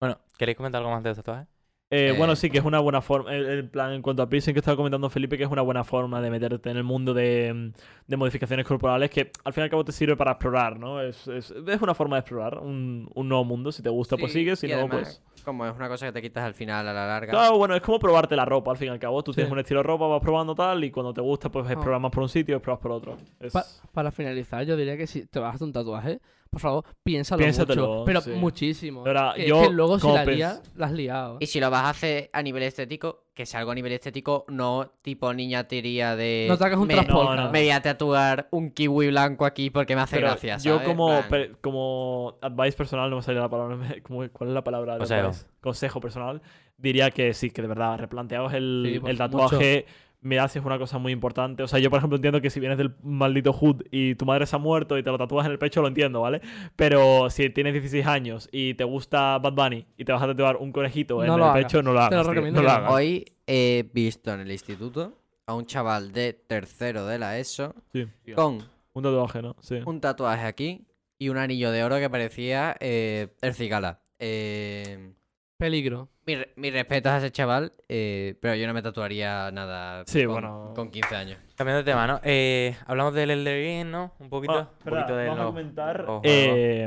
[0.00, 1.46] Bueno, ¿queréis comentar algo más de los tatuajes?
[1.90, 3.32] Eh, Eh, bueno, sí, que es una buena forma.
[3.34, 5.84] El, el plan, en cuanto a piercing que estaba comentando Felipe, que es una buena
[5.84, 7.72] forma de meterte en el mundo de,
[8.06, 11.00] de modificaciones corporales, que al fin y al cabo te sirve para explorar, ¿no?
[11.02, 13.70] Es, es, es una forma de explorar un, un nuevo mundo.
[13.70, 14.58] Si te gusta, pues sigues.
[14.60, 15.31] Si no, además, pues.
[15.44, 17.30] Como es una cosa que te quitas al final, a la larga.
[17.32, 19.22] Claro, bueno, es como probarte la ropa, al fin y al cabo.
[19.22, 21.72] Tú tienes un estilo de ropa, vas probando tal, y cuando te gusta, pues Ah.
[21.72, 23.16] exploras más por un sitio, exploras por otro.
[23.40, 26.20] Es- Pa- para finalizar, yo diría que si te vas a hacer un tatuaje,
[26.52, 28.04] por favor, piénsalo Piénsatelo, mucho.
[28.04, 28.30] Pero sí.
[28.32, 29.00] muchísimo.
[29.06, 31.38] Ahora, que, yo, que luego si la lías, la has liado.
[31.40, 34.44] Y si lo vas a hacer a nivel estético, que sea algo a nivel estético,
[34.48, 36.44] no tipo niñatería de.
[36.50, 37.36] No te hagas un me, transporte.
[37.36, 37.50] no, no.
[37.52, 40.58] me voy a tatuar un kiwi blanco aquí porque me hace Pero gracia.
[40.58, 44.54] yo como, per- como advice personal, no me sale la palabra, me- ¿cómo- ¿cuál es
[44.54, 44.92] la palabra?
[44.92, 45.30] de Consejo.
[45.62, 46.42] Consejo personal,
[46.76, 49.86] diría que sí, que de verdad, replanteaos el, Sí, pues, el tatuaje,
[50.22, 51.62] si es una cosa muy importante.
[51.62, 54.46] O sea, yo por ejemplo entiendo que si vienes del maldito hood y tu madre
[54.46, 56.40] se ha muerto y te lo tatúas en el pecho, lo entiendo, ¿vale?
[56.76, 60.56] Pero si tienes 16 años y te gusta Bad Bunny y te vas a tatuar
[60.56, 62.10] un conejito en el pecho, no lo hagas.
[62.10, 62.92] Te lo tío, recomiendo no lo hagas.
[62.92, 68.06] Hoy he visto en el instituto a un chaval de tercero de la ESO Sí,
[68.34, 68.58] con
[68.92, 69.56] un tatuaje, ¿no?
[69.60, 69.80] Sí.
[69.84, 70.86] un tatuaje aquí
[71.18, 74.02] y un anillo de oro que parecía eh, el cigala.
[74.18, 75.14] Eh,
[75.62, 76.08] Peligro.
[76.26, 80.24] mi, re- mi respeto a ese chaval, eh, pero yo no me tatuaría nada Sí,
[80.24, 80.72] con, bueno.
[80.74, 81.38] con 15 años.
[81.56, 82.20] Cambiando de tema, ¿no?
[82.24, 84.12] Eh, hablamos del Elden Ring, ¿no?
[84.18, 84.52] Un poquito.
[84.54, 86.84] Ah, un espera, poquito de vamos a comentar los eh,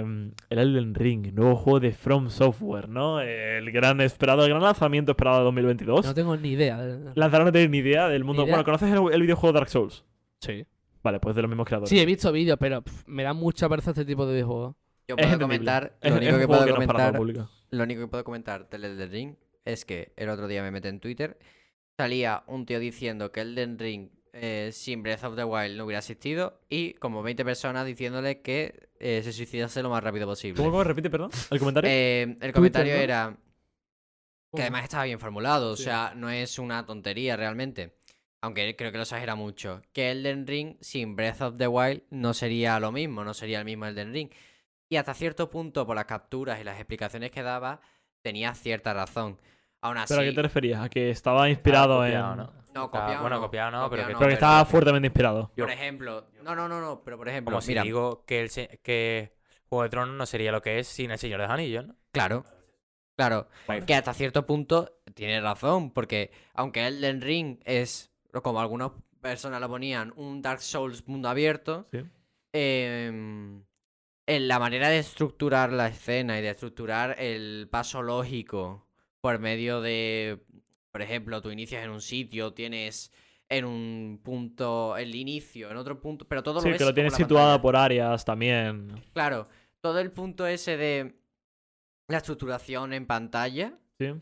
[0.50, 3.22] el Elden Ring, nuevo juego de From Software, ¿no?
[3.22, 6.06] El gran esperado, el gran lanzamiento esperado de 2022.
[6.06, 6.78] No tengo ni idea.
[6.78, 8.44] de- Lanzaron no tenéis ni idea del mundo.
[8.44, 8.56] Idea.
[8.56, 10.04] Bueno, ¿conoces el, el videojuego Dark Souls?
[10.42, 10.66] Sí.
[11.04, 11.90] Vale, pues de los mismos creadores.
[11.90, 14.76] Sí, he visto vídeos, pero me da mucha pereza este tipo de videojuegos.
[15.08, 16.88] Yo Es puedo comentar, Es, lo es único un que juego puedo que no es
[16.88, 17.46] para todo comentar.
[17.78, 20.88] Lo único que puedo comentar del Elden Ring es que el otro día me metí
[20.88, 21.38] en Twitter,
[21.98, 26.00] salía un tío diciendo que Elden Ring eh, sin Breath of the Wild no hubiera
[26.00, 30.58] existido y como 20 personas diciéndole que eh, se suicidase lo más rápido posible.
[30.58, 30.84] ¿Cómo, cómo?
[30.84, 31.32] repite, perdón?
[31.50, 31.90] ¿El comentario?
[31.90, 33.00] Eh, el comentario ¿no?
[33.00, 33.38] era
[34.56, 37.98] que además estaba bien formulado, o sea, no es una tontería realmente.
[38.42, 39.82] Aunque creo que lo exagera mucho.
[39.92, 43.66] Que Elden Ring sin Breath of the Wild no sería lo mismo, no sería el
[43.66, 44.30] mismo Elden Ring.
[44.96, 47.82] Y hasta cierto punto, por las capturas y las explicaciones que daba,
[48.22, 49.38] tenía cierta razón.
[49.82, 50.82] Aún así, ¿Pero a qué te referías?
[50.82, 52.38] ¿A que estaba inspirado copiado, en...?
[52.38, 52.54] ¿no?
[52.74, 55.52] no, copiado bueno, no, copiado no, pero que- Pero que estaba fuertemente inspirado.
[55.54, 58.80] Por ejemplo, no, no, no, no, pero por ejemplo, Como si digo que, el se-
[58.82, 59.36] que
[59.68, 61.96] Juego de Tronos no sería lo que es sin el Señor de los Anillos, ¿no?
[62.14, 62.46] Claro.
[63.18, 63.50] Claro.
[63.86, 65.92] Que hasta cierto punto tiene razón.
[65.92, 68.14] Porque aunque Elden Ring es,
[68.44, 71.86] como algunas personas lo ponían, un Dark Souls mundo abierto.
[71.92, 72.00] Sí.
[72.54, 73.62] em,
[74.28, 78.88] en la manera de estructurar la escena y de estructurar el paso lógico
[79.22, 80.44] por medio de.
[80.92, 83.12] Por ejemplo, tú inicias en un sitio, tienes
[83.50, 87.14] en un punto, el inicio, en otro punto, pero todo Sí, lo que lo tienes
[87.14, 89.04] situada por áreas también.
[89.14, 89.48] Claro,
[89.82, 91.16] todo el punto ese de
[92.08, 94.14] la estructuración en pantalla Sí.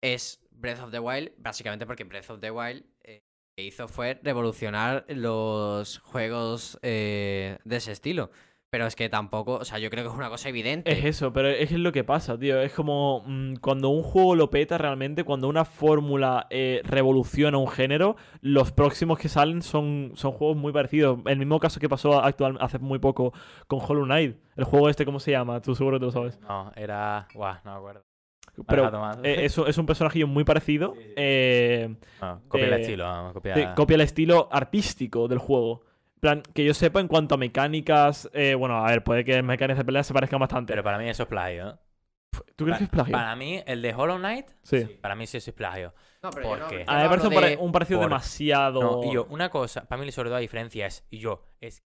[0.00, 3.86] es Breath of the Wild, básicamente porque Breath of the Wild eh, lo que hizo
[3.86, 8.30] fue revolucionar los juegos eh, de ese estilo.
[8.74, 10.90] Pero es que tampoco, o sea, yo creo que es una cosa evidente.
[10.90, 12.60] Es eso, pero es lo que pasa, tío.
[12.60, 17.68] Es como mm, cuando un juego lo peta realmente, cuando una fórmula eh, revoluciona un
[17.68, 21.20] género, los próximos que salen son, son juegos muy parecidos.
[21.26, 23.32] El mismo caso que pasó actual, hace muy poco
[23.68, 24.38] con Hollow Knight.
[24.56, 25.60] El juego este, ¿cómo se llama?
[25.60, 26.40] Tú seguro que lo sabes.
[26.40, 27.28] No, era.
[27.32, 28.02] Buah, no me acuerdo.
[28.66, 28.90] Pero
[29.22, 30.94] eh, es, un- es un personajillo muy parecido.
[30.96, 31.12] Sí, sí.
[31.16, 33.74] eh, No, copia el eh, estilo, vamos, copia.
[33.76, 35.84] Copia el estilo artístico del juego.
[36.24, 38.30] En plan, que yo sepa en cuanto a mecánicas.
[38.32, 40.72] eh, bueno, a ver, puede que mecánicas de pelea se parezcan bastante.
[40.72, 41.68] Pero para mí eso es plagio.
[41.68, 41.74] ¿eh?
[42.56, 43.12] ¿Tú crees que es plagio?
[43.12, 44.84] Para mí, el de Hollow Knight, Sí.
[45.02, 45.92] para mí sí eso es plagio.
[46.22, 47.26] No, pero A mí me parece
[47.58, 48.80] un, de- parecido por- demasiado.
[48.80, 51.82] No, y yo, una cosa, para mí sobre todo la diferencia es, y yo, es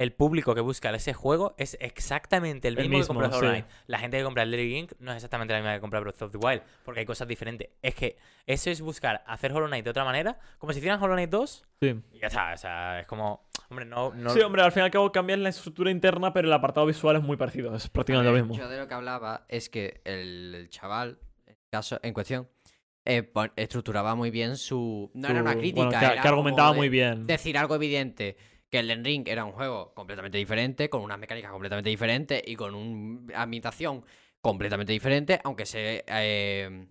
[0.00, 3.50] el público que busca ese juego es exactamente el El mismo, mismo, que compra Hollow
[3.54, 3.60] sí.
[3.62, 3.66] Knight.
[3.86, 6.22] La gente que compra el Little Link no es exactamente la misma que compra Breath
[6.22, 7.68] of the Wild, porque hay cosas diferentes.
[7.82, 8.16] Es que
[8.46, 11.64] eso es buscar hacer Hollow Knight de otra manera, como si hicieran Hollow Knight 2,
[11.80, 11.94] Sí.
[12.12, 12.52] y ya está.
[12.54, 14.14] O sea, es como, hombre, no...
[14.14, 16.86] no Sí, hombre, al fin y al cabo cambias la estructura interna, pero el apartado
[16.86, 17.74] visual es muy parecido.
[17.74, 18.62] Es prácticamente ver, lo mismo.
[18.62, 22.48] Yo de lo que hablaba es que el, chaval, en, caso, en cuestión,
[23.04, 25.10] eh, estructuraba muy bien su.
[25.14, 27.26] No era una crítica, bueno, que, era que argumentaba de- muy bien.
[27.26, 28.36] Decir algo evidente.
[28.70, 32.74] Que el Ring era un juego completamente diferente, con unas mecánicas completamente diferentes y con
[32.74, 34.04] una ambientación
[34.40, 36.86] completamente diferente, aunque se eh,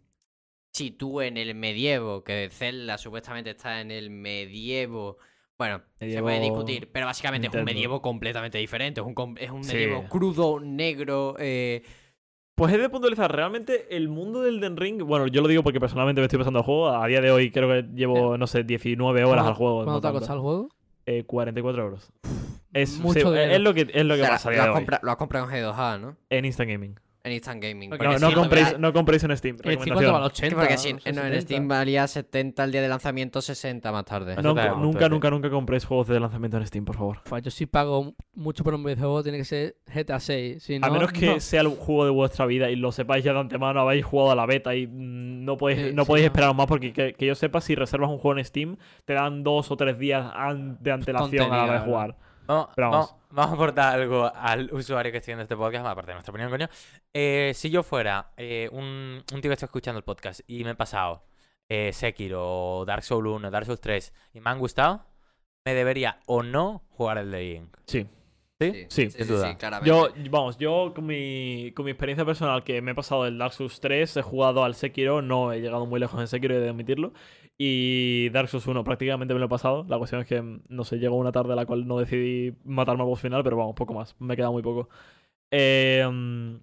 [0.72, 5.18] sitúe en el medievo, que Zelda supuestamente está en el medievo.
[5.64, 9.00] Bueno, se puede discutir, pero básicamente es un medievo completamente diferente.
[9.02, 9.74] Es un, es un Sí.
[9.74, 11.36] medievo crudo, negro.
[11.40, 11.84] eh,
[12.56, 15.80] Pues he de puntualizar, realmente el mundo del Den Ring, bueno, yo lo digo porque
[15.80, 18.64] personalmente me estoy pasando el juego, a día de hoy creo que llevo, no sé,
[18.64, 19.84] 19 horas al juego.
[19.86, 20.70] ¿Cuánto te ha costado el juego?
[21.06, 22.12] Eh, 44 euros.
[22.74, 24.62] Es, Mucho sí, es lo que, es lo que o sea, pasa a lo, día
[24.64, 24.76] has de hoy.
[24.86, 26.18] compra- lo has comprado en G2A, ¿no?
[26.30, 27.00] En Instant Gaming.
[27.26, 27.90] En Instant Gaming.
[27.90, 29.56] Porque No, compréis, verdad- no compréis en Steam.
[29.64, 30.14] El 50 recomendación.
[30.14, 30.56] vale es 80.
[30.58, 31.42] porque si, no, en 70.
[31.42, 34.36] Steam valía 70 el día de lanzamiento, 60 más tarde.
[34.36, 37.20] No, nunca, nunca, nunca compréis juegos de lanzamiento en Steam, por favor.
[37.42, 40.62] Yo sí pago mucho por un videojuego, tiene que ser GTA 6.
[40.64, 41.40] Si a no, menos que no.
[41.40, 44.36] sea el juego de vuestra vida y lo sepáis ya de antemano, habéis jugado a
[44.36, 46.28] la beta y mm, no podéis, Sí, no sí, podéis no.
[46.34, 48.76] esperar más porque que, que yo sepa, si reservas un juego en Steam,
[49.06, 50.26] te dan dos o tres días
[50.82, 52.18] de antelación a la hora de jugar.
[52.46, 53.10] Vamos, Pero vamos.
[53.10, 53.24] vamos.
[53.32, 56.50] vamos a aportar algo al usuario que esté viendo este podcast, aparte de nuestra opinión,
[56.52, 56.68] coño.
[57.14, 60.72] Eh, si yo fuera eh, un, un tío que está escuchando el podcast y me
[60.72, 61.24] he pasado
[61.70, 65.06] eh, Sekiro, Dark Souls 1, Dark Souls 3 y me han gustado,
[65.66, 67.78] me debería o no jugar el de Link.
[67.86, 68.08] Sí.
[68.62, 68.86] ¿Sí?
[68.88, 69.58] Sí, sin duda.
[69.58, 69.90] claramente.
[69.90, 73.54] Yo, vamos, yo con mi, con mi experiencia personal que me he pasado del Dark
[73.54, 76.70] Souls 3, he jugado al Sekiro, no he llegado muy lejos en Sekiro, he de
[76.70, 77.14] admitirlo.
[77.66, 79.86] Y Dark Souls 1 prácticamente me lo he pasado.
[79.88, 82.54] La cuestión es que, mm, no sé, llegó una tarde a la cual no decidí
[82.66, 84.18] matarme al boss final, pero vamos, poco más.
[84.20, 84.90] Me queda muy poco.
[85.50, 86.56] Eh, mm,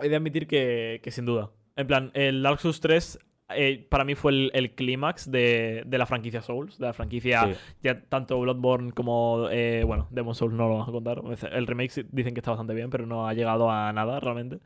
[0.00, 1.52] he de admitir que, que sin duda.
[1.76, 3.18] En plan, el Dark Souls 3
[3.56, 7.54] eh, para mí fue el, el clímax de, de la franquicia Souls, de la franquicia
[7.54, 7.60] Sí.
[7.82, 11.22] ya tanto Bloodborne como, eh, bueno, Demon Souls no lo vamos a contar.
[11.50, 14.58] El remake dicen que está bastante bien, pero no ha llegado a nada realmente.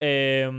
[0.00, 0.50] Eh,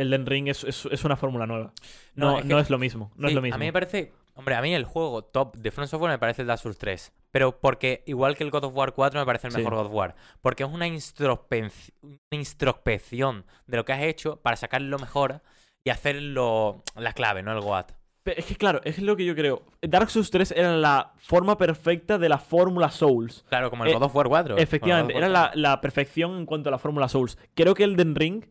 [0.00, 1.72] Elden Ring es, es, es una fórmula nueva.
[2.14, 3.10] No, No, es no que- es lo mismo.
[3.16, 3.54] No Sí, es lo mismo.
[3.56, 4.12] A mí me parece.
[4.34, 7.12] Hombre, a mí el juego top de Front Software me parece el Dark Souls 3.
[7.30, 9.58] Pero porque, igual que el God of War 4, me parece el Sí.
[9.58, 10.14] mejor God of War.
[10.40, 15.42] Porque es una, introspec- una introspección de lo que has hecho para sacar lo mejor
[15.84, 17.52] y hacer lo- la clave, ¿no?
[17.52, 17.92] El GOAT.
[18.24, 19.62] Es que claro, es lo que yo creo.
[19.82, 23.44] Dark Souls 3 era la forma perfecta de la fórmula Souls.
[23.48, 24.56] Claro, como el Eh, God of War 4.
[24.58, 27.38] Efectivamente, era la, la perfección en cuanto a la fórmula Souls.
[27.54, 28.44] Creo que Elden Ring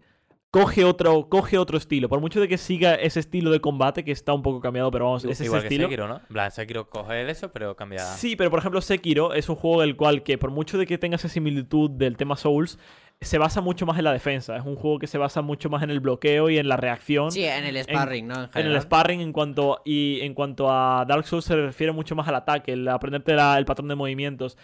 [0.52, 2.10] coge otro, coge otro estilo.
[2.10, 5.06] Por mucho de que siga ese estilo de combate, que está un poco cambiado, pero
[5.06, 5.32] vamos, War 4.
[5.32, 5.88] es ese Igual que estilo.
[5.88, 6.16] Sekiro, ¿no?
[6.18, 8.00] En plan, Sekiro coge de eso, pero cambia.
[8.00, 10.98] Sí, pero por ejemplo, Sekiro es un juego del cual que por mucho de que
[10.98, 12.80] tenga esa similitud del tema Souls,
[13.22, 14.56] se basa mucho más en la defensa.
[14.56, 17.32] Es un juego que se basa mucho más en el bloqueo y en la reacción.
[17.34, 18.44] Sí, en el sparring, ¿no?
[18.46, 22.16] En, En el sparring en cuanto y en cuanto a Dark Souls se refiere mucho
[22.16, 24.58] más al ataque, el aprenderte la- el patrón de movimientos.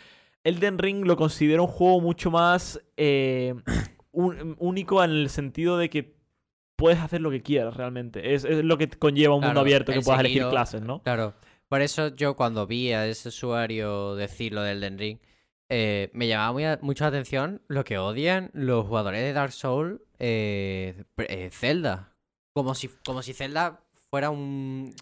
[0.46, 3.56] Elden Ring lo considero un juego mucho más eh,
[4.16, 6.16] un- único en el sentido de que
[6.76, 8.34] puedes hacer lo que quieras realmente.
[8.34, 11.02] Es, es lo que conlleva un mundo abierto que puedas elegir clases, ¿no?
[11.04, 11.34] Claro.
[11.68, 15.20] Por eso yo cuando vi a ese usuario decir lo del Den Ring,
[15.70, 19.52] eh, me llamaba muy a- mucho la atención lo que odian los jugadores de Dark
[19.52, 22.14] Souls eh, eh, Zelda.
[22.54, 23.82] Como si, como si Zelda
[24.12, 24.94] fuera un...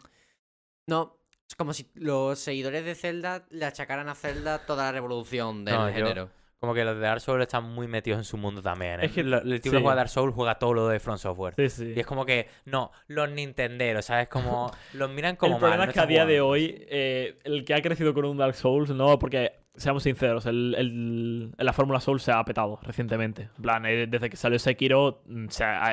[0.88, 1.18] No,
[1.48, 5.76] es como si los seguidores de Zelda le achacaran a Zelda toda la revolución del
[5.76, 6.30] No, yo- género.
[6.64, 9.02] Como que los de Dark Souls están muy metidos en su mundo también.
[9.02, 9.08] ¿eh?
[9.08, 9.78] Es que- Lo- el tipo sí.
[9.78, 11.56] que juega Dark Souls juega todo lo de Front Software.
[11.58, 11.94] Sí, sí.
[11.94, 14.30] Y es como que, no, los nintenderos, ¿sabes?
[14.30, 17.66] Como los miran como el problema mal, es que a día de hoy, eh, el
[17.66, 22.00] que ha crecido con un Dark Souls, no, porque seamos sinceros, el, el- la Fórmula
[22.00, 23.50] Souls se ha petado recientemente.
[23.58, 25.48] En plan, eh, desde que salió Sekiro, mm,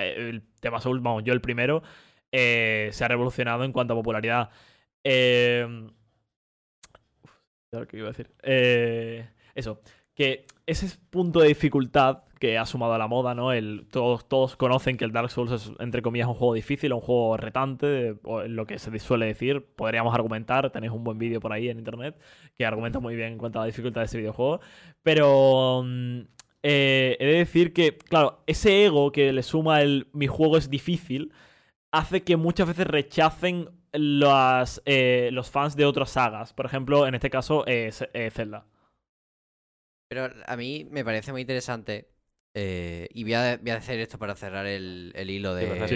[0.05, 1.83] el tema Souls, vamos, yo el primero,
[2.31, 4.51] eh, se ha revolucionado en cuanto a popularidad.
[5.03, 5.67] Eh,
[7.25, 7.31] uf,
[7.73, 8.31] ya lo que iba a decir.
[8.45, 9.81] Eh, eso,
[10.15, 13.51] que ese punto de dificultad que ha sumado a la moda, ¿no?
[13.91, 17.37] Todos, todos conocen que el Dark Souls es, entre comillas, un juego difícil, un juego
[17.37, 19.67] retante, o lo que se suele decir.
[19.77, 22.19] Podríamos argumentar, tenéis un buen vídeo por ahí en internet
[22.57, 24.61] que argumenta muy bien en cuanto a la dificultad de ese videojuego.
[25.03, 26.21] Pero mm,
[26.63, 30.71] eh, he de decir que, claro, ese ego que le suma el mi juego es
[30.71, 31.33] difícil
[31.93, 36.53] hace que muchas veces rechacen eh, los fans de otras sagas.
[36.53, 38.67] Por ejemplo, en este caso, eh, eh, Zelda.
[40.11, 42.09] Pero a mí me parece muy interesante.
[42.53, 45.89] eh, y voy a, voy a hacer esto para cerrar el, el hilo Sí, de.
[45.89, 45.95] Sí.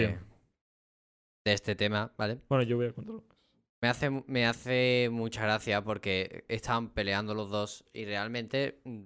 [1.45, 2.39] de este tema, ¿vale?
[2.49, 3.23] Bueno, yo voy a contarlo.
[3.81, 9.03] Me hace, me hace mucha gracia porque están peleando los dos y realmente mm,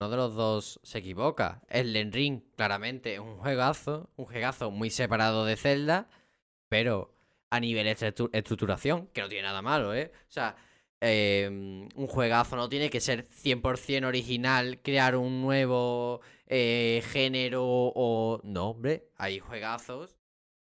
[0.00, 1.60] uno de los dos se equivoca.
[1.68, 6.08] El Den Ring, claramente, es un juegazo, un juegazo muy separado de Zelda,
[6.68, 7.12] pero
[7.50, 10.12] a nivel estru- estructuración, que no tiene nada malo, ¿eh?
[10.14, 10.56] O sea,
[11.00, 18.40] eh, un juegazo no tiene que ser 100% original, crear un nuevo eh, género o...
[18.44, 20.16] No, hombre, hay juegazos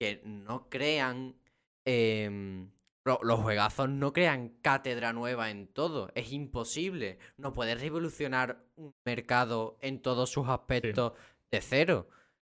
[0.00, 1.36] que no crean...
[1.84, 2.70] em,
[3.04, 6.10] lo- los juegazos no crean cátedra nueva en todo.
[6.14, 7.18] Es imposible.
[7.36, 11.12] No puedes revolucionar un mercado en todos sus aspectos
[11.50, 12.08] de cero.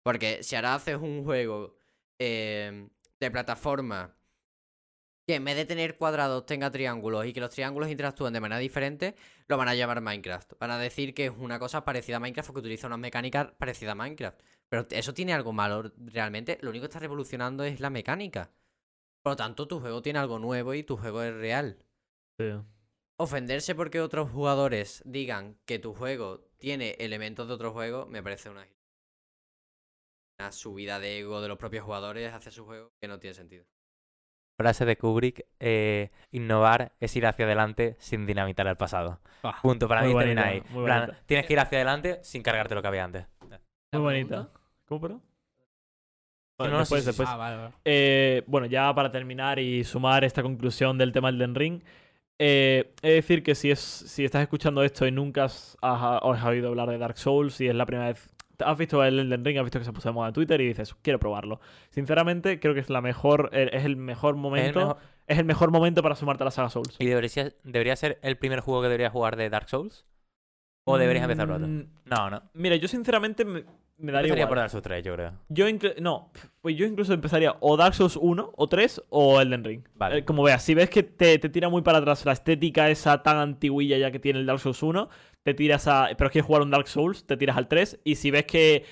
[0.03, 1.77] Porque si ahora haces un juego
[2.19, 2.91] em,
[3.21, 4.15] de plataforma
[5.27, 8.59] que en vez de tener cuadrados tenga triángulos y que los triángulos interactúen de manera
[8.59, 9.15] diferente,
[9.47, 10.55] lo van a llamar Minecraft.
[10.59, 13.53] Van a decir que es una cosa parecida a Minecraft o que utiliza unas mecánicas
[13.57, 14.41] parecidas a Minecraft.
[14.69, 16.59] Pero eso tiene algo malo realmente.
[16.63, 18.51] Lo único que está revolucionando es la mecánica.
[19.23, 21.79] Por lo tanto, tu juego tiene algo nuevo y tu juego es real.
[22.39, 22.51] Sí.
[23.19, 28.49] Ofenderse porque otros jugadores digan que tu juego tiene elementos de otro juego me parece
[28.49, 28.67] una,
[30.41, 33.65] una subida de ego de los propios jugadores hacia su juego que no tiene sentido.
[34.63, 39.21] Frase de Kubrick, eh, innovar es ir hacia adelante sin dinamitar el pasado.
[39.43, 40.61] Ah, Punto, para mí termina ahí.
[40.61, 43.27] plan, tienes que ir hacia adelante sin cargarte lo que había antes.
[43.93, 44.49] Muy bonita.
[44.87, 45.23] ¿Cómo, perdón?
[46.59, 47.29] Bueno, no, después, sí, sí, después.
[47.29, 47.75] Ah, vale, vale.
[47.85, 51.83] Eh, bueno, ya para terminar y sumar esta conclusión del tema del Den Ring,
[52.39, 56.21] eh, he de decir que si, es, si estás escuchando esto y nunca has, has-
[56.23, 58.29] os has oído hablar de Dark Souls, si es la primera vez,
[58.65, 60.67] has visto el Elden Ring, has visto que se puso de moda en Twitter y
[60.69, 61.61] dices, quiero probarlo.
[61.91, 65.45] Sinceramente, creo que es la mejor, es el mejor Es el momento, mejor- es el
[65.45, 66.97] mejor momento para sumarte a la saga Souls.
[66.99, 70.05] ¿Y debería, ser- debería ser el primer juego que deberías jugar de Dark Souls?
[70.85, 71.69] ¿O deberías empezar por otro?
[71.69, 72.43] Mm, No, no.
[72.55, 73.63] Mira, yo sinceramente me,
[73.99, 74.49] me daría Empezaría igual.
[74.49, 75.33] por Dark Souls 3, yo creo.
[75.49, 75.67] Yo
[76.01, 79.85] no, pues yo incluso empezaría o Dark Souls 1 o 3 o Elden Ring.
[79.95, 80.19] Vale.
[80.19, 83.23] Eh, como veas, si ves que te, te tira muy para atrás la estética esa
[83.23, 85.09] tan antiguilla ya que tiene el Dark Souls 1,
[85.43, 86.09] te tiras a.
[86.17, 88.01] Pero quieres jugar un Dark Souls, te tiras al 3.
[88.05, 88.85] Y si ves que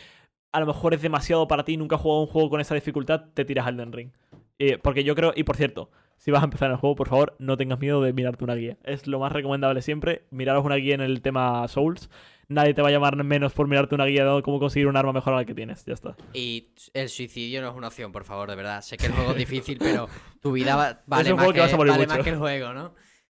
[0.53, 3.27] a lo mejor es demasiado para ti, nunca has jugado un juego con esa dificultad,
[3.35, 4.11] te tiras al Elden Ring.
[4.59, 7.35] Eh, porque yo creo, y por cierto, si vas a empezar el juego, por favor,
[7.39, 8.77] no tengas miedo de mirarte una guía.
[8.85, 10.27] Es lo más recomendable siempre.
[10.31, 12.11] Miraros una guía en el tema Souls.
[12.49, 15.13] Nadie te va a llamar menos por mirarte una guía de cómo conseguir un arma
[15.13, 15.85] mejor a la que tienes.
[15.87, 16.17] Ya está.
[16.35, 18.83] Y el suicidio no es una opción, por favor, de verdad.
[18.83, 20.09] Sé que el juego es difícil, pero
[20.43, 22.39] tu vida va- vale, un más que, que vas a morir vale más que el
[22.39, 22.95] juego, ¿no?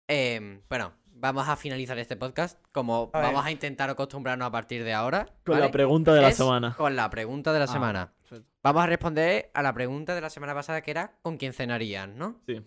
[0.07, 2.59] Em, bueno, vamos a finalizar este podcast.
[2.73, 5.27] Como A vamos a intentar acostumbrarnos a partir de ahora.
[5.45, 5.67] Con ¿vale?
[5.67, 6.75] la pregunta de la Es semana.
[6.77, 8.13] Con la pregunta de la Ah, semana.
[8.19, 8.51] perfecto.
[8.63, 12.17] Vamos a responder a la pregunta de la semana pasada que era ¿con quién cenarían,
[12.19, 12.41] no?
[12.47, 12.61] Sí.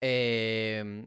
[0.00, 1.06] Eh,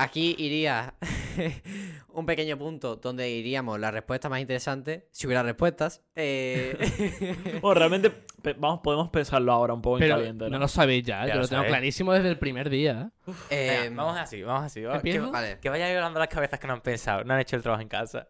[0.00, 0.94] aquí iría
[2.12, 6.02] un pequeño punto donde iríamos la respuesta más interesante, si hubiera respuestas.
[6.14, 6.76] Eh,
[7.60, 8.24] Bueno, realmente,
[8.58, 10.44] vamos, podemos pensarlo ahora un poco en caliente.
[10.44, 10.58] no ¿no?
[10.60, 13.10] lo sabéis ya, Ya yo lo lo tengo clarísimo desde el primer día.
[13.26, 13.32] ¿eh?
[13.50, 14.80] eh, Venga, vamos así, vamos así.
[15.02, 15.58] Que, vale.
[15.60, 17.88] que vaya hablando las cabezas que no han pensado, no han hecho el trabajo en
[17.88, 18.28] casa.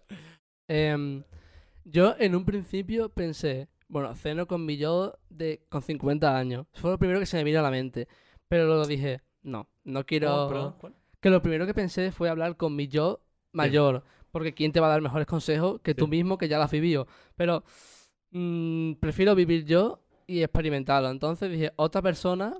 [0.69, 1.23] Em,
[1.85, 6.67] yo en un principio pensé, bueno, ceno con mi yo de, con 50 años.
[6.75, 8.09] Fue lo primero que se me vino a la mente.
[8.49, 10.77] Pero luego dije, no, no quiero...
[10.81, 11.00] ¿Cómo?
[11.21, 13.21] Que lo primero que pensé fue hablar con mi yo
[13.53, 14.05] mayor.
[14.31, 16.11] Porque ¿quién te va a dar mejores consejos que tú Sí.
[16.13, 17.07] mismo que ya lo has vivido?
[17.37, 17.65] Pero
[18.31, 21.11] mm, prefiero vivir yo y experimentarlo.
[21.11, 22.57] Entonces dije, otra persona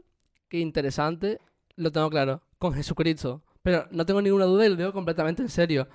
[0.49, 1.39] que interesante,
[1.77, 3.43] lo tengo claro, con Jesucristo.
[3.63, 5.87] Pero no tengo ninguna duda y lo digo completamente en serio.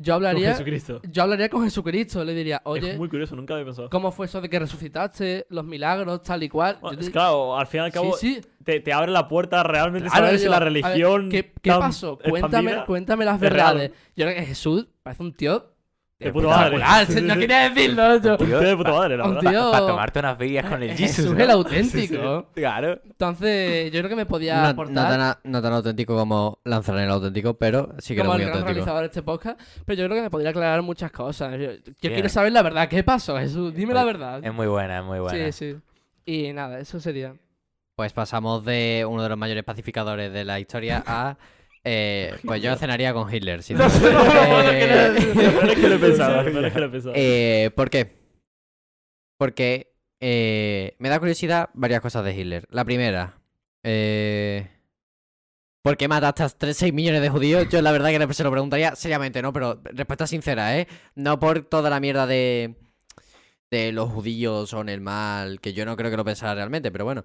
[0.00, 1.00] Yo Con hablaría, Jesucristo.
[1.10, 3.90] yo hablaría con Jesucristo, le diría, oye, Es muy curioso, nunca había pensado.
[3.90, 5.46] ¿cómo fue eso de que resucitaste?
[5.50, 6.78] Los milagros, tal y cual.
[6.80, 8.40] Bueno, es claro, al fin y al cabo, sí, sí.
[8.62, 11.28] Te, te abre la puerta realmente Claro, saber si la ver, religión.
[11.28, 12.16] ¿Qué, qué pasó?
[12.18, 13.90] Cuéntame, cuéntame las verdades.
[14.14, 15.72] Yo creo que Jesús parece un tío
[16.18, 16.78] De puta madre.
[17.22, 18.16] No quería decirlo.
[18.20, 19.50] yo- Un tío de puta madre, la Un verdad.
[19.52, 21.16] tío- Para tomarte unas vías con el Jesus.
[21.16, 21.44] Jesús ¿no?
[21.44, 22.46] el auténtico.
[22.54, 23.00] Claro.
[23.04, 27.54] Entonces, yo creo que me podía No, tan, no tan auténtico como lanzar el auténtico,
[27.54, 28.74] pero sí que era como muy el gran auténtico.
[28.74, 29.60] realizador de este podcast.
[29.86, 31.52] Pero yo creo que me podría aclarar muchas cosas.
[31.52, 32.88] Yo, yo quiero saber la verdad.
[32.88, 33.72] ¿Qué pasó, Jesús?
[33.72, 34.40] Dime la verdad.
[34.44, 35.52] Es muy buena, es muy buena.
[35.52, 35.76] Sí, sí.
[36.26, 37.34] Y nada, eso sería.
[37.94, 41.36] Pues pasamos de uno de los mayores pacificadores de la historia a.
[41.84, 43.86] eh, pues yo cenaría con Hitler, duda.
[44.72, 47.12] Eh, Lo peor es que lo he pensado, es que lo he pensado.
[47.16, 48.16] eh, ¿Por qué?
[49.38, 52.66] Porque eh, me da curiosidad varias cosas de Hitler.
[52.70, 53.38] La primera,
[53.84, 54.68] eh,
[55.82, 57.68] ¿por qué mataste a 3, 6 millones de judíos?
[57.70, 59.52] Yo la verdad que se lo preguntaría seriamente, ¿no?
[59.52, 60.88] Pero respuesta sincera, ¿eh?
[61.14, 62.74] No por toda la mierda de,
[63.70, 67.04] de los judíos son el mal, que yo no creo que lo pensara realmente, pero
[67.04, 67.24] bueno.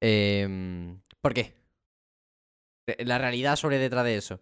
[0.00, 1.54] Em, ¿Por qué?
[2.98, 4.40] La realidad sobre detrás de eso.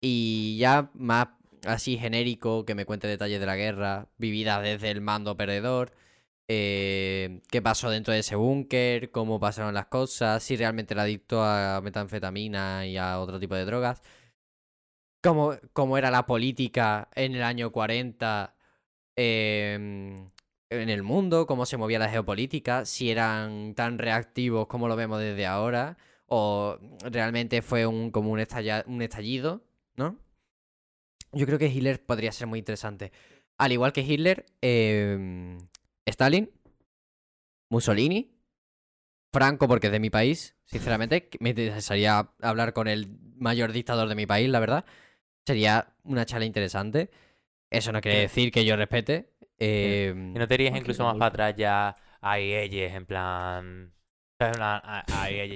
[0.00, 1.28] Y ya más
[1.64, 5.92] así genérico, que me cuente detalles de la guerra, vivida desde el mando perdedor,
[6.48, 11.42] eh, qué pasó dentro de ese búnker, cómo pasaron las cosas, si realmente era adicto
[11.42, 14.02] a metanfetamina y a otro tipo de drogas,
[15.22, 18.54] cómo, cómo era la política en el año 40
[19.16, 20.30] em,
[20.70, 25.20] en el mundo, cómo se movía la geopolítica, si eran tan reactivos como lo vemos
[25.20, 25.96] desde ahora,
[26.34, 26.78] o
[27.10, 29.62] realmente fue un, como un, estalla- un estallido,
[29.96, 30.16] ¿no?
[31.32, 33.12] Yo creo que Hitler podría ser muy interesante.
[33.58, 35.58] Al igual que Hitler, em,
[36.06, 36.50] Stalin,
[37.70, 38.30] Mussolini,
[39.32, 44.14] Franco, porque es de mi país, sinceramente, me interesaría hablar con el mayor dictador de
[44.14, 44.84] mi país, la verdad.
[45.46, 47.10] Sería una charla interesante.
[47.70, 49.32] Eso no quiere decir que yo respete.
[49.58, 53.92] em, Y no te irías incluso más para atrás ya hay ellos, en plan.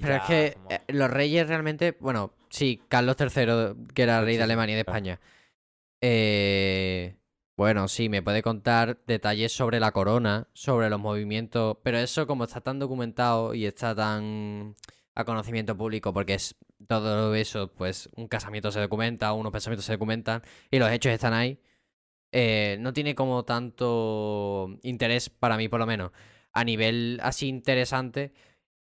[0.00, 4.36] Pero es que como- eh, los reyes realmente, bueno, sí, Carlos III, que era rey
[4.36, 4.80] de Alemania y de.
[4.82, 5.20] España.
[6.00, 7.16] Eh,
[7.56, 12.44] bueno, sí, me puede contar detalles sobre la corona, sobre los movimientos, pero eso como
[12.44, 14.74] está tan documentado y está tan
[15.14, 16.54] a conocimiento público, porque es
[16.86, 21.32] todo eso, pues un casamiento se documenta, unos pensamientos se documentan y los hechos están
[21.32, 21.58] ahí.
[22.32, 26.10] eh, no tiene como tanto interés para mí, por lo menos.
[26.52, 28.32] A nivel así interesante,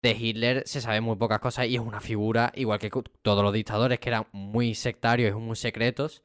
[0.01, 2.89] de Hitler se sabe muy pocas cosas y es una figura, igual que
[3.21, 6.23] todos los dictadores, que eran muy sectarios y muy secretos.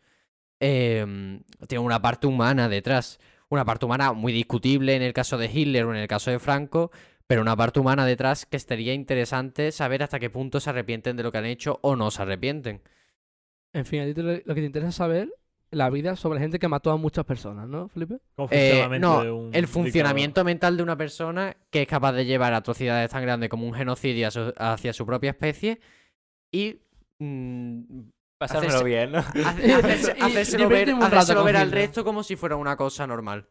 [0.60, 3.18] em, tiene una parte humana detrás.
[3.48, 6.38] Una parte humana muy discutible en el caso de Hitler o en el caso de
[6.38, 6.90] Franco,
[7.26, 11.22] pero una parte humana detrás que estaría interesante saber hasta qué punto se arrepienten de
[11.24, 12.82] lo que han hecho o no se arrepienten.
[13.72, 15.34] En fin, a ti lo que te interesa es saber
[15.72, 18.18] la vida sobre gente que mató a muchas personas, ¿no, Felipe?
[18.36, 19.68] ¿Cómo funciona Eh, no, de un el dictador?
[19.68, 23.74] funcionamiento mental de una persona que es capaz de llevar atrocidades tan grandes como un
[23.74, 25.80] genocidio su- hacia su propia especie
[26.52, 26.78] y
[27.18, 27.80] mm,
[28.38, 29.18] Pasármelo hacerse- bien, ¿no?
[29.46, 33.46] hace- hacerse- Y hacérselo ver, hacérselo ver al resto como si fuera una cosa normal.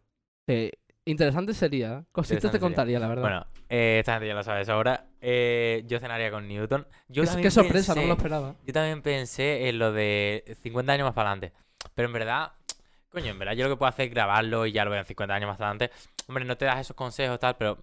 [0.47, 0.71] Eh,
[1.05, 2.05] interesante sería.
[2.11, 3.21] Cositas Interesante te contaría, la verdad.
[3.23, 5.07] Bueno, eh, esta gente ya lo sabe ahora.
[5.21, 6.85] Eh, yo cenaría con Newton.
[7.07, 8.55] Yo qué, sorpresa, no me lo esperaba.
[8.65, 11.53] Yo también pensé en lo de 50 años más para adelante.
[11.95, 12.51] Pero en verdad,
[13.09, 15.05] coño, en verdad yo lo que puedo hacer es grabarlo y ya lo veo en
[15.05, 15.91] 50 años más adelante.
[16.27, 17.77] Hombre, no te das esos consejos tal, pero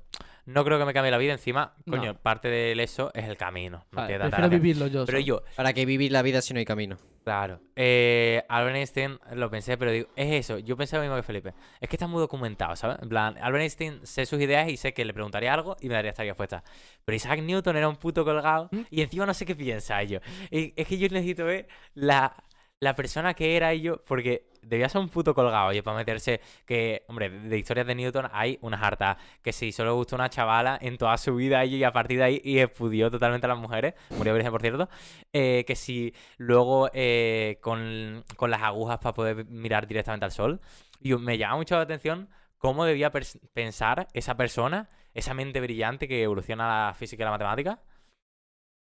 [0.47, 1.33] no creo que me cambie la vida.
[1.33, 2.19] Encima, coño, No.
[2.19, 3.85] parte del eso es el camino.
[3.93, 4.49] No Vale, prefiero gracia.
[4.49, 5.05] vivirlo yo.
[5.05, 6.97] Pero yo, ¿Para qué vivir la vida si no hay camino?
[7.25, 7.61] Claro.
[7.77, 10.59] Eh, Albert Einstein lo pensé, pero digo, es eso.
[10.61, 11.53] Yo pensé lo mismo que Felipe.
[11.79, 12.97] Es que está muy documentado, ¿sabes?
[13.03, 15.95] En plan, Albert Einstein sé sus ideas y sé que le preguntaría algo y me
[15.95, 16.65] daría esta respuesta.
[17.05, 18.81] Pero Isaac Newton era un puto colgado ¿Mm?
[18.91, 20.23] y encima no sé qué piensa ello.
[20.51, 22.35] Y es que yo necesito ver la,
[22.81, 27.05] la persona que era ello, porque debía ser un puto colgado, oye, para meterse que,
[27.09, 30.97] hombre, de historias de Newton hay unas hartas, que si solo gustó una chavala en
[30.97, 34.35] toda su vida y a partir de ahí y expudió totalmente a las mujeres, murió
[34.35, 34.89] virgen por cierto,
[35.33, 40.61] eh, que si luego eh, con, con las agujas para poder mirar directamente al sol,
[41.01, 42.29] y me llama mucho la atención
[42.59, 43.11] cómo debía
[43.55, 47.81] pensar esa persona, esa mente brillante que evoluciona la física y la matemática,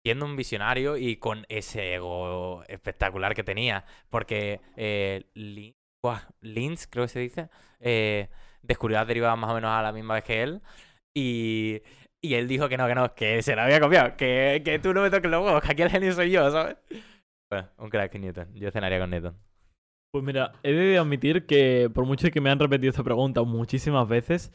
[0.05, 3.85] siendo un visionario y con ese ego espectacular que tenía.
[4.11, 5.73] Porque eh, Lin-
[6.91, 7.49] creo que se dice,
[7.79, 8.29] eh,
[8.61, 10.61] descubrió las derivadas más o menos a la misma vez que él.
[11.17, 11.81] Y,
[12.23, 14.15] y él dijo que no, que no, que se la había copiado.
[14.15, 16.77] Que, que tú no me toques los huevos, que aquí el genio soy yo, ¿sabes?
[17.51, 18.53] Bueno, un crack Newton.
[18.53, 19.35] Yo cenaría con Newton.
[20.13, 24.07] Pues mira, he de admitir que por mucho que me han repetido esta pregunta muchísimas
[24.07, 24.51] veces,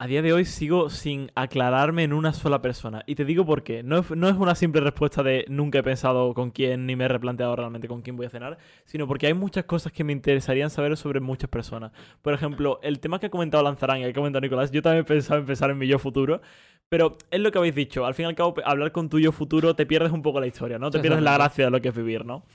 [0.00, 3.02] a día de hoy sigo sin aclararme en una sola persona.
[3.04, 3.82] Y te digo por qué.
[3.82, 7.04] No es, no es una simple respuesta de nunca he pensado con quién ni me
[7.04, 8.56] he replanteado realmente con quién voy a cenar,
[8.86, 11.92] sino porque hay muchas cosas que me interesarían saber sobre muchas personas.
[12.22, 15.02] Por ejemplo, el tema que ha comentado Lanzarán y que ha comentado Nicolás, yo también
[15.02, 16.40] he pensado en pensar en mi yo futuro.
[16.88, 18.06] Pero es lo que habéis dicho.
[18.06, 20.46] Al fin y al cabo, hablar con tu yo futuro te pierdes un poco la
[20.46, 20.90] historia, ¿no?
[20.90, 22.46] Te pierdes la gracia de lo que es vivir, ¿no?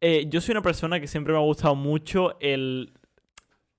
[0.00, 2.92] Eh, yo soy una persona que siempre me ha gustado mucho el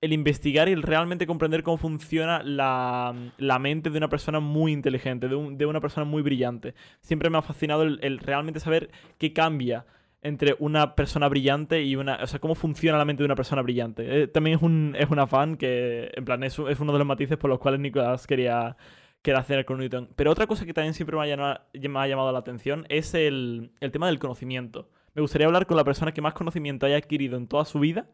[0.00, 4.72] el investigar y el realmente comprender cómo funciona la, la mente de una persona muy
[4.72, 6.74] inteligente, de, un- de una persona muy brillante.
[7.00, 9.86] Siempre me ha fascinado el, el realmente saber qué cambia
[10.22, 12.18] entre una persona brillante y una...
[12.22, 14.22] O sea, cómo funciona la mente de una persona brillante.
[14.22, 17.06] Eh, también es un, es un afán que, en plan, es, es uno de los
[17.06, 18.76] matices por los cuales Nicolás quería,
[19.22, 20.08] quería hacer con Newton.
[20.16, 23.14] Pero otra cosa que también siempre me ha llamado, me ha llamado la atención es
[23.14, 24.90] el, el tema del conocimiento.
[25.14, 28.08] Me gustaría hablar con la persona que más conocimiento haya adquirido en toda su vida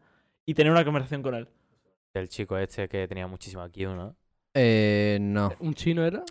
[0.45, 1.47] y tener una conversación con él.
[2.13, 4.15] El chico este que tenía muchísimo IQ, ¿no?
[4.53, 5.51] Eh, no.
[5.59, 6.23] ¿Un chino era?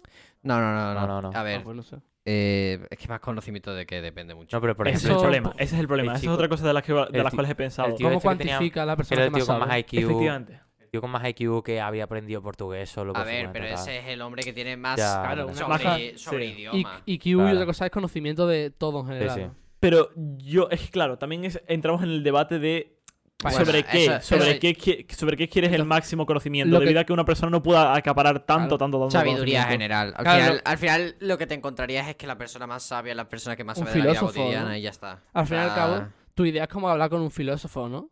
[0.42, 1.00] No, no, no, no.
[1.00, 1.28] No, no, no.
[1.36, 1.96] A Ah, ver, pues no sé.
[2.24, 4.56] eh, es que más conocimiento de que depende mucho.
[4.56, 5.54] No, pero por Ese es el ejemplo, problema.
[5.58, 6.12] Ese es el problema.
[6.12, 7.54] el Esa chico- es otra cosa de las, que, de el las ti- cuales he
[7.56, 7.88] pensado.
[7.88, 9.58] el tío ¿Cómo este que tenía- cuantifica a la persona era que el más tío
[9.58, 9.78] con más?
[9.78, 9.98] IQ.
[9.98, 10.60] Efectivamente.
[10.78, 13.52] el tío con más IQ que había aprendido portugués solo A por su ver, cuenta,
[13.52, 13.74] pero tal.
[13.74, 16.52] ese es el hombre que tiene más Ya, Claro, una sobre, cosa- sobre sí.
[16.52, 17.02] Y, idioma.
[17.06, 17.52] IQ y Claro.
[17.54, 19.34] otra cosa es conocimiento de todo en general.
[19.36, 19.40] sí.
[19.46, 19.54] ¿no?
[19.80, 23.01] Pero yo, es que claro, también es- entramos en el debate de
[23.42, 27.04] Bueno, sobre qué, eso- sobre, eso- qué, sobre qué quieres el máximo conocimiento, debido a
[27.04, 30.14] que una persona no pueda acaparar tanto, tanto, tanto Sabiduría general.
[30.16, 32.82] Al, Claro, final, lo- al final lo que te encontrarías es que la persona más
[32.82, 34.76] sabia es la persona que más Un sabe de la vida filósofo, cotidiana ¿no?
[34.76, 35.20] y ya está.
[35.32, 36.04] Al O fin y al cabo,
[36.34, 38.10] tu idea es como hablar con un filósofo, ¿no?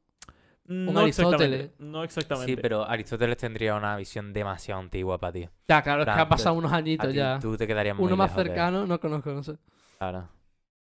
[0.66, 1.60] No Aristóteles.
[1.62, 1.74] exactamente.
[1.78, 2.52] No exactamente.
[2.54, 5.48] Sí, pero Aristóteles tendría una visión demasiado antigua para ti.
[5.66, 7.38] Ya, claro, es que han pasado unos añitos ti, ya.
[7.40, 9.56] Tú te quedarías muy Uno más lejos de- cercano, no conozco, no sé.
[9.98, 10.28] Claro.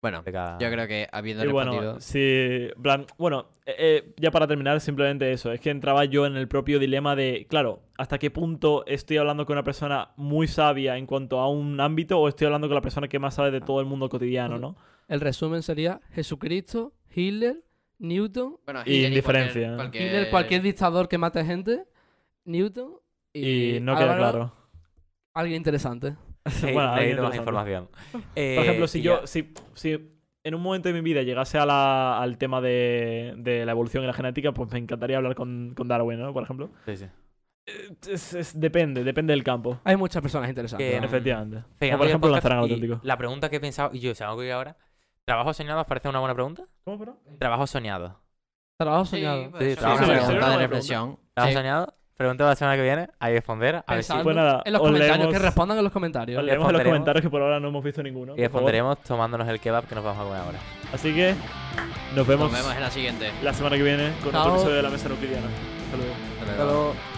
[0.05, 1.83] Bueno, yo creo que habiendo Y respondido...
[1.83, 5.51] bueno, sí, plan, bueno, eh, eh, ya para terminar, simplemente eso.
[5.51, 9.45] Es que entraba yo en el propio dilema de, claro, ¿hasta qué punto estoy hablando
[9.47, 12.81] con una persona muy sabia en cuanto a un ámbito o estoy hablando con la
[12.81, 14.75] persona que más sabe de todo el mundo cotidiano, ¿no?
[15.07, 17.63] El resumen sería Jesucristo, Hitler,
[17.97, 19.75] Newton, Bueno, Y Hitler indiferencia, ¿eh?
[19.75, 21.85] cualquier- Hitler, cualquier dictador que mate gente,
[22.43, 22.93] Newton
[23.33, 24.53] y, Y no queda claro.
[25.33, 26.15] Alguien interesante.
[26.45, 27.89] Sí, Bueno, necesito más información.
[28.11, 29.27] Por Eh, ejemplo, si yo, ya.
[29.27, 30.11] si, si
[30.43, 34.03] en un momento de mi vida llegase a la- al tema de, de la evolución
[34.03, 36.33] y la genética, pues me encantaría hablar con, con Darwin, ¿no?
[36.33, 36.69] Por ejemplo.
[36.85, 37.05] Sí, sí.
[37.65, 39.79] Eh, es- es- depende, depende del campo.
[39.83, 40.87] Hay muchas personas interesantes.
[40.91, 41.05] Que- ¿no?
[41.07, 41.57] Efectivamente.
[41.93, 42.99] O por ejemplo, lanzarán auténtico.
[43.03, 44.77] La pregunta que he pensado, y yo, ¿se me ahora?
[45.25, 46.65] ¿Trabajo soñado os parece una buena pregunta?
[46.83, 47.17] ¿Cómo, perdón?
[47.39, 48.21] Trabajo soñado.
[48.77, 49.43] Trabajo Sí, soñado.
[49.59, 50.27] Sí, trabajo soñado.
[51.33, 51.53] ¿Trabajo Sí.
[51.53, 51.95] soñado?
[52.17, 53.09] Pregunta la semana que viene.
[53.19, 53.75] Ahí responder.
[53.85, 55.91] A ver si Pensando Pues nada, en los os comentarios, leemos- que respondan en los
[55.93, 56.39] comentarios.
[56.39, 58.33] Os leemos en los comentarios que por ahora no hemos visto ninguno.
[58.37, 60.57] y responderemos tomándonos el kebab que nos vamos a comer ahora.
[60.93, 61.35] Así que
[62.15, 63.31] nos vemos, Nos vemos en la siguiente.
[63.43, 64.41] la semana que viene con Chao.
[64.43, 65.39] otro episodio de la mesa nuclear.
[65.39, 66.13] Hasta luego.
[66.39, 66.83] Hasta Hasta luego.
[66.93, 67.14] luego.